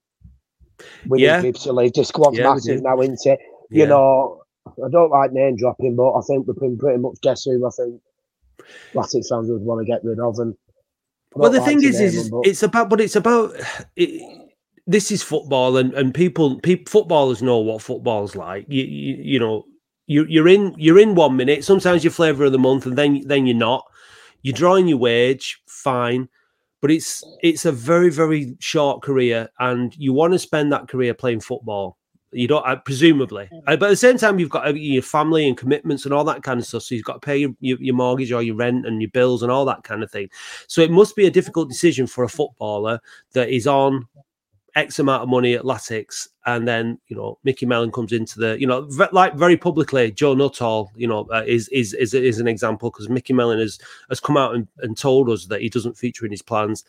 We 1.08 1.24
yeah. 1.24 1.38
need 1.38 1.50
people 1.50 1.62
to 1.62 1.74
leave. 1.74 1.94
The 1.94 2.06
squad's 2.06 2.38
yeah, 2.38 2.54
massive 2.54 2.84
now, 2.84 3.00
isn't 3.02 3.26
it? 3.26 3.40
You 3.70 3.82
yeah. 3.82 3.86
know, 3.86 4.42
I 4.68 4.90
don't 4.90 5.12
like 5.12 5.32
name 5.32 5.56
dropping, 5.56 5.96
but 5.96 6.14
I 6.14 6.22
think 6.22 6.48
we've 6.48 6.58
been 6.58 6.78
pretty 6.78 7.00
much 7.00 7.18
guess 7.22 7.44
who 7.44 7.66
I 7.66 7.70
think 7.72 8.02
Latics 8.94 9.30
fans 9.30 9.50
would 9.50 9.62
want 9.62 9.86
to 9.86 9.92
get 9.92 10.04
rid 10.04 10.20
of. 10.20 10.40
And 10.40 10.56
well, 11.34 11.52
the 11.52 11.60
like 11.60 11.68
thing 11.68 11.84
is, 11.84 12.00
is 12.00 12.30
them, 12.30 12.42
it's 12.44 12.64
about, 12.64 12.90
but 12.90 13.02
it's 13.02 13.16
about. 13.16 13.56
It, 13.96 14.46
this 14.88 15.12
is 15.12 15.22
football, 15.22 15.78
and, 15.78 15.94
and 15.94 16.16
people, 16.16 16.60
people, 16.62 16.90
footballers 16.90 17.44
know 17.44 17.60
what 17.60 17.84
football's 17.84 18.36
like. 18.36 18.66
You, 18.70 18.84
you, 18.84 19.18
you 19.22 19.40
know, 19.40 19.64
you, 20.10 20.26
you're 20.28 20.48
in 20.48 20.74
you're 20.76 21.00
in 21.00 21.14
one 21.14 21.36
minute. 21.38 21.64
Sometimes 21.64 22.04
you're 22.04 22.12
flavour 22.12 22.46
of 22.46 22.52
the 22.52 22.58
month, 22.58 22.88
and 22.88 22.98
then 22.98 23.22
then 23.28 23.46
you're 23.46 23.56
not. 23.56 23.86
You're 24.42 24.56
drawing 24.56 24.88
your 24.88 24.98
wage, 24.98 25.62
fine, 25.68 26.28
but 26.82 26.90
it's 26.90 27.24
it's 27.44 27.66
a 27.66 27.72
very 27.72 28.10
very 28.10 28.58
short 28.60 29.04
career, 29.04 29.50
and 29.60 29.96
you 29.98 30.12
want 30.12 30.34
to 30.34 30.40
spend 30.40 30.72
that 30.74 30.88
career 30.88 31.14
playing 31.14 31.42
football. 31.42 31.96
You 32.32 32.48
don't, 32.48 32.66
uh, 32.66 32.78
presumably, 32.78 33.50
uh, 33.68 33.76
but 33.76 33.86
at 33.86 33.90
the 33.90 33.96
same 33.96 34.18
time, 34.18 34.40
you've 34.40 34.50
got 34.50 34.68
uh, 34.68 34.74
your 34.74 35.04
family 35.04 35.48
and 35.48 35.56
commitments 35.56 36.06
and 36.06 36.14
all 36.14 36.24
that 36.26 36.42
kind 36.42 36.60
of 36.60 36.66
stuff. 36.66 36.84
So 36.84 36.96
you've 36.96 37.04
got 37.04 37.22
to 37.22 37.26
pay 37.26 37.38
your, 37.38 37.52
your, 37.60 37.78
your 37.80 37.96
mortgage 37.96 38.32
or 38.32 38.42
your 38.42 38.56
rent 38.56 38.88
and 38.88 39.02
your 39.02 39.12
bills 39.12 39.44
and 39.44 39.52
all 39.52 39.66
that 39.66 39.84
kind 39.84 40.04
of 40.04 40.12
thing. 40.12 40.30
So 40.68 40.82
it 40.82 40.92
must 40.92 41.16
be 41.16 41.28
a 41.28 41.32
difficult 41.32 41.70
decision 41.70 42.06
for 42.08 42.24
a 42.24 42.30
footballer 42.30 43.00
that 43.34 43.50
is 43.50 43.66
on 43.66 44.08
X 44.76 45.00
amount 45.00 45.24
of 45.24 45.30
money 45.30 45.54
at 45.54 45.64
Latics, 45.64 46.28
and 46.46 46.68
then 46.68 47.00
you 47.08 47.16
know 47.16 47.38
Micky 47.44 47.66
Mellon 47.66 47.92
comes 47.92 48.12
into 48.12 48.40
the 48.40 48.60
you 48.60 48.68
know 48.68 48.88
like 49.12 49.36
very 49.36 49.58
publicly 49.58 50.12
Joe 50.12 50.34
Nuttall 50.34 50.92
you 50.96 51.08
know 51.08 51.28
uh, 51.34 51.44
is, 51.46 51.68
is 51.70 51.94
is 51.94 52.14
is 52.14 52.40
an 52.40 52.48
example 52.48 52.90
because 52.90 53.10
Micky 53.10 53.34
Mellon 53.34 53.60
has 53.60 53.80
has 54.10 54.20
come 54.20 54.38
out 54.38 54.56
and, 54.56 54.68
and 54.80 54.98
told 54.98 55.30
us 55.30 55.46
that 55.48 55.62
he 55.62 55.70
doesn't 55.70 55.98
feature 55.98 56.26
in 56.26 56.32
his 56.32 56.42
plans. 56.42 56.84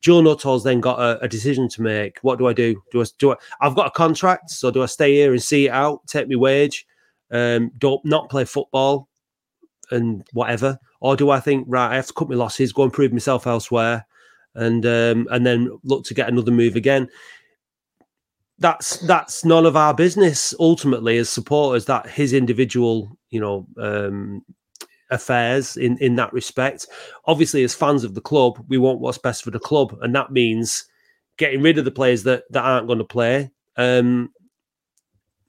Joe 0.00 0.20
Nuttall's 0.20 0.62
then 0.62 0.80
got 0.80 1.00
a, 1.00 1.18
a, 1.22 1.28
decision 1.28 1.68
to 1.70 1.82
make. 1.82 2.18
What 2.20 2.38
do 2.38 2.46
I 2.46 2.52
do? 2.52 2.80
Do 2.92 3.02
I 3.02 3.06
do 3.18 3.32
I? 3.32 3.36
I've 3.60 3.74
got 3.74 3.86
a 3.86 3.90
contract, 3.90 4.50
so 4.50 4.70
do 4.70 4.82
I 4.82 4.86
stay 4.86 5.14
here 5.14 5.32
and 5.32 5.42
see 5.42 5.66
it 5.66 5.70
out, 5.70 6.06
take 6.06 6.28
my 6.28 6.36
wage, 6.36 6.86
um, 7.30 7.72
don't 7.78 8.04
not 8.04 8.28
play 8.28 8.44
football, 8.44 9.08
and 9.90 10.24
whatever, 10.32 10.78
or 11.00 11.16
do 11.16 11.30
I 11.30 11.40
think 11.40 11.64
right? 11.68 11.92
I 11.92 11.96
have 11.96 12.06
to 12.08 12.12
cut 12.12 12.28
my 12.28 12.36
losses, 12.36 12.72
go 12.72 12.82
and 12.82 12.92
prove 12.92 13.12
myself 13.12 13.46
elsewhere 13.46 14.06
and 14.56 14.84
um, 14.86 15.28
and 15.30 15.46
then 15.46 15.70
look 15.84 16.04
to 16.04 16.14
get 16.14 16.28
another 16.28 16.50
move 16.50 16.76
again. 16.76 17.08
That's 18.58 18.96
that's 19.00 19.44
none 19.44 19.66
of 19.66 19.76
our 19.76 19.94
business 19.94 20.54
ultimately 20.58 21.18
as 21.18 21.28
supporters. 21.28 21.84
That 21.84 22.08
his 22.08 22.32
individual, 22.32 23.16
you 23.30 23.40
know, 23.40 23.66
um, 23.78 24.44
affairs 25.10 25.76
in 25.76 25.98
in 25.98 26.16
that 26.16 26.32
respect. 26.32 26.86
Obviously, 27.26 27.62
as 27.64 27.74
fans 27.74 28.02
of 28.02 28.14
the 28.14 28.20
club, 28.20 28.64
we 28.68 28.78
want 28.78 29.00
what's 29.00 29.18
best 29.18 29.44
for 29.44 29.50
the 29.50 29.60
club, 29.60 29.96
and 30.02 30.14
that 30.14 30.32
means 30.32 30.86
getting 31.36 31.60
rid 31.60 31.78
of 31.78 31.84
the 31.84 31.90
players 31.90 32.22
that 32.24 32.44
that 32.50 32.64
aren't 32.64 32.86
going 32.86 32.98
to 32.98 33.04
play. 33.04 33.50
Um, 33.76 34.32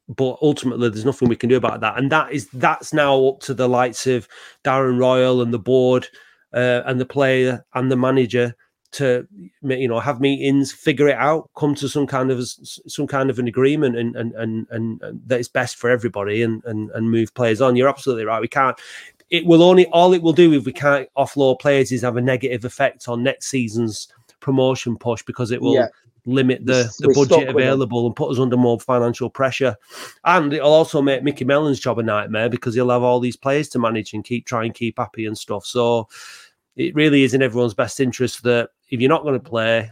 but 0.09 0.37
ultimately, 0.41 0.89
there's 0.89 1.05
nothing 1.05 1.29
we 1.29 1.35
can 1.35 1.49
do 1.49 1.57
about 1.57 1.79
that, 1.81 1.97
and 1.97 2.11
that 2.11 2.31
is 2.31 2.47
that's 2.53 2.93
now 2.93 3.25
up 3.25 3.39
to 3.41 3.53
the 3.53 3.69
likes 3.69 4.05
of 4.05 4.27
Darren 4.63 4.99
Royle 4.99 5.41
and 5.41 5.53
the 5.53 5.59
board 5.59 6.07
uh, 6.53 6.81
and 6.85 6.99
the 6.99 7.05
player 7.05 7.65
and 7.73 7.91
the 7.91 7.97
manager 7.97 8.55
to 8.89 9.28
you 9.62 9.88
know 9.88 10.00
have 10.00 10.21
meetings 10.21 10.71
figure 10.71 11.10
it 11.10 11.17
out 11.17 11.50
come 11.58 11.76
to 11.76 11.89
some 11.89 12.08
kind 12.08 12.32
of 12.32 12.41
some 12.47 13.06
kind 13.06 13.30
of 13.30 13.38
an 13.38 13.47
agreement 13.47 13.97
and 13.97 14.15
and 14.15 14.34
and, 14.36 14.67
and, 14.69 15.02
and 15.02 15.21
that 15.28 15.39
is 15.39 15.50
best 15.50 15.76
for 15.76 15.89
everybody 15.89 16.41
and, 16.41 16.63
and 16.65 16.89
and 16.91 17.12
move 17.12 17.34
players 17.34 17.62
on. 17.62 17.76
You're 17.76 17.89
absolutely 17.89 18.26
right 18.26 18.41
we 18.41 18.47
can't 18.47 18.80
it 19.30 19.45
will 19.45 19.63
only 19.63 19.86
all 19.88 20.13
it 20.13 20.21
will 20.21 20.34
do 20.34 20.54
if 20.54 20.65
we 20.65 20.73
can't 20.73 21.10
offload 21.17 21.60
players 21.60 21.91
is 21.91 22.02
have 22.02 22.17
a 22.17 22.21
negative 22.21 22.63
effect 22.65 23.08
on 23.08 23.23
next 23.23 23.47
season's 23.47 24.08
promotion 24.39 24.97
push 24.97 25.21
because 25.23 25.52
it 25.52 25.62
will 25.62 25.76
yeah. 25.76 25.88
limit 26.26 26.65
the, 26.65 26.89
the 27.00 27.13
budget 27.13 27.50
available 27.50 28.06
and 28.06 28.15
put 28.15 28.32
us 28.32 28.39
under 28.39 28.56
more 28.56 28.80
financial 28.80 29.30
pressure. 29.30 29.76
And 30.23 30.54
it'll 30.54 30.73
also 30.73 31.02
make 31.02 31.23
Micky 31.23 31.43
mellon's 31.43 31.80
job 31.80 32.00
a 32.00 32.04
nightmare 32.04 32.50
because 32.50 32.76
he'll 32.76 32.89
have 32.89 33.04
all 33.04 33.19
these 33.19 33.36
players 33.36 33.67
to 33.69 33.80
manage 33.80 34.13
and 34.13 34.23
keep 34.23 34.45
try 34.45 34.63
and 34.63 34.73
keep 34.73 34.97
happy 34.97 35.26
and 35.26 35.38
stuff. 35.38 35.65
So 35.65 36.08
it 36.77 36.95
really 36.95 37.23
is 37.23 37.33
in 37.33 37.41
everyone's 37.41 37.73
best 37.73 37.99
interest 37.99 38.43
that 38.43 38.69
if 38.89 39.01
you're 39.01 39.09
not 39.09 39.23
going 39.23 39.39
to 39.39 39.45
mm. 39.45 39.49
play, 39.49 39.91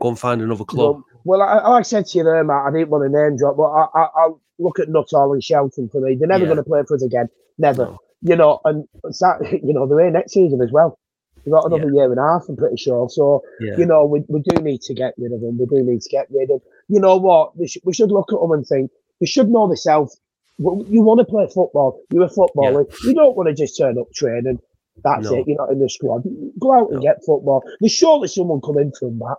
go 0.00 0.08
and 0.08 0.18
find 0.18 0.40
another 0.40 0.64
club. 0.64 1.02
Well, 1.24 1.38
well 1.40 1.42
I, 1.42 1.68
like 1.68 1.80
I 1.80 1.82
said 1.82 2.06
to 2.06 2.18
you 2.18 2.24
there, 2.24 2.42
Matt, 2.44 2.66
I 2.66 2.70
didn't 2.70 2.90
want 2.90 3.04
to 3.04 3.08
name 3.08 3.36
drop, 3.36 3.56
but 3.56 3.64
I, 3.64 3.86
I, 3.94 4.06
I 4.16 4.28
look 4.58 4.78
at 4.78 4.88
Nuttall 4.88 5.32
and 5.32 5.42
Shelton 5.42 5.88
for 5.88 6.00
me. 6.00 6.14
They're 6.14 6.28
never 6.28 6.44
yeah. 6.44 6.46
going 6.46 6.56
to 6.58 6.62
play 6.62 6.82
for 6.86 6.94
us 6.94 7.02
again. 7.02 7.28
Never. 7.58 7.86
No. 7.86 7.98
You 8.22 8.36
know, 8.36 8.60
and 8.64 8.86
that, 9.02 9.60
you 9.64 9.72
know, 9.72 9.86
they're 9.86 10.00
here 10.00 10.10
next 10.10 10.32
season 10.32 10.62
as 10.62 10.70
well. 10.70 10.98
We've 11.44 11.52
got 11.52 11.66
another 11.66 11.88
yeah. 11.88 12.02
year 12.02 12.10
and 12.10 12.20
a 12.20 12.22
half, 12.22 12.48
I'm 12.48 12.56
pretty 12.56 12.76
sure. 12.76 13.10
So, 13.10 13.42
yeah. 13.60 13.76
you 13.76 13.84
know, 13.84 14.04
we, 14.04 14.22
we 14.28 14.40
do 14.42 14.62
need 14.62 14.80
to 14.82 14.94
get 14.94 15.14
rid 15.18 15.32
of 15.32 15.40
them. 15.40 15.58
We 15.58 15.66
do 15.66 15.82
need 15.82 16.00
to 16.02 16.08
get 16.08 16.28
rid 16.30 16.52
of 16.52 16.62
You 16.88 17.00
know 17.00 17.16
what? 17.16 17.58
We, 17.58 17.66
sh- 17.66 17.78
we 17.82 17.92
should 17.92 18.12
look 18.12 18.32
at 18.32 18.38
them 18.38 18.52
and 18.52 18.64
think, 18.64 18.92
they 19.18 19.26
should 19.26 19.48
know 19.48 19.66
themselves. 19.66 20.20
You 20.58 21.02
want 21.02 21.18
to 21.18 21.24
play 21.24 21.48
football. 21.52 22.00
You're 22.12 22.24
a 22.24 22.28
footballer. 22.28 22.86
You 23.02 23.14
don't 23.14 23.36
want 23.36 23.48
to 23.48 23.54
just 23.54 23.76
turn 23.76 23.98
up 23.98 24.12
training 24.12 24.60
that's 25.04 25.30
no. 25.30 25.36
it. 25.36 25.48
You're 25.48 25.56
not 25.56 25.70
in 25.70 25.78
the 25.78 25.88
squad. 25.88 26.24
Go 26.60 26.72
out 26.72 26.92
and 26.92 27.02
get 27.02 27.24
football. 27.24 27.62
There's 27.80 27.92
surely 27.92 28.28
someone 28.28 28.60
coming 28.60 28.92
from 28.98 29.18
that. 29.20 29.36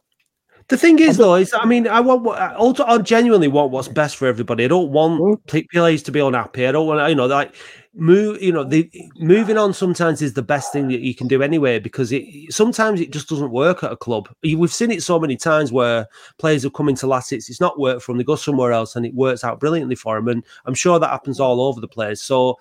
The 0.70 0.78
thing 0.78 1.00
is, 1.00 1.18
though, 1.18 1.36
is 1.36 1.54
I 1.54 1.66
mean, 1.66 1.88
I 1.88 2.00
want 2.00 2.26
also 2.56 2.86
I 2.86 2.98
genuinely 3.00 3.50
want 3.50 3.72
what's 3.72 3.90
best 3.90 4.16
for 4.16 4.28
everybody. 4.28 4.64
I 4.64 4.70
don't 4.70 4.92
want 4.92 5.20
mm. 5.20 5.70
players 5.72 6.04
to 6.04 6.12
be 6.12 6.22
unhappy. 6.22 6.66
I 6.66 6.72
don't 6.72 6.88
want 6.88 7.08
you 7.10 7.16
know 7.16 7.26
like 7.26 7.54
move. 7.94 8.42
You 8.42 8.54
know, 8.54 8.64
the 8.64 8.90
moving 9.18 9.58
on 9.58 9.74
sometimes 9.74 10.22
is 10.22 10.34
the 10.34 10.42
best 10.42 10.72
thing 10.72 10.88
that 10.88 11.02
you 11.02 11.14
can 11.14 11.28
do 11.28 11.44
anyway 11.44 11.80
because 11.80 12.14
it 12.14 12.26
sometimes 12.50 13.02
it 13.02 13.12
just 13.12 13.28
doesn't 13.28 13.52
work 13.52 13.84
at 13.84 13.92
a 13.92 13.98
club. 13.98 14.30
We've 14.42 14.74
seen 14.74 14.92
it 14.92 15.04
so 15.04 15.20
many 15.20 15.36
times 15.36 15.74
where 15.74 16.08
players 16.38 16.64
have 16.64 16.74
come 16.74 16.88
into 16.88 17.08
Latics, 17.08 17.50
it's 17.50 17.62
not 17.62 17.78
worked 17.78 18.04
for 18.04 18.14
them. 18.14 18.20
They 18.20 18.24
go 18.24 18.38
somewhere 18.38 18.72
else 18.72 18.96
and 18.96 19.06
it 19.06 19.14
works 19.14 19.44
out 19.44 19.60
brilliantly 19.60 19.96
for 19.96 20.16
them, 20.16 20.30
and 20.30 20.46
I'm 20.66 20.76
sure 20.76 20.98
that 20.98 21.10
happens 21.10 21.42
all 21.42 21.60
over 21.60 21.82
the 21.82 21.90
place. 21.90 22.22
So 22.22 22.58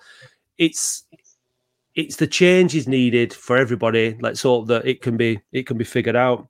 it's 0.57 1.05
it's 1.95 2.15
the 2.15 2.27
changes 2.27 2.87
needed 2.87 3.33
for 3.33 3.57
everybody. 3.57 4.17
Let's 4.21 4.41
hope 4.41 4.67
that 4.67 4.85
it 4.85 5.01
can 5.01 5.17
be 5.17 5.39
it 5.51 5.67
can 5.67 5.77
be 5.77 5.83
figured 5.83 6.15
out. 6.15 6.47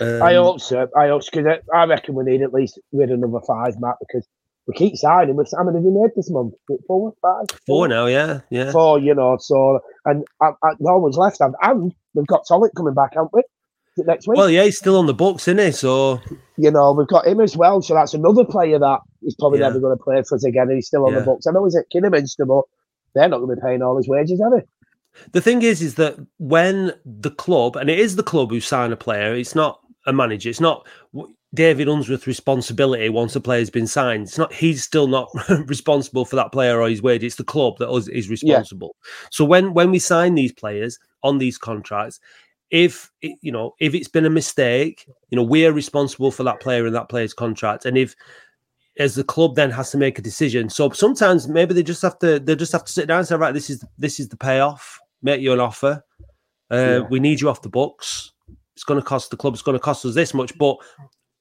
Um, 0.00 0.22
I 0.22 0.34
hope 0.34 0.60
so. 0.60 0.88
I 0.96 1.08
hope 1.08 1.22
because 1.30 1.58
I 1.72 1.84
reckon 1.84 2.14
we 2.14 2.24
need 2.24 2.42
at 2.42 2.52
least 2.52 2.80
rid 2.92 3.10
another 3.10 3.40
five, 3.46 3.78
Matt, 3.78 3.96
because 4.00 4.26
we 4.66 4.74
keep 4.74 4.96
signing. 4.96 5.36
We've 5.36 5.46
how 5.56 5.64
many 5.64 5.78
have 5.78 5.84
we 5.84 5.90
made 5.90 6.10
this 6.16 6.30
month? 6.30 6.54
Four, 6.86 7.14
five, 7.22 7.44
four, 7.50 7.58
four 7.66 7.88
now, 7.88 8.06
yeah, 8.06 8.40
yeah. 8.50 8.72
Four, 8.72 8.98
you 8.98 9.14
know. 9.14 9.36
So 9.38 9.80
and 10.04 10.24
I, 10.40 10.50
I, 10.62 10.70
no 10.80 10.98
one's 10.98 11.16
left, 11.16 11.40
and, 11.40 11.54
and 11.62 11.94
we've 12.14 12.26
got 12.26 12.46
Solid 12.46 12.72
coming 12.76 12.94
back, 12.94 13.14
haven't 13.14 13.32
we? 13.32 13.42
Next 13.96 14.26
week. 14.26 14.36
Well, 14.36 14.50
yeah, 14.50 14.64
he's 14.64 14.76
still 14.76 14.96
on 14.96 15.06
the 15.06 15.14
books, 15.14 15.46
isn't 15.46 15.64
he? 15.64 15.70
So 15.70 16.20
you 16.56 16.70
know, 16.70 16.92
we've 16.92 17.06
got 17.06 17.26
him 17.26 17.40
as 17.40 17.56
well. 17.56 17.80
So 17.80 17.94
that's 17.94 18.14
another 18.14 18.44
player 18.44 18.78
that 18.78 19.00
is 19.22 19.36
probably 19.38 19.60
yeah. 19.60 19.68
never 19.68 19.78
going 19.78 19.96
to 19.96 20.02
play 20.02 20.20
for 20.28 20.34
us 20.34 20.44
again, 20.44 20.68
and 20.68 20.76
he's 20.76 20.88
still 20.88 21.06
on 21.06 21.12
yeah. 21.12 21.20
the 21.20 21.24
books. 21.24 21.46
I 21.46 21.52
know 21.52 21.64
he's 21.64 21.76
at 21.76 21.90
Kidderminster, 21.90 22.46
but 22.46 22.64
they're 23.14 23.28
not 23.28 23.38
going 23.38 23.50
to 23.50 23.56
be 23.56 23.62
paying 23.62 23.82
all 23.82 23.96
his 23.96 24.08
wages, 24.08 24.40
are 24.40 24.50
they? 24.50 24.66
The 25.32 25.40
thing 25.40 25.62
is, 25.62 25.80
is 25.80 25.94
that 25.94 26.16
when 26.38 26.92
the 27.04 27.30
club, 27.30 27.76
and 27.76 27.88
it 27.88 27.98
is 27.98 28.16
the 28.16 28.22
club 28.22 28.50
who 28.50 28.60
sign 28.60 28.92
a 28.92 28.96
player, 28.96 29.34
it's 29.34 29.54
not 29.54 29.80
a 30.06 30.12
manager. 30.12 30.50
It's 30.50 30.60
not 30.60 30.86
David 31.54 31.88
Unsworth's 31.88 32.26
responsibility 32.26 33.08
once 33.08 33.36
a 33.36 33.40
player's 33.40 33.70
been 33.70 33.86
signed. 33.86 34.24
It's 34.24 34.38
not 34.38 34.52
he's 34.52 34.82
still 34.82 35.06
not 35.06 35.28
responsible 35.66 36.24
for 36.24 36.36
that 36.36 36.52
player 36.52 36.80
or 36.80 36.88
his 36.88 37.02
wage. 37.02 37.22
It's 37.22 37.36
the 37.36 37.44
club 37.44 37.78
that 37.78 37.90
is 38.12 38.28
responsible. 38.28 38.96
Yeah. 38.98 39.08
So 39.30 39.44
when 39.44 39.72
when 39.72 39.90
we 39.90 39.98
sign 39.98 40.34
these 40.34 40.52
players 40.52 40.98
on 41.22 41.38
these 41.38 41.56
contracts, 41.56 42.18
if 42.70 43.10
you 43.20 43.52
know 43.52 43.74
if 43.78 43.94
it's 43.94 44.08
been 44.08 44.26
a 44.26 44.30
mistake, 44.30 45.06
you 45.30 45.36
know 45.36 45.44
we're 45.44 45.72
responsible 45.72 46.32
for 46.32 46.42
that 46.42 46.60
player 46.60 46.86
and 46.86 46.94
that 46.94 47.08
player's 47.08 47.34
contract. 47.34 47.84
And 47.84 47.96
if 47.96 48.16
as 48.98 49.14
the 49.14 49.24
club 49.24 49.56
then 49.56 49.70
has 49.70 49.90
to 49.90 49.98
make 49.98 50.18
a 50.18 50.22
decision, 50.22 50.68
so 50.68 50.90
sometimes 50.90 51.48
maybe 51.48 51.74
they 51.74 51.82
just 51.82 52.02
have 52.02 52.18
to 52.20 52.38
they 52.38 52.56
just 52.56 52.72
have 52.72 52.84
to 52.84 52.92
sit 52.92 53.08
down 53.08 53.18
and 53.18 53.28
say, 53.28 53.36
right, 53.36 53.54
this 53.54 53.70
is 53.70 53.84
this 53.98 54.20
is 54.20 54.28
the 54.28 54.36
payoff. 54.36 55.00
Make 55.22 55.40
you 55.40 55.52
an 55.52 55.60
offer. 55.60 56.04
Uh, 56.70 56.76
yeah. 56.76 56.98
We 57.10 57.20
need 57.20 57.40
you 57.40 57.48
off 57.48 57.62
the 57.62 57.68
books. 57.68 58.32
It's 58.74 58.84
going 58.84 59.00
to 59.00 59.06
cost 59.06 59.30
the 59.30 59.36
club. 59.36 59.54
It's 59.54 59.62
going 59.62 59.76
to 59.76 59.82
cost 59.82 60.04
us 60.04 60.14
this 60.14 60.34
much, 60.34 60.56
but 60.58 60.76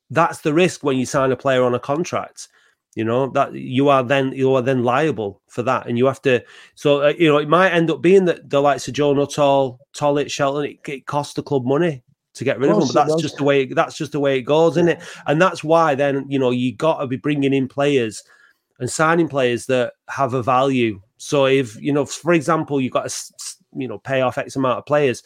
that's 0.10 0.42
the 0.42 0.54
risk 0.54 0.84
when 0.84 0.98
you 0.98 1.06
sign 1.06 1.32
a 1.32 1.36
player 1.36 1.64
on 1.64 1.74
a 1.74 1.80
contract 1.80 2.48
you 2.96 3.04
know 3.04 3.28
that 3.28 3.54
you 3.54 3.90
are 3.90 4.04
then 4.04 4.32
you 4.34 4.54
are 4.54 4.62
then 4.62 4.84
liable 4.84 5.42
for 5.48 5.64
that 5.64 5.88
and 5.88 5.98
you 5.98 6.06
have 6.06 6.22
to 6.22 6.44
so 6.76 7.04
uh, 7.04 7.14
you 7.18 7.28
know 7.28 7.38
it 7.38 7.50
might 7.50 7.72
end 7.72 7.90
up 7.90 8.02
being 8.02 8.26
that 8.26 8.50
the 8.50 8.62
likes 8.62 8.88
of 8.88 8.94
joe 8.94 9.14
nuttall 9.14 9.80
Tollett, 9.96 10.32
shelton 10.32 10.66
it, 10.66 10.78
it 10.88 11.06
costs 11.06 11.34
the 11.34 11.44
club 11.44 11.66
money 11.66 12.04
to 12.34 12.44
get 12.44 12.60
rid 12.60 12.70
of, 12.70 12.78
of 12.78 12.88
them 12.88 12.94
but 12.94 13.08
that's 13.08 13.22
just 13.22 13.38
the 13.38 13.44
way 13.44 13.66
that's 13.66 13.98
just 13.98 14.12
the 14.12 14.20
way 14.20 14.38
it 14.38 14.42
goes 14.42 14.74
isn't 14.74 14.90
it 14.90 15.02
and 15.28 15.42
that's 15.42 15.64
why 15.64 15.96
then 15.96 16.26
you 16.28 16.40
know 16.40 16.52
you 16.52 16.74
got 16.76 17.00
to 17.00 17.08
be 17.08 17.18
bringing 17.18 17.54
in 17.54 17.68
players 17.68 18.24
and 18.80 18.90
signing 18.90 19.28
players 19.28 19.66
that 19.68 19.94
have 20.10 20.34
a 20.34 20.44
value 20.44 21.00
so 21.18 21.46
if 21.46 21.80
you 21.82 21.94
know 21.94 22.06
for 22.06 22.34
example 22.34 22.82
you've 22.82 22.94
got 22.94 23.10
to 23.10 23.34
you 23.76 23.88
know 23.88 24.00
pay 24.00 24.22
off 24.22 24.38
x 24.38 24.56
amount 24.56 24.78
of 24.78 24.86
players 24.86 25.24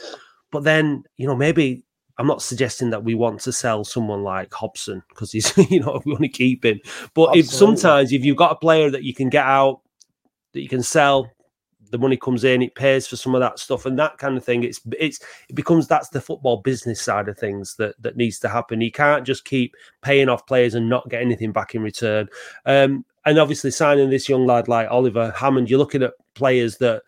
but 0.51 0.64
then 0.64 1.03
you 1.18 1.28
know 1.28 1.36
maybe 1.36 1.84
I'm 2.20 2.28
not 2.28 2.41
suggesting 2.41 2.89
that 2.89 3.03
we 3.03 3.14
want 3.14 3.41
to 3.41 3.51
sell 3.51 3.84
someone 3.84 4.24
like 4.24 4.51
Hobson 4.51 5.03
because 5.10 5.32
he's, 5.32 5.55
you 5.70 5.80
know, 5.80 6.01
we 6.03 6.12
want 6.14 6.24
to 6.24 6.30
keep 6.30 6.66
him. 6.66 6.80
But 7.14 7.30
Absolutely. 7.30 7.39
if 7.39 7.45
sometimes 7.47 8.12
if 8.12 8.26
you've 8.26 8.38
got 8.38 8.51
a 8.51 8.55
player 8.55 8.89
that 8.89 9.03
you 9.03 9.14
can 9.14 9.30
get 9.30 9.45
out, 9.45 9.82
that 10.53 10.62
you 10.62 10.68
can 10.68 10.82
sell, 10.82 11.30
the 11.91 11.97
money 11.97 12.17
comes 12.17 12.43
in, 12.43 12.61
it 12.61 12.75
pays 12.75 13.07
for 13.07 13.15
some 13.15 13.35
of 13.35 13.41
that 13.41 13.59
stuff 13.59 13.85
and 13.85 13.97
that 13.99 14.17
kind 14.17 14.38
of 14.38 14.43
thing. 14.43 14.63
It's 14.63 14.81
it's 14.99 15.19
it 15.49 15.55
becomes 15.55 15.88
that's 15.88 16.09
the 16.09 16.21
football 16.21 16.57
business 16.57 17.01
side 17.01 17.27
of 17.27 17.38
things 17.38 17.75
that 17.75 18.01
that 18.01 18.17
needs 18.17 18.39
to 18.39 18.49
happen. 18.49 18.81
You 18.81 18.91
can't 18.91 19.25
just 19.25 19.45
keep 19.45 19.75
paying 20.01 20.29
off 20.29 20.45
players 20.47 20.75
and 20.75 20.89
not 20.89 21.09
get 21.09 21.21
anything 21.21 21.51
back 21.51 21.75
in 21.75 21.81
return. 21.81 22.27
Um, 22.65 23.05
and 23.25 23.39
obviously 23.39 23.71
signing 23.71 24.09
this 24.09 24.29
young 24.29 24.45
lad 24.45 24.67
like 24.67 24.89
Oliver 24.89 25.33
Hammond, 25.35 25.69
you're 25.69 25.79
looking 25.79 26.03
at 26.03 26.13
players 26.33 26.77
that 26.77 27.03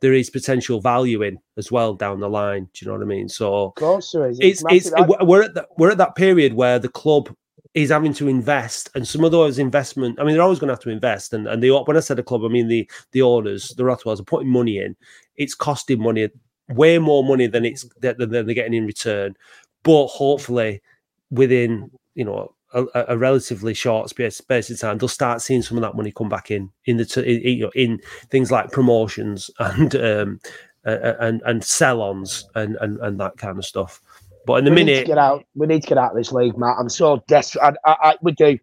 there 0.00 0.12
is 0.12 0.28
potential 0.28 0.80
value 0.80 1.22
in 1.22 1.38
as 1.56 1.72
well 1.72 1.94
down 1.94 2.20
the 2.20 2.28
line. 2.28 2.68
Do 2.74 2.84
you 2.84 2.90
know 2.90 2.98
what 2.98 3.04
I 3.04 3.06
mean? 3.06 3.28
So 3.28 3.66
of 3.66 3.74
course 3.76 4.12
there 4.12 4.28
is. 4.28 4.38
It's 4.40 4.62
it's, 4.68 4.92
it's 4.94 5.22
we're 5.22 5.44
at 5.44 5.54
the, 5.54 5.66
we're 5.78 5.92
at 5.92 5.98
that 5.98 6.14
period 6.14 6.52
where 6.52 6.78
the 6.78 6.90
club 6.90 7.34
is 7.74 7.90
having 7.90 8.14
to 8.14 8.28
invest, 8.28 8.88
and 8.94 9.06
some 9.06 9.24
of 9.24 9.32
those 9.32 9.58
investment. 9.58 10.18
I 10.20 10.24
mean, 10.24 10.34
they're 10.34 10.42
always 10.42 10.60
going 10.60 10.68
to 10.68 10.74
have 10.74 10.82
to 10.82 10.90
invest, 10.90 11.32
and 11.32 11.46
and 11.46 11.62
the 11.62 11.70
when 11.70 11.96
I 11.96 12.00
said 12.00 12.18
the 12.18 12.22
club, 12.22 12.44
I 12.44 12.48
mean 12.48 12.68
the 12.68 12.88
the 13.12 13.22
owners, 13.22 13.70
the 13.76 13.84
Rothwells 13.84 14.20
are 14.20 14.24
putting 14.24 14.48
money 14.48 14.78
in. 14.78 14.96
It's 15.36 15.54
costing 15.54 16.00
money, 16.00 16.28
way 16.68 16.98
more 16.98 17.24
money 17.24 17.46
than 17.46 17.64
it's 17.64 17.84
than 18.00 18.30
they're 18.30 18.44
getting 18.44 18.74
in 18.74 18.86
return. 18.86 19.36
But 19.82 20.06
hopefully, 20.06 20.82
within 21.30 21.90
you 22.14 22.24
know 22.24 22.54
a, 22.74 23.04
a, 23.08 23.18
relatively 23.18 23.72
short 23.74 24.10
space, 24.10 24.36
space 24.36 24.68
of 24.70 24.78
time, 24.78 24.98
they'll 24.98 25.08
start 25.08 25.40
seeing 25.40 25.62
some 25.62 25.78
of 25.78 25.82
that 25.82 25.94
money 25.94 26.12
come 26.12 26.28
back 26.28 26.50
in 26.50 26.70
in 26.86 26.96
the 26.96 27.24
in, 27.24 27.58
you 27.58 27.64
know, 27.64 27.70
in 27.74 28.00
things 28.30 28.50
like 28.50 28.72
promotions 28.72 29.50
and 29.58 29.94
um, 29.96 30.40
and 30.84 31.40
and 31.46 31.64
sell-ons 31.64 32.46
and, 32.54 32.76
and 32.80 32.98
and 33.00 33.18
that 33.20 33.36
kind 33.36 33.58
of 33.58 33.64
stuff. 33.64 34.00
But 34.46 34.58
in 34.58 34.64
the 34.64 34.70
we 34.70 34.76
minute, 34.76 35.00
to 35.00 35.06
get 35.06 35.18
out, 35.18 35.44
we 35.54 35.66
need 35.66 35.82
to 35.82 35.88
get 35.88 35.98
out 35.98 36.12
of 36.12 36.16
this 36.16 36.32
league, 36.32 36.56
Matt. 36.58 36.76
I'm 36.78 36.88
so 36.88 37.22
desperate. 37.28 37.62
I, 37.62 37.90
I, 37.90 37.96
I 38.10 38.16
we 38.22 38.32
do. 38.32 38.58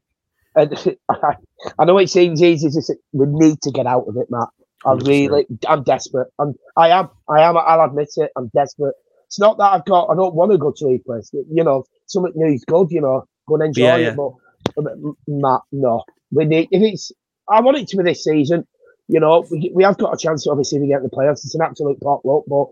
I, 0.55 0.67
I 1.79 1.85
know 1.85 1.97
it 1.97 2.09
seems 2.09 2.41
easy 2.41 2.69
to 2.69 2.81
say, 2.81 2.95
we 3.13 3.25
need 3.27 3.61
to 3.61 3.71
get 3.71 3.87
out 3.87 4.05
of 4.07 4.17
it, 4.17 4.27
Matt. 4.29 4.49
I'm 4.85 4.99
really, 4.99 5.45
I'm 5.67 5.83
desperate. 5.83 6.27
I'm, 6.39 6.55
I 6.75 6.89
am, 6.89 7.09
I 7.29 7.41
am. 7.41 7.57
I'll 7.57 7.85
admit 7.85 8.09
it. 8.15 8.31
I'm 8.35 8.49
desperate. 8.55 8.95
It's 9.27 9.39
not 9.39 9.57
that 9.59 9.73
I've 9.73 9.85
got. 9.85 10.07
I 10.07 10.15
don't 10.15 10.33
want 10.33 10.51
to 10.51 10.57
go 10.57 10.71
to 10.75 10.87
a 10.87 10.99
place. 10.99 11.29
You 11.33 11.63
know, 11.63 11.85
something 12.07 12.33
new 12.35 12.53
is 12.53 12.65
good. 12.65 12.91
You 12.91 13.01
know, 13.01 13.25
go 13.47 13.55
and 13.55 13.65
enjoy 13.65 13.83
yeah, 13.83 13.95
yeah. 13.97 14.09
it. 14.09 14.15
But, 14.17 14.33
but 14.75 14.93
Matt, 15.27 15.61
no, 15.71 16.03
we 16.31 16.45
need 16.45 16.69
if 16.71 16.81
it's. 16.81 17.11
I 17.49 17.61
want 17.61 17.77
it 17.77 17.87
to 17.89 17.97
be 17.97 18.03
this 18.03 18.23
season. 18.23 18.67
You 19.07 19.19
know, 19.19 19.45
we, 19.51 19.71
we 19.73 19.83
have 19.83 19.97
got 19.97 20.13
a 20.13 20.17
chance. 20.17 20.47
Obviously, 20.47 20.79
to 20.79 20.87
get 20.87 21.03
the 21.03 21.09
playoffs. 21.09 21.45
It's 21.45 21.55
an 21.55 21.61
absolute 21.61 21.99
potluck. 22.01 22.43
But 22.47 22.67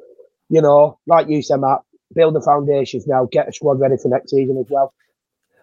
you 0.49 0.61
know, 0.61 0.99
like 1.05 1.29
you 1.29 1.41
said, 1.41 1.61
Matt, 1.61 1.79
build 2.13 2.35
the 2.35 2.41
foundations 2.41 3.07
now. 3.07 3.27
Get 3.31 3.49
a 3.49 3.53
squad 3.53 3.79
ready 3.79 3.97
for 3.97 4.09
next 4.09 4.31
season 4.31 4.57
as 4.57 4.67
well. 4.69 4.93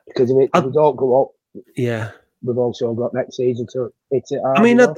Because 0.07 0.31
if, 0.31 0.37
it, 0.37 0.51
if 0.55 0.65
we 0.65 0.73
don't 0.73 0.97
go 0.97 1.23
up, 1.23 1.63
yeah, 1.77 2.11
we've 2.43 2.59
also 2.59 2.95
got 2.95 3.15
next 3.15 3.37
season 3.37 3.67
to 3.73 3.93
hit 4.11 4.25
it. 4.31 4.41
Hard, 4.43 4.59
I 4.59 4.63
mean, 4.63 4.81
I'd, 4.81 4.97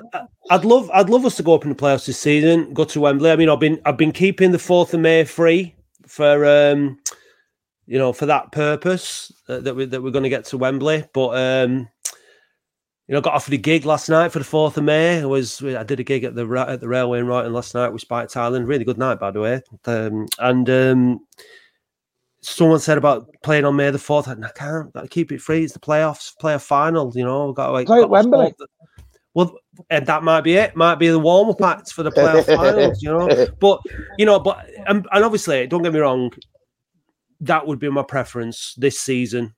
I'd, 0.50 0.64
love, 0.64 0.90
I'd 0.92 1.08
love 1.08 1.24
us 1.24 1.36
to 1.36 1.42
go 1.42 1.54
up 1.54 1.64
in 1.64 1.70
the 1.70 1.76
playoffs 1.76 2.06
this 2.06 2.18
season. 2.18 2.74
Go 2.74 2.84
to 2.84 3.00
Wembley. 3.00 3.30
I 3.30 3.36
mean, 3.36 3.48
I've 3.48 3.60
been, 3.60 3.80
I've 3.86 3.96
been 3.96 4.12
keeping 4.12 4.52
the 4.52 4.58
fourth 4.58 4.92
of 4.92 5.00
May 5.00 5.24
free 5.24 5.74
for 6.06 6.46
um 6.46 6.98
you 7.88 7.96
know, 7.96 8.12
for 8.12 8.26
that 8.26 8.52
purpose 8.52 9.32
uh, 9.48 9.60
that 9.60 9.74
we 9.74 9.86
that 9.86 10.02
we're 10.02 10.10
going 10.10 10.22
to 10.22 10.28
get 10.28 10.44
to 10.44 10.58
Wembley. 10.58 11.04
But 11.14 11.30
um, 11.30 11.88
you 13.08 13.14
know, 13.14 13.20
got 13.22 13.34
offered 13.34 13.54
a 13.54 13.58
gig 13.58 13.86
last 13.86 14.08
night 14.08 14.32
for 14.32 14.38
the 14.38 14.44
fourth 14.44 14.76
of 14.76 14.84
May. 14.84 15.20
I 15.20 15.24
was 15.24 15.62
I 15.64 15.82
did 15.82 15.98
a 15.98 16.04
gig 16.04 16.24
at 16.24 16.34
the 16.34 16.46
at 16.68 16.80
the 16.80 16.88
Railway 16.88 17.20
in 17.20 17.26
Royton 17.26 17.52
last 17.52 17.74
night 17.74 17.88
with 17.88 18.02
Spike 18.02 18.28
Thailand. 18.28 18.68
Really 18.68 18.84
good 18.84 18.98
night, 18.98 19.18
by 19.18 19.30
the 19.30 19.40
way. 19.40 19.62
Um, 19.86 20.26
and 20.38 20.68
um, 20.68 21.20
someone 22.42 22.80
said 22.80 22.98
about 22.98 23.26
playing 23.42 23.64
on 23.64 23.76
May 23.76 23.90
the 23.90 23.98
fourth. 23.98 24.28
I 24.28 24.34
can't. 24.54 24.92
Got 24.92 25.02
to 25.02 25.08
keep 25.08 25.32
it 25.32 25.40
free. 25.40 25.64
It's 25.64 25.72
the 25.72 25.78
playoffs, 25.78 26.32
playoff 26.40 26.62
final. 26.62 27.10
You 27.14 27.24
know, 27.24 27.52
got 27.52 27.68
to 27.68 27.72
like 27.72 27.86
play 27.86 28.02
at 28.02 28.10
Wembley. 28.10 28.54
Well, 29.32 29.56
and 29.88 30.06
that 30.06 30.22
might 30.22 30.42
be 30.42 30.54
it. 30.56 30.76
Might 30.76 30.96
be 30.96 31.08
the 31.08 31.18
warm 31.18 31.48
up 31.48 31.62
acts 31.62 31.92
for 31.92 32.02
the 32.02 32.10
playoff 32.10 32.44
finals. 32.56 33.02
You 33.02 33.10
know, 33.10 33.46
but 33.58 33.80
you 34.18 34.26
know, 34.26 34.38
but 34.38 34.68
and, 34.86 35.06
and 35.10 35.24
obviously, 35.24 35.66
don't 35.66 35.82
get 35.82 35.94
me 35.94 36.00
wrong 36.00 36.30
that 37.40 37.66
would 37.66 37.78
be 37.78 37.88
my 37.88 38.02
preference 38.02 38.74
this 38.76 38.98
season. 38.98 39.54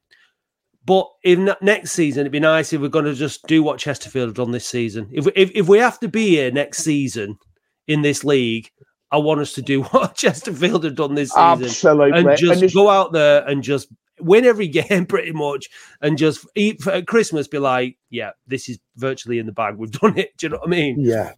But 0.85 1.07
in 1.22 1.53
next 1.61 1.93
season, 1.93 2.22
it'd 2.22 2.33
be 2.33 2.41
nice 2.41 2.72
if 2.72 2.81
we're 2.81 2.89
going 2.89 3.05
to 3.05 3.14
just 3.14 3.47
do 3.47 3.62
what 3.62 3.78
Chesterfield 3.78 4.28
have 4.28 4.37
done 4.37 4.51
this 4.51 4.66
season. 4.66 5.09
If, 5.12 5.26
if 5.37 5.51
if 5.55 5.68
we 5.68 5.78
have 5.78 6.01
to 6.01 6.09
be 6.09 6.31
here 6.31 6.51
next 6.51 6.78
season 6.78 7.39
in 7.87 8.03
this 8.03 8.24
league, 8.24 8.70
I 9.12 9.18
want 9.18 9.41
us 9.41 9.53
to 9.55 9.62
do 9.62 9.83
what 9.85 10.14
Chesterfield 10.14 10.85
have 10.85 10.95
done 10.95 11.14
this 11.14 11.31
season, 11.31 11.43
absolutely, 11.43 12.18
and 12.18 12.37
just 12.39 12.62
and 12.62 12.72
go 12.72 12.89
out 12.89 13.12
there 13.12 13.47
and 13.47 13.62
just 13.62 13.89
win 14.20 14.45
every 14.45 14.68
game 14.68 15.07
pretty 15.07 15.33
much, 15.33 15.68
and 16.01 16.16
just 16.16 16.47
eat 16.55 16.83
for, 16.83 16.93
at 16.93 17.07
Christmas. 17.07 17.47
Be 17.47 17.59
like, 17.59 17.99
yeah, 18.09 18.31
this 18.47 18.68
is 18.68 18.78
virtually 18.97 19.39
in 19.39 19.47
the 19.47 19.53
bag. 19.53 19.76
We've 19.76 19.91
done 20.01 20.18
it. 20.18 20.31
Do 20.39 20.47
you 20.47 20.51
know 20.51 20.59
what 20.59 20.68
I 20.68 20.70
mean? 20.70 20.97
Yeah. 20.99 21.33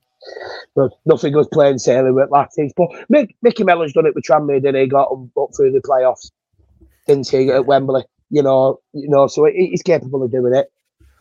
But 0.76 0.92
nothing 1.04 1.34
was 1.34 1.48
plain 1.52 1.80
sailing 1.80 2.14
with 2.14 2.30
Latties. 2.30 2.70
But 2.76 2.90
Mick, 3.12 3.34
Micky 3.42 3.64
Mellon's 3.64 3.92
done 3.92 4.06
it 4.06 4.14
with 4.14 4.24
Tranmere, 4.24 4.64
and 4.64 4.76
he 4.76 4.86
got 4.86 5.10
them 5.10 5.32
up 5.36 5.48
through 5.56 5.72
the 5.72 5.80
playoffs, 5.80 6.30
didn't 7.08 7.28
he, 7.28 7.50
at 7.50 7.66
Wembley? 7.66 8.04
You 8.32 8.42
know, 8.42 8.80
you 8.92 9.08
know, 9.08 9.28
so 9.28 9.44
he's 9.44 9.82
capable 9.82 10.24
of 10.24 10.32
doing 10.32 10.54
it. 10.54 10.66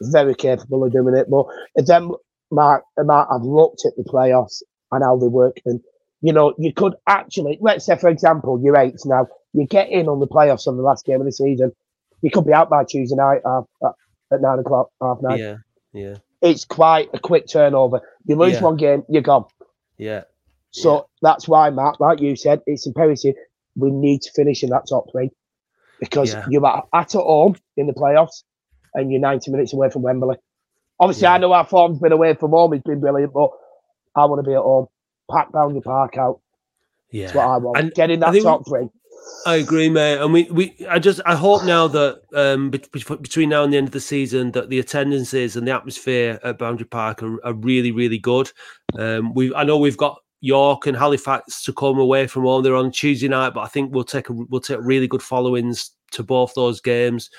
Very 0.01 0.33
capable 0.33 0.83
of 0.83 0.91
doing 0.91 1.15
it. 1.15 1.27
But 1.29 1.45
then, 1.85 2.11
Mark, 2.49 2.83
Mark, 2.97 3.27
I've 3.31 3.43
looked 3.43 3.85
at 3.85 3.95
the 3.95 4.03
playoffs 4.03 4.63
and 4.91 5.03
how 5.03 5.17
they 5.17 5.27
work, 5.27 5.57
and 5.65 5.79
you 6.21 6.33
know, 6.33 6.55
you 6.57 6.73
could 6.73 6.95
actually, 7.05 7.59
let's 7.61 7.85
say, 7.85 7.97
for 7.97 8.09
example, 8.09 8.59
you're 8.63 8.77
eight 8.77 8.95
now, 9.05 9.27
you 9.53 9.67
get 9.67 9.89
in 9.89 10.07
on 10.07 10.19
the 10.19 10.27
playoffs 10.27 10.67
on 10.67 10.77
the 10.77 10.83
last 10.83 11.05
game 11.05 11.19
of 11.19 11.25
the 11.25 11.31
season, 11.31 11.71
you 12.23 12.31
could 12.31 12.45
be 12.45 12.53
out 12.53 12.69
by 12.69 12.83
Tuesday 12.83 13.15
night 13.15 13.41
uh, 13.45 13.61
at 14.33 14.41
nine 14.41 14.59
o'clock, 14.59 14.89
half 15.01 15.17
nine. 15.21 15.37
Yeah, 15.37 15.57
yeah 15.93 16.15
it's 16.41 16.65
quite 16.65 17.09
a 17.13 17.19
quick 17.19 17.47
turnover. 17.47 18.01
You 18.25 18.35
lose 18.35 18.53
yeah. 18.53 18.61
one 18.61 18.77
game, 18.77 19.03
you're 19.07 19.21
gone. 19.21 19.45
Yeah. 19.97 20.23
So 20.71 20.95
yeah. 20.95 21.01
that's 21.21 21.47
why, 21.47 21.69
Matt, 21.69 21.99
like 21.99 22.19
you 22.19 22.35
said, 22.35 22.61
it's 22.65 22.87
imperative 22.87 23.35
we 23.75 23.91
need 23.91 24.21
to 24.23 24.31
finish 24.31 24.63
in 24.63 24.69
that 24.69 24.87
top 24.89 25.05
three 25.11 25.29
because 26.01 26.33
yeah. 26.33 26.45
you're 26.49 26.65
at, 26.65 26.83
at 26.93 27.13
home 27.13 27.55
in 27.77 27.87
the 27.87 27.93
playoffs 27.93 28.43
and 28.93 29.09
you're 29.09 29.21
90 29.21 29.51
minutes 29.51 29.71
away 29.71 29.89
from 29.89 30.01
Wembley. 30.01 30.35
Obviously, 30.99 31.23
yeah. 31.23 31.35
I 31.35 31.37
know 31.37 31.53
our 31.53 31.65
form's 31.65 31.99
been 31.99 32.11
away 32.11 32.33
from 32.33 32.51
home, 32.51 32.73
it's 32.73 32.83
been 32.83 32.99
brilliant, 32.99 33.33
but 33.33 33.51
I 34.15 34.25
want 34.25 34.43
to 34.43 34.49
be 34.49 34.53
at 34.53 34.61
home, 34.61 34.87
pack 35.31 35.53
down 35.53 35.73
the 35.73 35.81
park 35.81 36.17
out. 36.17 36.41
Yeah. 37.11 37.25
That's 37.25 37.35
what 37.35 37.47
I 37.47 37.57
want. 37.57 37.77
And 37.77 37.93
Get 37.93 38.09
in 38.09 38.19
that 38.19 38.33
top 38.41 38.67
three. 38.67 38.89
I 39.45 39.55
agree, 39.55 39.89
mate. 39.89 40.17
And 40.17 40.33
we, 40.33 40.43
we, 40.45 40.75
I 40.89 40.97
just, 40.97 41.21
I 41.25 41.35
hope 41.35 41.63
now 41.63 41.87
that 41.87 42.21
um, 42.33 42.71
between 42.71 43.49
now 43.49 43.63
and 43.63 43.71
the 43.71 43.77
end 43.77 43.87
of 43.87 43.93
the 43.93 43.99
season, 43.99 44.51
that 44.51 44.69
the 44.69 44.79
attendances 44.79 45.55
and 45.55 45.67
the 45.67 45.71
atmosphere 45.71 46.39
at 46.43 46.57
Boundary 46.57 46.87
Park 46.87 47.21
are, 47.21 47.43
are 47.45 47.53
really, 47.53 47.91
really 47.91 48.17
good. 48.17 48.51
Um, 48.97 49.33
we, 49.33 49.53
I 49.53 49.63
know 49.63 49.77
we've 49.77 49.97
got 49.97 50.19
York 50.41 50.87
and 50.87 50.97
Halifax 50.97 51.63
to 51.63 51.73
come 51.73 51.97
away 51.97 52.27
from 52.27 52.43
home. 52.43 52.63
They're 52.63 52.75
on 52.75 52.91
Tuesday 52.91 53.27
night, 53.27 53.53
but 53.53 53.61
I 53.61 53.67
think 53.67 53.93
we'll 53.93 54.03
take 54.03 54.29
a, 54.29 54.33
we'll 54.33 54.59
take 54.59 54.79
really 54.81 55.07
good 55.07 55.21
followings 55.21 55.91
to 56.11 56.23
both 56.23 56.53
those 56.55 56.81
games. 56.81 57.29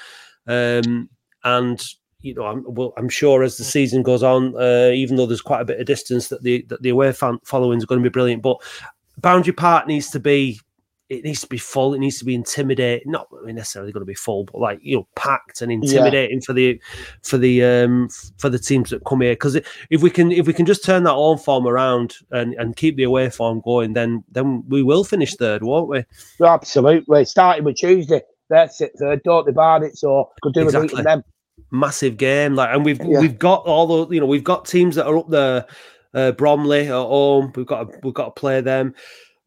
Um, 0.47 1.11
and 1.45 1.85
you 2.21 2.35
know, 2.35 2.47
I'm, 2.47 2.65
well, 2.67 2.93
I'm 2.97 3.09
sure 3.09 3.43
as 3.43 3.57
the 3.57 3.65
season 3.65 4.03
goes 4.03 4.23
on, 4.23 4.55
uh, 4.57 4.91
even 4.95 5.17
though 5.17 5.27
there's 5.27 5.43
quite 5.43 5.61
a 5.61 5.65
bit 5.65 5.81
of 5.81 5.87
distance, 5.87 6.29
that 6.29 6.43
the 6.43 6.65
that 6.69 6.83
the 6.83 6.91
away 6.91 7.13
fan 7.13 7.39
followings 7.45 7.83
are 7.83 7.87
going 7.87 8.01
to 8.01 8.09
be 8.09 8.13
brilliant. 8.13 8.43
But 8.43 8.59
Boundary 9.19 9.53
Park 9.53 9.87
needs 9.87 10.11
to 10.11 10.21
be 10.21 10.61
it 11.13 11.25
needs 11.25 11.43
to 11.43 11.47
be 11.47 11.59
full. 11.59 11.93
It 11.93 11.99
needs 11.99 12.19
to 12.19 12.25
be 12.25 12.35
intimidating. 12.35 13.11
Not 13.11 13.29
necessarily 13.45 13.93
going 13.93 14.01
to 14.01 14.07
be 14.07 14.15
full, 14.15 14.45
but 14.45 14.59
like 14.59 14.79
you 14.83 14.97
know, 14.97 15.09
packed 15.15 15.61
and 15.61 15.71
intimidating 15.71 16.39
yeah. 16.39 16.47
for 16.47 16.53
the 16.55 16.81
for 17.23 17.37
the 17.37 17.63
um 17.63 18.09
for 18.39 18.49
the 18.49 18.59
teams 18.59 18.91
that 18.91 19.05
come 19.05 19.21
here. 19.21 19.33
Because 19.33 19.57
if 19.91 20.03
we 20.03 20.09
can 20.09 20.33
if 20.33 20.47
we 20.47 20.55
can 20.55 20.65
just 20.65 20.85
turn 20.85 21.03
that 21.03 21.13
home 21.13 21.37
form 21.37 21.67
around 21.67 22.17
and 22.31 22.55
and 22.55 22.77
keep 22.77 22.97
the 22.97 23.03
away 23.03 23.29
form 23.29 23.61
going, 23.61 23.93
then 23.93 24.25
then 24.33 24.65
we 24.69 24.83
will 24.83 25.05
finish 25.05 25.37
third, 25.37 25.63
won't 25.63 25.89
we? 25.89 26.05
Absolutely. 26.43 27.27
Starting 27.27 27.65
with 27.65 27.77
Tuesday, 27.77 28.23
that's 28.49 28.81
it. 28.81 28.93
Third, 28.99 29.23
don't 29.23 29.45
they 29.45 29.87
it, 29.87 29.99
so 29.99 30.31
could 30.41 30.55
do 30.55 30.63
exactly. 30.63 30.97
with 30.97 31.05
them. 31.05 31.23
Massive 31.71 32.17
game, 32.17 32.55
like, 32.55 32.75
and 32.75 32.85
we've 32.87 33.05
yeah. 33.05 33.21
we've 33.21 33.39
got 33.39 33.65
all 33.67 34.07
the 34.07 34.15
you 34.15 34.21
know 34.21 34.27
we've 34.27 34.45
got 34.45 34.65
teams 34.65 34.97
that 34.97 35.07
are 35.07 35.19
up 35.19 35.29
there. 35.29 35.67
Uh, 36.15 36.31
Bromley 36.31 36.89
at 36.89 36.93
home, 36.93 37.55
we've 37.57 37.65
got 37.65 37.91
to, 37.91 37.99
we've 38.03 38.13
got 38.13 38.35
to 38.35 38.39
play 38.39 38.61
them. 38.61 38.95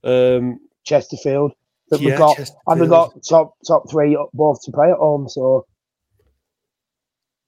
Um, 0.03 0.59
Chesterfield. 0.85 1.51
That 1.89 2.01
yeah, 2.01 2.09
we've 2.09 2.17
got 2.17 2.39
and 2.67 2.81
we've 2.81 2.89
got 2.89 3.13
top 3.27 3.55
top 3.67 3.89
three 3.91 4.17
both 4.33 4.61
to 4.63 4.71
play 4.71 4.89
at 4.89 4.97
home. 4.97 5.29
So 5.29 5.65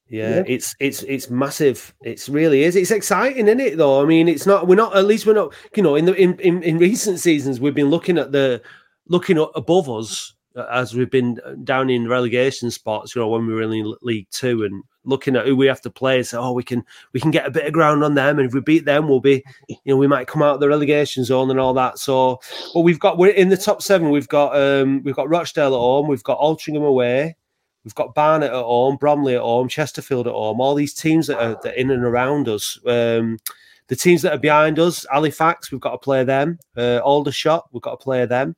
yeah, 0.10 0.38
yeah, 0.38 0.44
it's 0.48 0.76
it's 0.80 1.04
it's 1.04 1.30
massive. 1.30 1.94
It's 2.04 2.30
really 2.30 2.64
is. 2.64 2.76
It's 2.76 2.92
exciting, 2.92 3.48
isn't 3.48 3.60
it? 3.60 3.78
Though 3.78 4.02
I 4.02 4.06
mean, 4.06 4.28
it's 4.28 4.46
not. 4.46 4.68
We're 4.68 4.76
not. 4.76 4.96
At 4.96 5.06
least 5.06 5.26
we're 5.26 5.34
not. 5.34 5.54
You 5.76 5.84
know, 5.84 5.96
in 5.96 6.06
the 6.06 6.14
in 6.14 6.40
in, 6.40 6.64
in 6.64 6.78
recent 6.78 7.20
seasons, 7.20 7.60
we've 7.60 7.76
been 7.76 7.90
looking 7.90 8.18
at 8.18 8.32
the 8.32 8.62
looking 9.08 9.38
above 9.56 9.90
us 9.90 10.34
uh, 10.56 10.66
as 10.72 10.94
we've 10.94 11.12
been 11.12 11.40
down 11.64 11.90
in 11.90 12.08
relegation 12.08 12.72
spots. 12.72 13.16
You 13.16 13.22
know, 13.22 13.28
when 13.28 13.48
we 13.48 13.54
were 13.54 13.64
in 13.64 13.96
League 14.02 14.28
Two 14.32 14.64
and 14.64 14.84
looking 15.08 15.36
at 15.36 15.48
who 15.48 15.56
we 15.56 15.66
have 15.66 15.82
to 15.82 15.90
play. 15.90 16.22
So, 16.22 16.42
oh, 16.42 16.52
we 16.52 16.64
can 16.64 16.84
we 17.14 17.20
can 17.20 17.32
get 17.32 17.48
a 17.48 17.52
bit 17.52 17.66
of 17.66 17.74
ground 17.74 18.04
on 18.04 18.14
them, 18.14 18.38
and 18.38 18.48
if 18.48 18.54
we 18.54 18.62
beat 18.62 18.86
them, 18.86 19.08
we'll 19.08 19.20
be, 19.20 19.44
you 19.68 19.78
know, 19.86 19.98
we 19.98 20.08
might 20.08 20.28
come 20.28 20.44
out 20.44 20.56
of 20.56 20.60
the 20.60 20.68
relegation 20.68 21.24
zone 21.24 21.50
and 21.50 21.60
all 21.60 21.74
that. 21.74 21.98
So, 21.98 22.40
but 22.74 22.82
we've 22.82 23.00
got 23.00 23.18
we're 23.18 23.32
in 23.32 23.50
the 23.50 23.58
top 23.58 23.82
seven. 23.82 24.12
We've 24.12 24.28
got 24.28 24.56
um 24.56 25.02
we've 25.04 25.16
got 25.16 25.30
Rochdale 25.30 25.74
at 25.74 25.80
home, 25.80 26.08
we've 26.08 26.24
got 26.24 26.40
Altrincham 26.40 26.86
away, 26.86 27.36
we've 27.84 27.96
got 27.96 28.14
Barnet 28.14 28.52
at 28.52 28.64
home, 28.64 28.98
Bromley 28.98 29.36
at 29.36 29.42
home, 29.42 29.68
Chesterfield 29.68 30.28
at 30.28 30.34
home. 30.34 30.62
All 30.62 30.76
these 30.76 30.94
teams 30.94 31.28
that 31.28 31.42
are, 31.42 31.60
that 31.64 31.74
are 31.74 31.78
in 31.78 31.90
and 31.92 32.04
around 32.04 32.48
us. 32.48 32.80
Um, 32.86 33.40
the 33.88 33.96
teams 33.96 34.22
that 34.22 34.34
are 34.34 34.38
behind 34.40 34.80
us, 34.80 35.06
Halifax, 35.10 35.72
we've 35.72 35.80
got 35.80 35.92
to 35.92 35.98
play 35.98 36.26
them. 36.26 36.60
Uh, 36.76 37.00
Aldershot, 37.00 37.70
we've 37.72 37.82
got 37.82 38.00
to 38.00 38.04
play 38.04 38.26
them. 38.26 38.56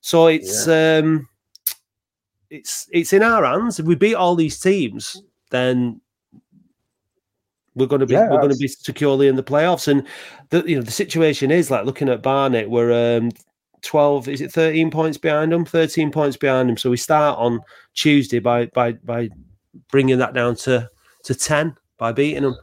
So 0.00 0.26
it's 0.26 0.66
yeah. 0.66 0.98
um, 0.98 1.28
it's 2.50 2.88
it's 2.92 3.12
in 3.12 3.22
our 3.22 3.44
hands. 3.44 3.78
If 3.78 3.86
we 3.86 3.94
beat 3.94 4.14
all 4.14 4.34
these 4.34 4.60
teams, 4.60 5.22
then 5.54 6.00
we're 7.74 7.86
going 7.86 8.00
to 8.00 8.06
be 8.06 8.14
yeah, 8.14 8.28
we're 8.30 8.40
going 8.40 8.52
to 8.52 8.58
be 8.58 8.68
securely 8.68 9.28
in 9.28 9.36
the 9.36 9.42
playoffs. 9.42 9.88
And 9.88 10.06
the 10.50 10.62
you 10.66 10.76
know 10.76 10.82
the 10.82 10.90
situation 10.90 11.50
is 11.50 11.70
like 11.70 11.84
looking 11.84 12.08
at 12.08 12.22
Barnet, 12.22 12.70
we're 12.70 13.18
um, 13.18 13.30
twelve. 13.82 14.28
Is 14.28 14.40
it 14.40 14.52
thirteen 14.52 14.90
points 14.90 15.18
behind 15.18 15.52
them? 15.52 15.64
Thirteen 15.64 16.10
points 16.10 16.36
behind 16.36 16.68
them. 16.68 16.76
So 16.76 16.90
we 16.90 16.96
start 16.96 17.38
on 17.38 17.60
Tuesday 17.94 18.38
by 18.38 18.66
by 18.66 18.92
by 18.92 19.28
bringing 19.90 20.18
that 20.18 20.34
down 20.34 20.56
to 20.56 20.88
to 21.24 21.34
ten 21.34 21.76
by 21.98 22.12
beating 22.12 22.42
them. 22.42 22.56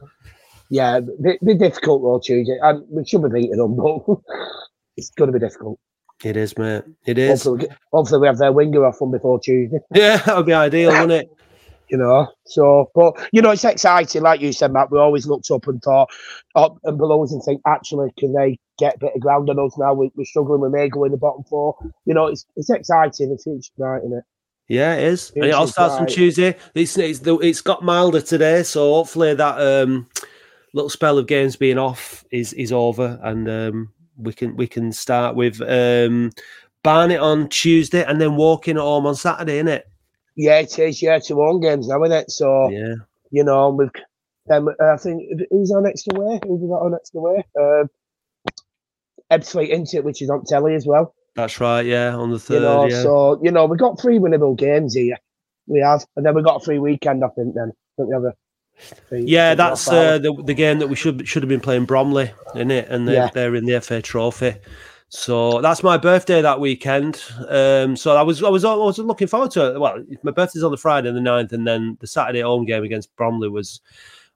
Yeah, 0.70 1.00
be, 1.00 1.38
be 1.44 1.54
difficult 1.54 2.02
though 2.02 2.18
Tuesday, 2.18 2.58
and 2.62 2.84
we 2.88 3.04
should 3.04 3.22
be 3.22 3.28
beating 3.28 3.58
them, 3.58 3.76
but 3.76 4.02
it's 4.96 5.10
going 5.10 5.30
to 5.30 5.38
be 5.38 5.44
difficult. 5.44 5.78
It 6.24 6.36
is, 6.36 6.56
mate. 6.56 6.84
It 7.04 7.18
is. 7.18 7.42
Hopefully, 7.42 7.68
hopefully 7.92 8.20
we 8.20 8.26
have 8.28 8.38
their 8.38 8.52
winger 8.52 8.86
off 8.86 8.98
them 8.98 9.10
before 9.10 9.40
Tuesday. 9.40 9.80
Yeah, 9.94 10.16
that 10.26 10.36
would 10.36 10.46
be 10.46 10.54
ideal, 10.54 10.92
wouldn't 10.92 11.12
it? 11.12 11.30
you 11.92 11.98
know. 11.98 12.26
So, 12.46 12.90
but 12.94 13.14
you 13.32 13.42
know, 13.42 13.50
it's 13.50 13.64
exciting, 13.64 14.22
like 14.22 14.40
you 14.40 14.52
said, 14.52 14.72
Matt. 14.72 14.90
We 14.90 14.98
always 14.98 15.26
looked 15.26 15.50
up 15.50 15.68
and 15.68 15.80
thought 15.80 16.10
up 16.56 16.78
and 16.84 16.96
below 16.96 17.22
us 17.22 17.32
and 17.32 17.42
think, 17.44 17.60
actually, 17.66 18.10
can 18.18 18.32
they 18.32 18.58
get 18.78 18.96
a 18.96 18.98
bit 18.98 19.12
of 19.14 19.20
ground 19.20 19.50
on 19.50 19.58
us 19.58 19.76
now? 19.78 19.92
We, 19.92 20.06
are 20.06 20.24
struggling 20.24 20.62
with 20.62 20.72
Mago 20.72 21.04
in 21.04 21.12
the 21.12 21.18
bottom 21.18 21.44
four. 21.44 21.76
You 22.06 22.14
know, 22.14 22.26
it's 22.26 22.46
it's 22.56 22.70
exciting. 22.70 23.30
It's 23.30 23.70
night, 23.78 23.98
isn't 23.98 24.18
it? 24.18 24.24
Yeah, 24.68 24.94
it 24.94 25.04
is. 25.04 25.32
It 25.36 25.50
all 25.50 25.66
starts 25.66 25.98
from 25.98 26.06
Tuesday. 26.06 26.56
It's 26.74 26.96
it's 26.96 27.20
it's 27.24 27.60
got 27.60 27.84
milder 27.84 28.22
today, 28.22 28.62
so 28.62 28.94
hopefully 28.94 29.34
that 29.34 29.60
um 29.60 30.08
little 30.72 30.90
spell 30.90 31.18
of 31.18 31.26
games 31.26 31.56
being 31.56 31.78
off 31.78 32.24
is 32.32 32.54
is 32.54 32.72
over, 32.72 33.20
and 33.22 33.48
um 33.50 33.92
we 34.16 34.32
can 34.32 34.56
we 34.56 34.66
can 34.66 34.92
start 34.92 35.36
with 35.36 35.60
um 35.60 36.30
Barnet 36.82 37.20
on 37.20 37.50
Tuesday 37.50 38.02
and 38.02 38.18
then 38.18 38.36
Woking 38.36 38.76
home 38.76 39.04
on 39.04 39.14
Saturday, 39.14 39.56
isn't 39.56 39.68
it? 39.68 39.91
Yeah, 40.36 40.58
it 40.58 40.78
is. 40.78 41.02
Yeah, 41.02 41.18
two 41.18 41.36
home 41.36 41.60
games 41.60 41.88
now, 41.88 42.02
isn't 42.02 42.16
it? 42.16 42.30
So 42.30 42.70
yeah, 42.70 42.94
you 43.30 43.44
know, 43.44 43.70
we've 43.70 43.90
um, 44.50 44.70
I 44.80 44.96
think 44.96 45.22
who's 45.50 45.70
our 45.72 45.82
next 45.82 46.06
away? 46.12 46.40
Who's 46.44 46.60
we 46.60 46.68
got 46.68 46.82
our 46.82 46.90
next 46.90 47.14
away? 47.14 47.44
Uh, 47.58 47.84
Ebbsfleet 49.30 49.70
into 49.70 49.96
it, 49.96 50.04
which 50.04 50.20
is 50.20 50.28
on 50.28 50.44
telly 50.44 50.74
as 50.74 50.86
well. 50.86 51.14
That's 51.34 51.60
right. 51.60 51.86
Yeah, 51.86 52.14
on 52.14 52.30
the 52.30 52.38
third. 52.38 52.54
You 52.56 52.60
know, 52.60 52.86
yeah. 52.86 53.02
so 53.02 53.40
you 53.42 53.50
know, 53.50 53.66
we've 53.66 53.78
got 53.78 54.00
three 54.00 54.18
winnable 54.18 54.56
games 54.56 54.94
here. 54.94 55.16
We 55.66 55.80
have, 55.80 56.04
and 56.16 56.26
then 56.26 56.34
we've 56.34 56.44
got 56.44 56.60
a 56.60 56.64
free 56.64 56.78
weekend. 56.78 57.24
I 57.24 57.28
think 57.28 57.54
then. 57.54 57.72
I 57.72 57.92
think 57.96 58.08
we 58.08 58.14
have 58.14 58.24
a 58.24 58.34
Three, 59.08 59.24
yeah, 59.26 59.54
that's 59.54 59.86
uh, 59.86 60.18
the 60.18 60.34
the 60.42 60.54
game 60.54 60.78
that 60.78 60.88
we 60.88 60.96
should 60.96 61.28
should 61.28 61.42
have 61.42 61.48
been 61.48 61.60
playing 61.60 61.84
Bromley 61.84 62.32
in 62.54 62.70
it, 62.70 62.88
and 62.88 63.06
they're, 63.06 63.14
yeah. 63.14 63.30
they're 63.32 63.54
in 63.54 63.66
the 63.66 63.80
FA 63.80 64.02
Trophy. 64.02 64.56
So 65.14 65.60
that's 65.60 65.82
my 65.82 65.98
birthday 65.98 66.40
that 66.40 66.58
weekend. 66.58 67.22
Um, 67.50 67.96
so 67.96 68.16
I 68.16 68.22
was 68.22 68.42
I 68.42 68.48
was 68.48 68.64
I 68.64 68.74
was 68.74 68.98
looking 68.98 69.26
forward 69.26 69.50
to 69.52 69.74
it. 69.74 69.78
Well, 69.78 70.02
my 70.22 70.30
birthday's 70.32 70.62
on 70.62 70.70
the 70.70 70.78
Friday 70.78 71.12
the 71.12 71.20
9th, 71.20 71.52
and 71.52 71.66
then 71.66 71.98
the 72.00 72.06
Saturday 72.06 72.40
home 72.40 72.64
game 72.64 72.82
against 72.82 73.14
Bromley 73.14 73.50
was 73.50 73.82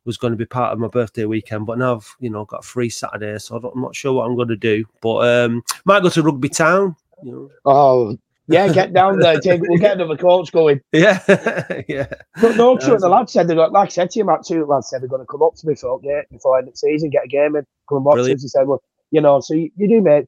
was 0.05 0.18
going 0.18 0.35
to 0.35 0.37
be 0.37 0.45
part 0.45 0.74
of 0.74 0.79
my 0.79 0.89
birthday 0.89 1.24
weekend. 1.24 1.64
But 1.64 1.79
now 1.79 1.97
I've 1.97 2.14
you 2.20 2.29
know 2.29 2.45
got 2.45 2.61
a 2.61 2.66
free 2.66 2.91
Saturday, 2.91 3.39
so 3.39 3.57
I'm 3.57 3.81
not 3.81 3.97
sure 3.97 4.12
what 4.12 4.27
I'm 4.27 4.37
going 4.37 4.49
to 4.49 4.57
do. 4.57 4.85
But 5.01 5.27
um, 5.27 5.62
might 5.87 6.03
go 6.03 6.11
to 6.11 6.22
Rugby 6.22 6.51
Town. 6.51 6.95
You 7.22 7.33
know. 7.33 7.51
Oh 7.64 8.18
yeah, 8.47 8.70
get 8.70 8.93
down 8.93 9.18
there. 9.18 9.41
Take, 9.41 9.62
we'll 9.62 9.81
get 9.81 9.95
another 9.95 10.18
coach 10.18 10.53
going. 10.53 10.83
Yeah, 10.93 11.22
yeah. 11.89 12.07
But 12.39 12.57
no, 12.57 12.77
true. 12.77 12.99
The 12.99 13.09
lads 13.09 13.33
said 13.33 13.49
they 13.49 13.55
got, 13.55 13.72
like 13.72 13.87
I 13.87 13.91
said 13.91 14.11
to 14.11 14.18
you, 14.18 14.27
Matt, 14.27 14.51
lads 14.51 14.91
said 14.91 15.01
they're 15.01 15.09
going 15.09 15.22
to 15.22 15.27
come 15.27 15.43
up 15.43 15.55
to 15.55 15.66
me 15.66 15.74
for 15.74 15.99
before 16.31 16.59
end 16.59 16.68
of 16.68 16.74
the 16.74 16.77
season, 16.77 17.09
get 17.09 17.24
a 17.24 17.29
game 17.29 17.57
in, 17.57 17.64
come 17.89 17.97
and 17.97 18.05
watch 18.05 18.18
us. 18.18 18.27
He 18.27 18.37
said, 18.49 18.68
well, 18.68 18.83
you 19.11 19.22
know, 19.22 19.41
so 19.41 19.55
you, 19.55 19.70
you 19.77 19.89
do, 19.89 20.03
mate 20.03 20.27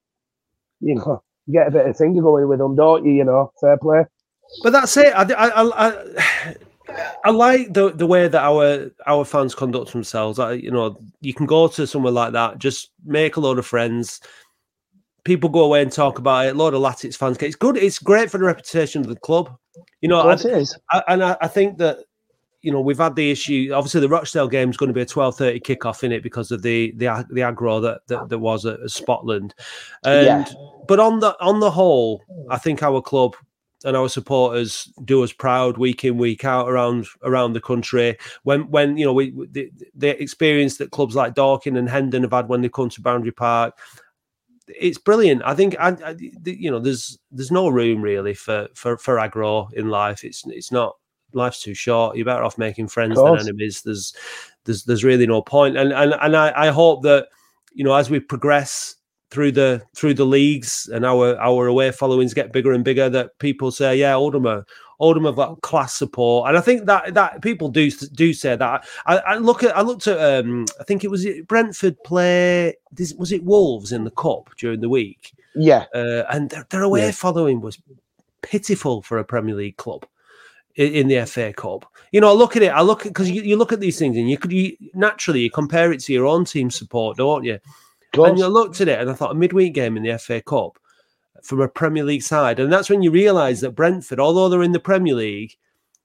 you 0.80 0.94
know, 0.94 1.22
you 1.46 1.54
get 1.54 1.68
a 1.68 1.70
bit 1.70 1.86
of 1.86 1.96
finger 1.96 2.22
going 2.22 2.48
with 2.48 2.58
them, 2.58 2.76
don't 2.76 3.04
you? 3.04 3.12
You 3.12 3.24
know, 3.24 3.52
fair 3.60 3.76
play. 3.76 4.04
But 4.62 4.72
that's 4.72 4.96
it. 4.96 5.12
I, 5.14 5.22
I, 5.32 5.88
I, 5.88 6.54
I 7.24 7.30
like 7.30 7.74
the 7.74 7.90
the 7.90 8.06
way 8.06 8.28
that 8.28 8.42
our 8.42 8.90
our 9.06 9.24
fans 9.24 9.54
conduct 9.54 9.92
themselves. 9.92 10.38
I, 10.38 10.52
you 10.52 10.70
know, 10.70 10.98
you 11.20 11.34
can 11.34 11.46
go 11.46 11.68
to 11.68 11.86
somewhere 11.86 12.12
like 12.12 12.32
that, 12.32 12.58
just 12.58 12.90
make 13.04 13.36
a 13.36 13.40
load 13.40 13.58
of 13.58 13.66
friends. 13.66 14.20
People 15.24 15.50
go 15.50 15.64
away 15.64 15.82
and 15.82 15.92
talk 15.92 16.18
about 16.18 16.46
it. 16.46 16.54
A 16.54 16.58
lot 16.58 16.72
of 16.72 16.80
Latics 16.80 17.16
fans. 17.16 17.36
Get 17.36 17.48
it's 17.48 17.56
good. 17.56 17.76
It's 17.76 17.98
great 17.98 18.30
for 18.30 18.38
the 18.38 18.44
reputation 18.44 19.02
of 19.02 19.08
the 19.08 19.16
club. 19.16 19.54
You 20.00 20.08
know, 20.08 20.20
I, 20.20 20.32
it 20.32 20.44
is. 20.44 20.78
I, 20.90 21.02
and 21.08 21.22
I, 21.22 21.36
I 21.42 21.48
think 21.48 21.78
that 21.78 21.98
you 22.62 22.72
know, 22.72 22.80
we've 22.80 22.98
had 22.98 23.14
the 23.14 23.30
issue. 23.30 23.70
Obviously, 23.72 24.00
the 24.00 24.08
Rochdale 24.08 24.48
game 24.48 24.70
is 24.70 24.76
going 24.76 24.88
to 24.88 24.94
be 24.94 25.02
a 25.02 25.06
twelve 25.06 25.36
thirty 25.36 25.60
kickoff 25.60 26.02
in 26.02 26.12
it 26.12 26.22
because 26.22 26.50
of 26.50 26.62
the 26.62 26.92
the 26.96 27.06
the 27.30 27.42
aggro 27.42 27.80
that 27.82 28.00
that, 28.08 28.28
that 28.28 28.38
was 28.38 28.66
at 28.66 28.80
Spotland. 28.80 29.52
And 30.04 30.26
yeah. 30.26 30.44
but 30.86 30.98
on 30.98 31.20
the 31.20 31.36
on 31.40 31.60
the 31.60 31.70
whole, 31.70 32.22
I 32.50 32.58
think 32.58 32.82
our 32.82 33.00
club 33.00 33.36
and 33.84 33.96
our 33.96 34.08
supporters 34.08 34.92
do 35.04 35.22
us 35.22 35.32
proud 35.32 35.78
week 35.78 36.04
in 36.04 36.18
week 36.18 36.44
out 36.44 36.68
around 36.68 37.06
around 37.22 37.52
the 37.52 37.60
country. 37.60 38.16
When 38.42 38.68
when 38.70 38.96
you 38.96 39.04
know 39.04 39.12
we 39.12 39.30
the, 39.50 39.70
the 39.94 40.20
experience 40.20 40.78
that 40.78 40.90
clubs 40.90 41.14
like 41.14 41.34
Dorking 41.34 41.76
and 41.76 41.88
Hendon 41.88 42.22
have 42.22 42.32
had 42.32 42.48
when 42.48 42.62
they 42.62 42.68
come 42.68 42.88
to 42.90 43.00
Boundary 43.00 43.32
Park. 43.32 43.78
It's 44.78 44.98
brilliant. 44.98 45.40
I 45.46 45.54
think, 45.54 45.76
I, 45.80 45.96
I, 46.04 46.14
you 46.44 46.70
know, 46.70 46.78
there's 46.78 47.18
there's 47.30 47.50
no 47.50 47.68
room 47.68 48.02
really 48.02 48.34
for 48.34 48.68
for 48.74 48.98
for 48.98 49.16
aggro 49.16 49.72
in 49.72 49.88
life. 49.88 50.24
It's 50.24 50.44
it's 50.46 50.70
not 50.70 50.96
life's 51.32 51.62
too 51.62 51.74
short. 51.74 52.16
You're 52.16 52.24
better 52.24 52.42
off 52.42 52.58
making 52.58 52.88
friends 52.88 53.16
than 53.16 53.38
enemies. 53.38 53.82
There's 53.82 54.14
there's 54.64 54.84
there's 54.84 55.04
really 55.04 55.26
no 55.26 55.42
point. 55.42 55.76
And 55.76 55.92
and 55.92 56.14
and 56.20 56.36
I, 56.36 56.68
I 56.68 56.68
hope 56.68 57.02
that 57.02 57.28
you 57.72 57.84
know 57.84 57.94
as 57.94 58.10
we 58.10 58.20
progress 58.20 58.96
through 59.30 59.52
the 59.52 59.82
through 59.94 60.14
the 60.14 60.24
leagues 60.24 60.88
and 60.92 61.04
our 61.04 61.38
our 61.38 61.66
away 61.66 61.90
followings 61.90 62.34
get 62.34 62.52
bigger 62.52 62.72
and 62.72 62.84
bigger, 62.84 63.08
that 63.08 63.38
people 63.38 63.70
say, 63.70 63.96
yeah, 63.96 64.14
Oldham 64.14 64.46
are 64.46 64.64
Oldham 65.00 65.24
have 65.24 65.36
got 65.36 65.60
class 65.60 65.94
support, 65.94 66.48
and 66.48 66.58
I 66.58 66.60
think 66.60 66.86
that 66.86 67.14
that 67.14 67.42
people 67.42 67.68
do 67.68 67.90
do 67.90 68.32
say 68.32 68.56
that. 68.56 68.86
I, 69.06 69.18
I 69.18 69.36
look 69.36 69.62
at 69.62 69.76
I 69.76 69.82
looked 69.82 70.06
at 70.06 70.18
um, 70.18 70.66
I 70.80 70.84
think 70.84 71.04
it 71.04 71.10
was 71.10 71.26
Brentford 71.46 72.02
play 72.04 72.76
was 73.16 73.32
it 73.32 73.44
Wolves 73.44 73.92
in 73.92 74.04
the 74.04 74.10
cup 74.10 74.50
during 74.56 74.80
the 74.80 74.88
week. 74.88 75.32
Yeah, 75.54 75.86
uh, 75.94 76.24
and 76.30 76.50
their, 76.50 76.66
their 76.70 76.82
away 76.82 77.06
yeah. 77.06 77.10
following 77.12 77.60
was 77.60 77.78
pitiful 78.42 79.02
for 79.02 79.18
a 79.18 79.24
Premier 79.24 79.54
League 79.54 79.76
club 79.76 80.06
in 80.78 81.08
the 81.08 81.26
FA 81.26 81.52
Cup. 81.52 81.90
You 82.12 82.20
know, 82.20 82.30
I 82.30 82.32
look 82.32 82.56
at 82.56 82.62
it. 82.62 82.68
I 82.68 82.82
look 82.82 83.02
because 83.02 83.30
you, 83.30 83.42
you, 83.42 83.56
look 83.56 83.72
at 83.72 83.80
these 83.80 83.98
things 83.98 84.16
and 84.16 84.30
you 84.30 84.38
could 84.38 84.52
you, 84.52 84.76
naturally 84.94 85.40
you 85.40 85.50
compare 85.50 85.92
it 85.92 86.00
to 86.00 86.12
your 86.12 86.26
own 86.26 86.44
team 86.44 86.70
support, 86.70 87.16
don't 87.16 87.44
you? 87.44 87.58
And 88.14 88.38
you 88.38 88.46
looked 88.46 88.80
at 88.80 88.88
it 88.88 89.00
and 89.00 89.10
I 89.10 89.14
thought 89.14 89.32
a 89.32 89.34
midweek 89.34 89.74
game 89.74 89.96
in 89.96 90.04
the 90.04 90.18
FA 90.18 90.40
Cup 90.40 90.78
from 91.42 91.60
a 91.60 91.68
Premier 91.68 92.04
League 92.04 92.22
side, 92.22 92.58
and 92.58 92.72
that's 92.72 92.88
when 92.88 93.02
you 93.02 93.10
realise 93.10 93.60
that 93.60 93.72
Brentford, 93.72 94.18
although 94.18 94.48
they're 94.48 94.62
in 94.62 94.72
the 94.72 94.80
Premier 94.80 95.14
League, 95.14 95.56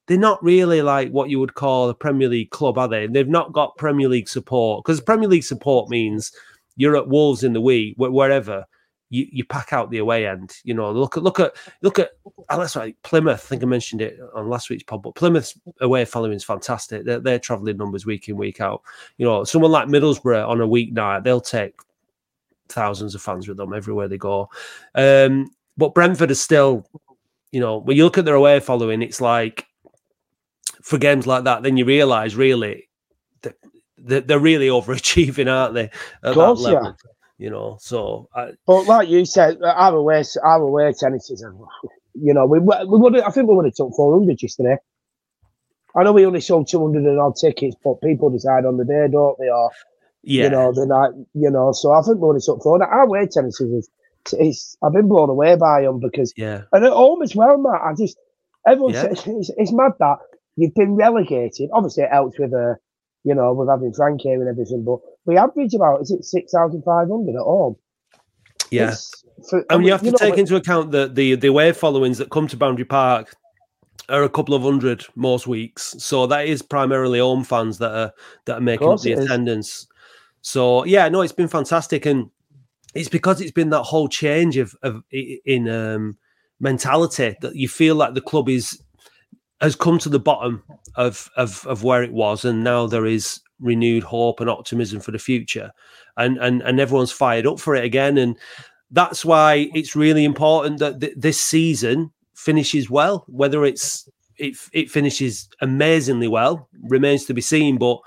they're 0.07 0.17
not 0.17 0.43
really 0.43 0.81
like 0.81 1.11
what 1.11 1.29
you 1.29 1.39
would 1.39 1.53
call 1.53 1.89
a 1.89 1.93
Premier 1.93 2.27
League 2.27 2.49
club, 2.49 2.77
are 2.77 2.87
they? 2.87 3.05
And 3.05 3.15
they've 3.15 3.27
not 3.27 3.53
got 3.53 3.77
Premier 3.77 4.09
League 4.09 4.27
support 4.27 4.83
because 4.83 5.01
Premier 5.01 5.29
League 5.29 5.43
support 5.43 5.89
means 5.89 6.31
you're 6.75 6.97
at 6.97 7.07
Wolves 7.07 7.43
in 7.43 7.53
the 7.53 7.61
week, 7.61 7.95
wherever 7.97 8.65
you, 9.13 9.27
you 9.31 9.45
pack 9.45 9.73
out 9.73 9.91
the 9.91 9.99
away 9.99 10.25
end. 10.25 10.57
You 10.63 10.73
know, 10.73 10.91
look 10.91 11.17
at 11.17 11.23
look 11.23 11.39
at 11.39 11.53
look 11.83 11.99
at 11.99 12.11
oh, 12.49 12.59
that's 12.59 12.75
right, 12.75 12.95
Plymouth. 13.03 13.45
I 13.45 13.47
think 13.47 13.61
I 13.61 13.67
mentioned 13.67 14.01
it 14.01 14.19
on 14.33 14.49
last 14.49 14.71
week's 14.71 14.83
pod, 14.83 15.03
but 15.03 15.13
Plymouth's 15.13 15.59
away 15.81 16.03
following 16.03 16.35
is 16.35 16.43
fantastic. 16.43 17.05
They're, 17.05 17.19
they're 17.19 17.37
travelling 17.37 17.77
numbers 17.77 18.07
week 18.07 18.27
in 18.27 18.37
week 18.37 18.59
out. 18.59 18.81
You 19.17 19.27
know, 19.27 19.43
someone 19.43 19.71
like 19.71 19.87
Middlesbrough 19.87 20.49
on 20.49 20.61
a 20.61 20.67
weeknight, 20.67 21.23
they'll 21.23 21.41
take 21.41 21.75
thousands 22.69 23.13
of 23.13 23.21
fans 23.21 23.47
with 23.47 23.57
them 23.57 23.71
everywhere 23.71 24.07
they 24.07 24.17
go. 24.17 24.49
Um, 24.95 25.51
but 25.77 25.93
Brentford 25.93 26.31
is 26.31 26.41
still, 26.41 26.87
you 27.51 27.59
know, 27.59 27.77
when 27.77 27.95
you 27.95 28.03
look 28.03 28.17
at 28.17 28.25
their 28.25 28.33
away 28.33 28.59
following, 28.61 29.03
it's 29.03 29.21
like 29.21 29.67
for 30.81 30.97
games 30.97 31.27
like 31.27 31.43
that, 31.43 31.61
then 31.61 31.77
you 31.77 31.85
realise 31.85 32.33
really 32.33 32.89
that 34.05 34.27
they're 34.27 34.39
really 34.39 34.67
overachieving, 34.69 35.51
aren't 35.51 35.75
they? 35.75 35.91
At 36.23 36.33
course, 36.33 36.63
that 36.63 36.71
level, 36.71 36.87
yeah. 36.87 37.12
You 37.37 37.49
know, 37.49 37.77
so. 37.81 38.29
I, 38.35 38.51
but 38.65 38.85
like 38.85 39.09
you 39.09 39.25
said, 39.25 39.57
uh, 39.61 39.67
our 39.67 39.95
away, 39.95 40.23
our 40.43 40.61
away 40.61 40.93
tennis 40.93 41.29
is, 41.29 41.43
you 42.13 42.33
know, 42.33 42.45
we 42.45 42.59
we 42.59 42.97
would 42.99 43.19
I 43.19 43.29
think 43.31 43.49
we 43.49 43.55
would 43.55 43.65
have 43.65 43.73
took 43.73 43.93
four 43.95 44.17
hundred 44.17 44.41
yesterday. 44.41 44.77
I 45.95 46.03
know 46.03 46.13
we 46.13 46.25
only 46.25 46.41
sold 46.41 46.67
two 46.67 46.81
hundred 46.81 47.05
and 47.05 47.19
odd 47.19 47.35
tickets, 47.35 47.75
but 47.83 48.01
people 48.01 48.29
decide 48.29 48.65
on 48.65 48.77
the 48.77 48.85
day, 48.85 49.07
don't 49.11 49.37
they? 49.39 49.49
Or 49.49 49.71
yeah. 50.23 50.45
you 50.45 50.49
know, 50.49 50.71
the 50.71 50.85
night, 50.85 51.11
you 51.33 51.49
know. 51.49 51.71
So 51.71 51.91
I 51.91 52.01
think 52.01 52.19
we 52.19 52.27
would 52.27 52.35
have 52.35 52.43
took 52.43 52.63
four. 52.63 52.83
Our 52.83 53.03
away 53.03 53.27
tennis 53.27 53.59
is, 53.59 53.89
it's, 54.31 54.77
I've 54.81 54.93
been 54.93 55.09
blown 55.09 55.29
away 55.29 55.55
by 55.55 55.81
them 55.81 55.99
because 55.99 56.33
yeah, 56.37 56.61
and 56.71 56.85
at 56.85 56.93
home 56.93 57.21
as 57.21 57.35
well, 57.35 57.57
Matt. 57.57 57.81
I 57.81 57.93
just 57.97 58.17
everyone 58.65 58.93
yeah. 58.93 59.01
says 59.01 59.23
it's, 59.25 59.51
it's 59.57 59.73
mad 59.73 59.93
that 59.99 60.17
you've 60.55 60.75
been 60.75 60.95
relegated. 60.95 61.69
Obviously, 61.73 62.03
it 62.03 62.11
helps 62.11 62.39
with 62.39 62.53
a 62.53 62.77
you 63.23 63.33
know, 63.33 63.53
with 63.53 63.69
having 63.69 63.93
Frank 63.93 64.21
here 64.21 64.39
and 64.39 64.49
everything. 64.49 64.83
But 64.83 64.99
we 65.25 65.37
average 65.37 65.73
about 65.73 66.01
is 66.01 66.11
it 66.11 66.23
six 66.23 66.51
thousand 66.51 66.83
five 66.83 67.09
hundred 67.09 67.35
at 67.35 67.41
home? 67.41 67.75
Yeah, 68.71 68.95
for, 69.49 69.65
I 69.69 69.77
mean, 69.77 69.85
you 69.85 69.91
have 69.91 70.01
to 70.01 70.07
you 70.07 70.17
take 70.17 70.37
into 70.37 70.55
account 70.55 70.91
that 70.91 71.15
the 71.15 71.35
the 71.35 71.47
away 71.47 71.71
followings 71.71 72.17
that 72.17 72.29
come 72.29 72.47
to 72.47 72.57
Boundary 72.57 72.85
Park 72.85 73.35
are 74.09 74.23
a 74.23 74.29
couple 74.29 74.55
of 74.55 74.63
hundred 74.63 75.05
most 75.15 75.47
weeks, 75.47 75.95
so 75.97 76.27
that 76.27 76.47
is 76.47 76.61
primarily 76.61 77.19
home 77.19 77.43
fans 77.43 77.77
that 77.77 77.91
are 77.91 78.13
that 78.45 78.57
are 78.57 78.61
making 78.61 78.87
up 78.87 79.01
the 79.01 79.13
attendance. 79.13 79.67
Is. 79.67 79.87
So 80.41 80.85
yeah, 80.85 81.07
no, 81.09 81.21
it's 81.21 81.33
been 81.33 81.47
fantastic, 81.47 82.05
and 82.05 82.29
it's 82.93 83.09
because 83.09 83.41
it's 83.41 83.51
been 83.51 83.69
that 83.69 83.83
whole 83.83 84.07
change 84.07 84.57
of 84.57 84.75
of 84.83 85.03
in 85.11 85.69
um, 85.69 86.17
mentality 86.59 87.35
that 87.41 87.55
you 87.55 87.67
feel 87.69 87.95
like 87.95 88.13
the 88.13 88.21
club 88.21 88.49
is 88.49 88.81
has 89.61 89.75
come 89.75 89.97
to 89.99 90.09
the 90.09 90.19
bottom 90.19 90.63
of, 90.95 91.29
of 91.37 91.65
of 91.67 91.83
where 91.83 92.03
it 92.03 92.11
was, 92.11 92.43
and 92.43 92.63
now 92.63 92.87
there 92.87 93.05
is 93.05 93.39
renewed 93.59 94.03
hope 94.03 94.39
and 94.39 94.49
optimism 94.49 94.99
for 94.99 95.11
the 95.11 95.19
future, 95.19 95.71
and 96.17 96.37
and 96.37 96.61
and 96.61 96.79
everyone's 96.79 97.11
fired 97.11 97.47
up 97.47 97.59
for 97.59 97.75
it 97.75 97.85
again, 97.85 98.17
and 98.17 98.37
that's 98.91 99.25
why 99.25 99.69
it's 99.73 99.95
really 99.95 100.23
important 100.23 100.79
that 100.79 101.01
th- 101.01 101.13
this 101.15 101.39
season 101.39 102.11
finishes 102.35 102.89
well. 102.89 103.25
Whether 103.27 103.65
it's 103.65 104.07
it 104.37 104.55
it 104.73 104.89
finishes 104.89 105.49
amazingly 105.61 106.27
well 106.27 106.69
remains 106.83 107.25
to 107.25 107.33
be 107.33 107.41
seen, 107.41 107.77
but 107.77 107.99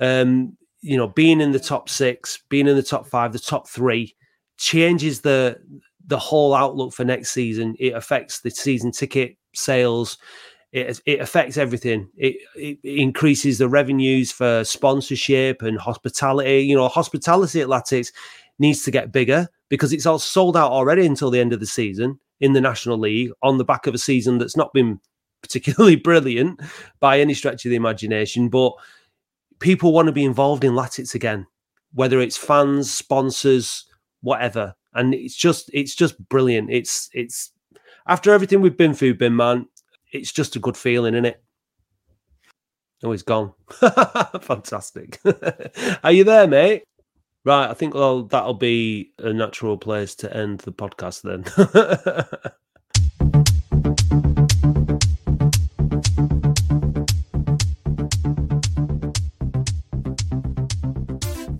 um, 0.00 0.56
you 0.80 0.96
know, 0.96 1.08
being 1.08 1.40
in 1.40 1.52
the 1.52 1.60
top 1.60 1.88
six, 1.88 2.42
being 2.48 2.68
in 2.68 2.76
the 2.76 2.82
top 2.82 3.06
five, 3.06 3.32
the 3.32 3.38
top 3.38 3.68
three 3.68 4.14
changes 4.56 5.20
the 5.20 5.58
the 6.06 6.18
whole 6.18 6.54
outlook 6.54 6.92
for 6.92 7.04
next 7.04 7.32
season. 7.32 7.74
It 7.78 7.94
affects 7.94 8.40
the 8.40 8.50
season 8.50 8.92
ticket 8.92 9.36
sales 9.54 10.18
it, 10.76 11.00
it 11.06 11.20
affects 11.20 11.56
everything. 11.56 12.08
It, 12.16 12.36
it, 12.54 12.78
increases 12.82 13.56
the 13.58 13.68
revenues 13.68 14.30
for 14.30 14.62
sponsorship 14.62 15.62
and 15.62 15.78
hospitality. 15.78 16.60
You 16.60 16.76
know, 16.76 16.88
hospitality 16.88 17.62
at 17.62 17.68
Latics 17.68 18.12
needs 18.58 18.82
to 18.84 18.90
get 18.90 19.12
bigger 19.12 19.48
because 19.70 19.92
it's 19.92 20.06
all 20.06 20.18
sold 20.18 20.56
out 20.56 20.70
already 20.70 21.06
until 21.06 21.30
the 21.30 21.40
end 21.40 21.54
of 21.54 21.60
the 21.60 21.66
season 21.66 22.20
in 22.40 22.52
the 22.52 22.60
National 22.60 22.98
League 22.98 23.30
on 23.42 23.56
the 23.56 23.64
back 23.64 23.86
of 23.86 23.94
a 23.94 23.98
season 23.98 24.36
that's 24.38 24.56
not 24.56 24.72
been 24.74 25.00
particularly 25.42 25.96
brilliant 25.96 26.60
by 27.00 27.20
any 27.20 27.32
stretch 27.32 27.64
of 27.64 27.70
the 27.70 27.76
imagination. 27.76 28.48
But 28.48 28.72
people 29.60 29.92
want 29.92 30.06
to 30.06 30.12
be 30.12 30.24
involved 30.24 30.62
in 30.62 30.72
Latics 30.72 31.14
again, 31.14 31.46
whether 31.94 32.20
it's 32.20 32.36
fans, 32.36 32.90
sponsors, 32.90 33.86
whatever. 34.20 34.74
And 34.92 35.14
it's 35.14 35.36
just 35.36 35.70
it's 35.72 35.94
just 35.94 36.28
brilliant. 36.28 36.70
It's 36.70 37.08
it's 37.14 37.52
after 38.06 38.32
everything 38.32 38.60
we've 38.60 38.76
been 38.76 38.94
through, 38.94 39.14
bin 39.14 39.36
man, 39.36 39.66
it's 40.12 40.32
just 40.32 40.56
a 40.56 40.60
good 40.60 40.76
feeling, 40.76 41.14
isn't 41.14 41.24
it? 41.24 41.42
Oh, 43.02 43.12
he's 43.12 43.22
gone. 43.22 43.52
Fantastic. 44.40 45.20
Are 46.02 46.12
you 46.12 46.24
there, 46.24 46.46
mate? 46.46 46.84
Right, 47.44 47.70
I 47.70 47.74
think 47.74 47.94
well, 47.94 48.24
that'll 48.24 48.54
be 48.54 49.12
a 49.18 49.32
natural 49.32 49.78
place 49.78 50.14
to 50.16 50.36
end 50.36 50.60
the 50.60 50.72
podcast 50.72 51.22
then. 51.22 51.44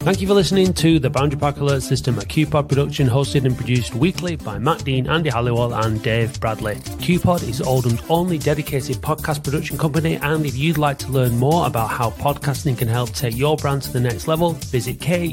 Thank 0.07 0.20
you 0.20 0.28
for 0.28 0.34
listening 0.34 0.72
to 0.74 1.00
the 1.00 1.11
Boundary 1.11 1.36
Park 1.36 1.57
Alert 1.57 1.82
System, 1.82 2.16
a 2.16 2.20
KUPOD 2.20 2.68
production 2.68 3.09
hosted 3.09 3.44
and 3.44 3.57
produced 3.57 3.92
weekly 3.96 4.36
by 4.36 4.57
Matt 4.57 4.84
Dean, 4.84 5.09
Andy 5.09 5.30
Halliwell, 5.30 5.74
and 5.74 6.00
Dave 6.00 6.38
Bradley. 6.38 6.76
KUPOD 6.76 7.42
is 7.48 7.61
Oldham's 7.61 8.00
only 8.09 8.38
dedicated 8.38 8.98
podcast 8.98 9.42
production 9.42 9.76
company, 9.76 10.14
and 10.14 10.46
if 10.46 10.57
you'd 10.57 10.78
like 10.78 10.98
to 10.98 11.11
learn 11.11 11.36
more 11.36 11.66
about 11.66 11.90
how 11.90 12.11
podcasting 12.11 12.78
can 12.78 12.86
help 12.86 13.11
take 13.14 13.36
your 13.36 13.57
brand 13.57 13.82
to 13.82 13.92
the 13.92 13.98
next 13.98 14.28
level, 14.28 14.52
visit 14.52 15.00
kupod.co.uk. 15.00 15.26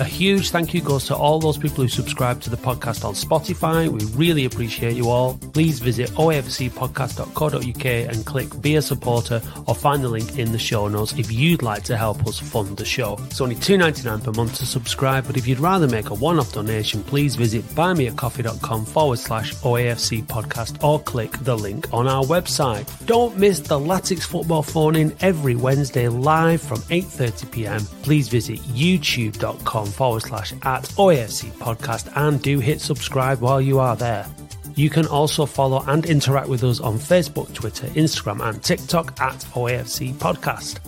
A 0.00 0.04
huge 0.04 0.50
thank 0.50 0.74
you 0.74 0.82
goes 0.82 1.06
to 1.06 1.16
all 1.16 1.38
those 1.40 1.56
people 1.56 1.84
who 1.84 1.88
subscribe 1.88 2.42
to 2.42 2.50
the 2.50 2.56
podcast 2.58 3.02
on 3.02 3.14
Spotify. 3.14 3.88
We 3.88 4.04
really 4.14 4.44
appreciate 4.44 4.94
you 4.94 5.08
all. 5.08 5.38
Please 5.54 5.78
visit 5.78 6.10
oafcpodcast.co.uk 6.10 7.84
and 7.86 8.26
click 8.26 8.60
Be 8.60 8.76
a 8.76 8.82
Supporter 8.82 9.40
or 9.66 9.74
find 9.74 10.04
the 10.04 10.08
link 10.10 10.38
in 10.38 10.52
the 10.52 10.58
show 10.58 10.86
notes 10.86 11.14
if 11.14 11.32
you'd 11.32 11.62
like 11.62 11.82
to 11.84 11.96
help 11.96 12.09
help 12.12 12.26
us 12.26 12.40
fund 12.40 12.76
the 12.76 12.84
show. 12.84 13.16
It's 13.26 13.40
only 13.40 13.54
$2.99 13.54 14.24
per 14.24 14.32
month 14.32 14.56
to 14.56 14.66
subscribe, 14.66 15.26
but 15.26 15.36
if 15.36 15.46
you'd 15.46 15.60
rather 15.60 15.86
make 15.86 16.10
a 16.10 16.14
one 16.14 16.40
off 16.40 16.52
donation, 16.52 17.04
please 17.04 17.36
visit 17.36 17.62
buymeacoffee.com 17.76 18.84
forward 18.84 19.18
slash 19.20 19.54
OAFC 19.56 20.24
podcast 20.24 20.82
or 20.82 21.00
click 21.00 21.30
the 21.42 21.56
link 21.56 21.92
on 21.92 22.08
our 22.08 22.24
website. 22.24 22.84
Don't 23.06 23.36
miss 23.36 23.60
the 23.60 23.78
Latics 23.78 24.24
football 24.24 24.62
phone 24.62 24.96
in 24.96 25.14
every 25.20 25.54
Wednesday 25.54 26.08
live 26.08 26.60
from 26.60 26.78
8.30pm. 26.78 28.02
Please 28.02 28.28
visit 28.28 28.58
youtube.com 28.60 29.86
forward 29.86 30.22
slash 30.22 30.52
at 30.62 30.82
OAFC 30.98 31.52
podcast 31.58 32.10
and 32.16 32.42
do 32.42 32.58
hit 32.58 32.80
subscribe 32.80 33.40
while 33.40 33.60
you 33.60 33.78
are 33.78 33.94
there. 33.94 34.26
You 34.74 34.90
can 34.90 35.06
also 35.06 35.46
follow 35.46 35.84
and 35.86 36.06
interact 36.06 36.48
with 36.48 36.64
us 36.64 36.80
on 36.80 36.98
Facebook, 36.98 37.52
Twitter, 37.54 37.86
Instagram, 37.88 38.40
and 38.42 38.62
TikTok 38.62 39.20
at 39.20 39.36
OAFC 39.54 40.14
Podcast. 40.14 40.78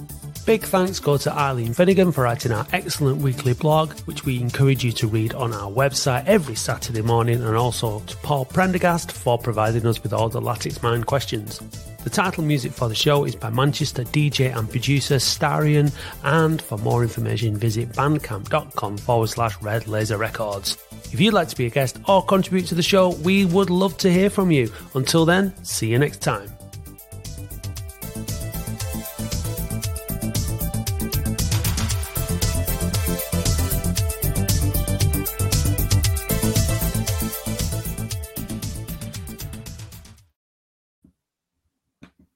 Big 0.45 0.65
thanks 0.65 0.99
go 0.99 1.17
to 1.17 1.33
Eileen 1.33 1.73
Finnegan 1.73 2.11
for 2.11 2.25
writing 2.25 2.51
our 2.51 2.67
excellent 2.73 3.19
weekly 3.19 3.55
blog, 3.55 3.93
which 4.07 4.25
we 4.25 4.41
encourage 4.41 4.83
you 4.83 4.91
to 4.91 5.07
read 5.07 5.35
on 5.35 5.53
our 5.53 5.71
website 5.71 6.27
every 6.27 6.57
Saturday 6.57 7.01
morning, 7.01 7.41
and 7.41 7.57
also 7.57 8.01
to 8.01 8.17
Paul 8.19 8.45
Prendergast 8.45 9.13
for 9.13 9.39
providing 9.39 9.87
us 9.87 10.03
with 10.03 10.13
all 10.13 10.29
the 10.29 10.41
Latics 10.41 10.83
Mind 10.83 11.07
questions. 11.07 11.61
The 12.03 12.11
title 12.11 12.43
music 12.43 12.73
for 12.73 12.89
the 12.89 12.95
show 12.95 13.25
is 13.25 13.37
by 13.37 13.51
Manchester 13.51 14.03
DJ 14.03 14.57
and 14.57 14.69
producer 14.69 15.17
Starion, 15.17 15.93
and 16.25 16.61
for 16.61 16.77
more 16.79 17.05
information, 17.05 17.57
visit 17.57 17.91
bandcamp.com 17.91 18.99
forward 18.99 19.29
slash 19.29 19.63
red 19.63 19.87
laser 19.87 20.19
records. 20.19 20.77
If 21.13 21.21
you'd 21.21 21.35
like 21.35 21.49
to 21.49 21.57
be 21.57 21.67
a 21.67 21.71
guest 21.71 21.99
or 22.09 22.25
contribute 22.25 22.67
to 22.67 22.75
the 22.75 22.83
show, 22.83 23.11
we 23.11 23.45
would 23.45 23.71
love 23.71 23.97
to 23.99 24.13
hear 24.13 24.29
from 24.29 24.51
you. 24.51 24.73
Until 24.97 25.25
then, 25.25 25.55
see 25.65 25.87
you 25.87 26.01
next 26.01 26.21
time. 26.21 26.51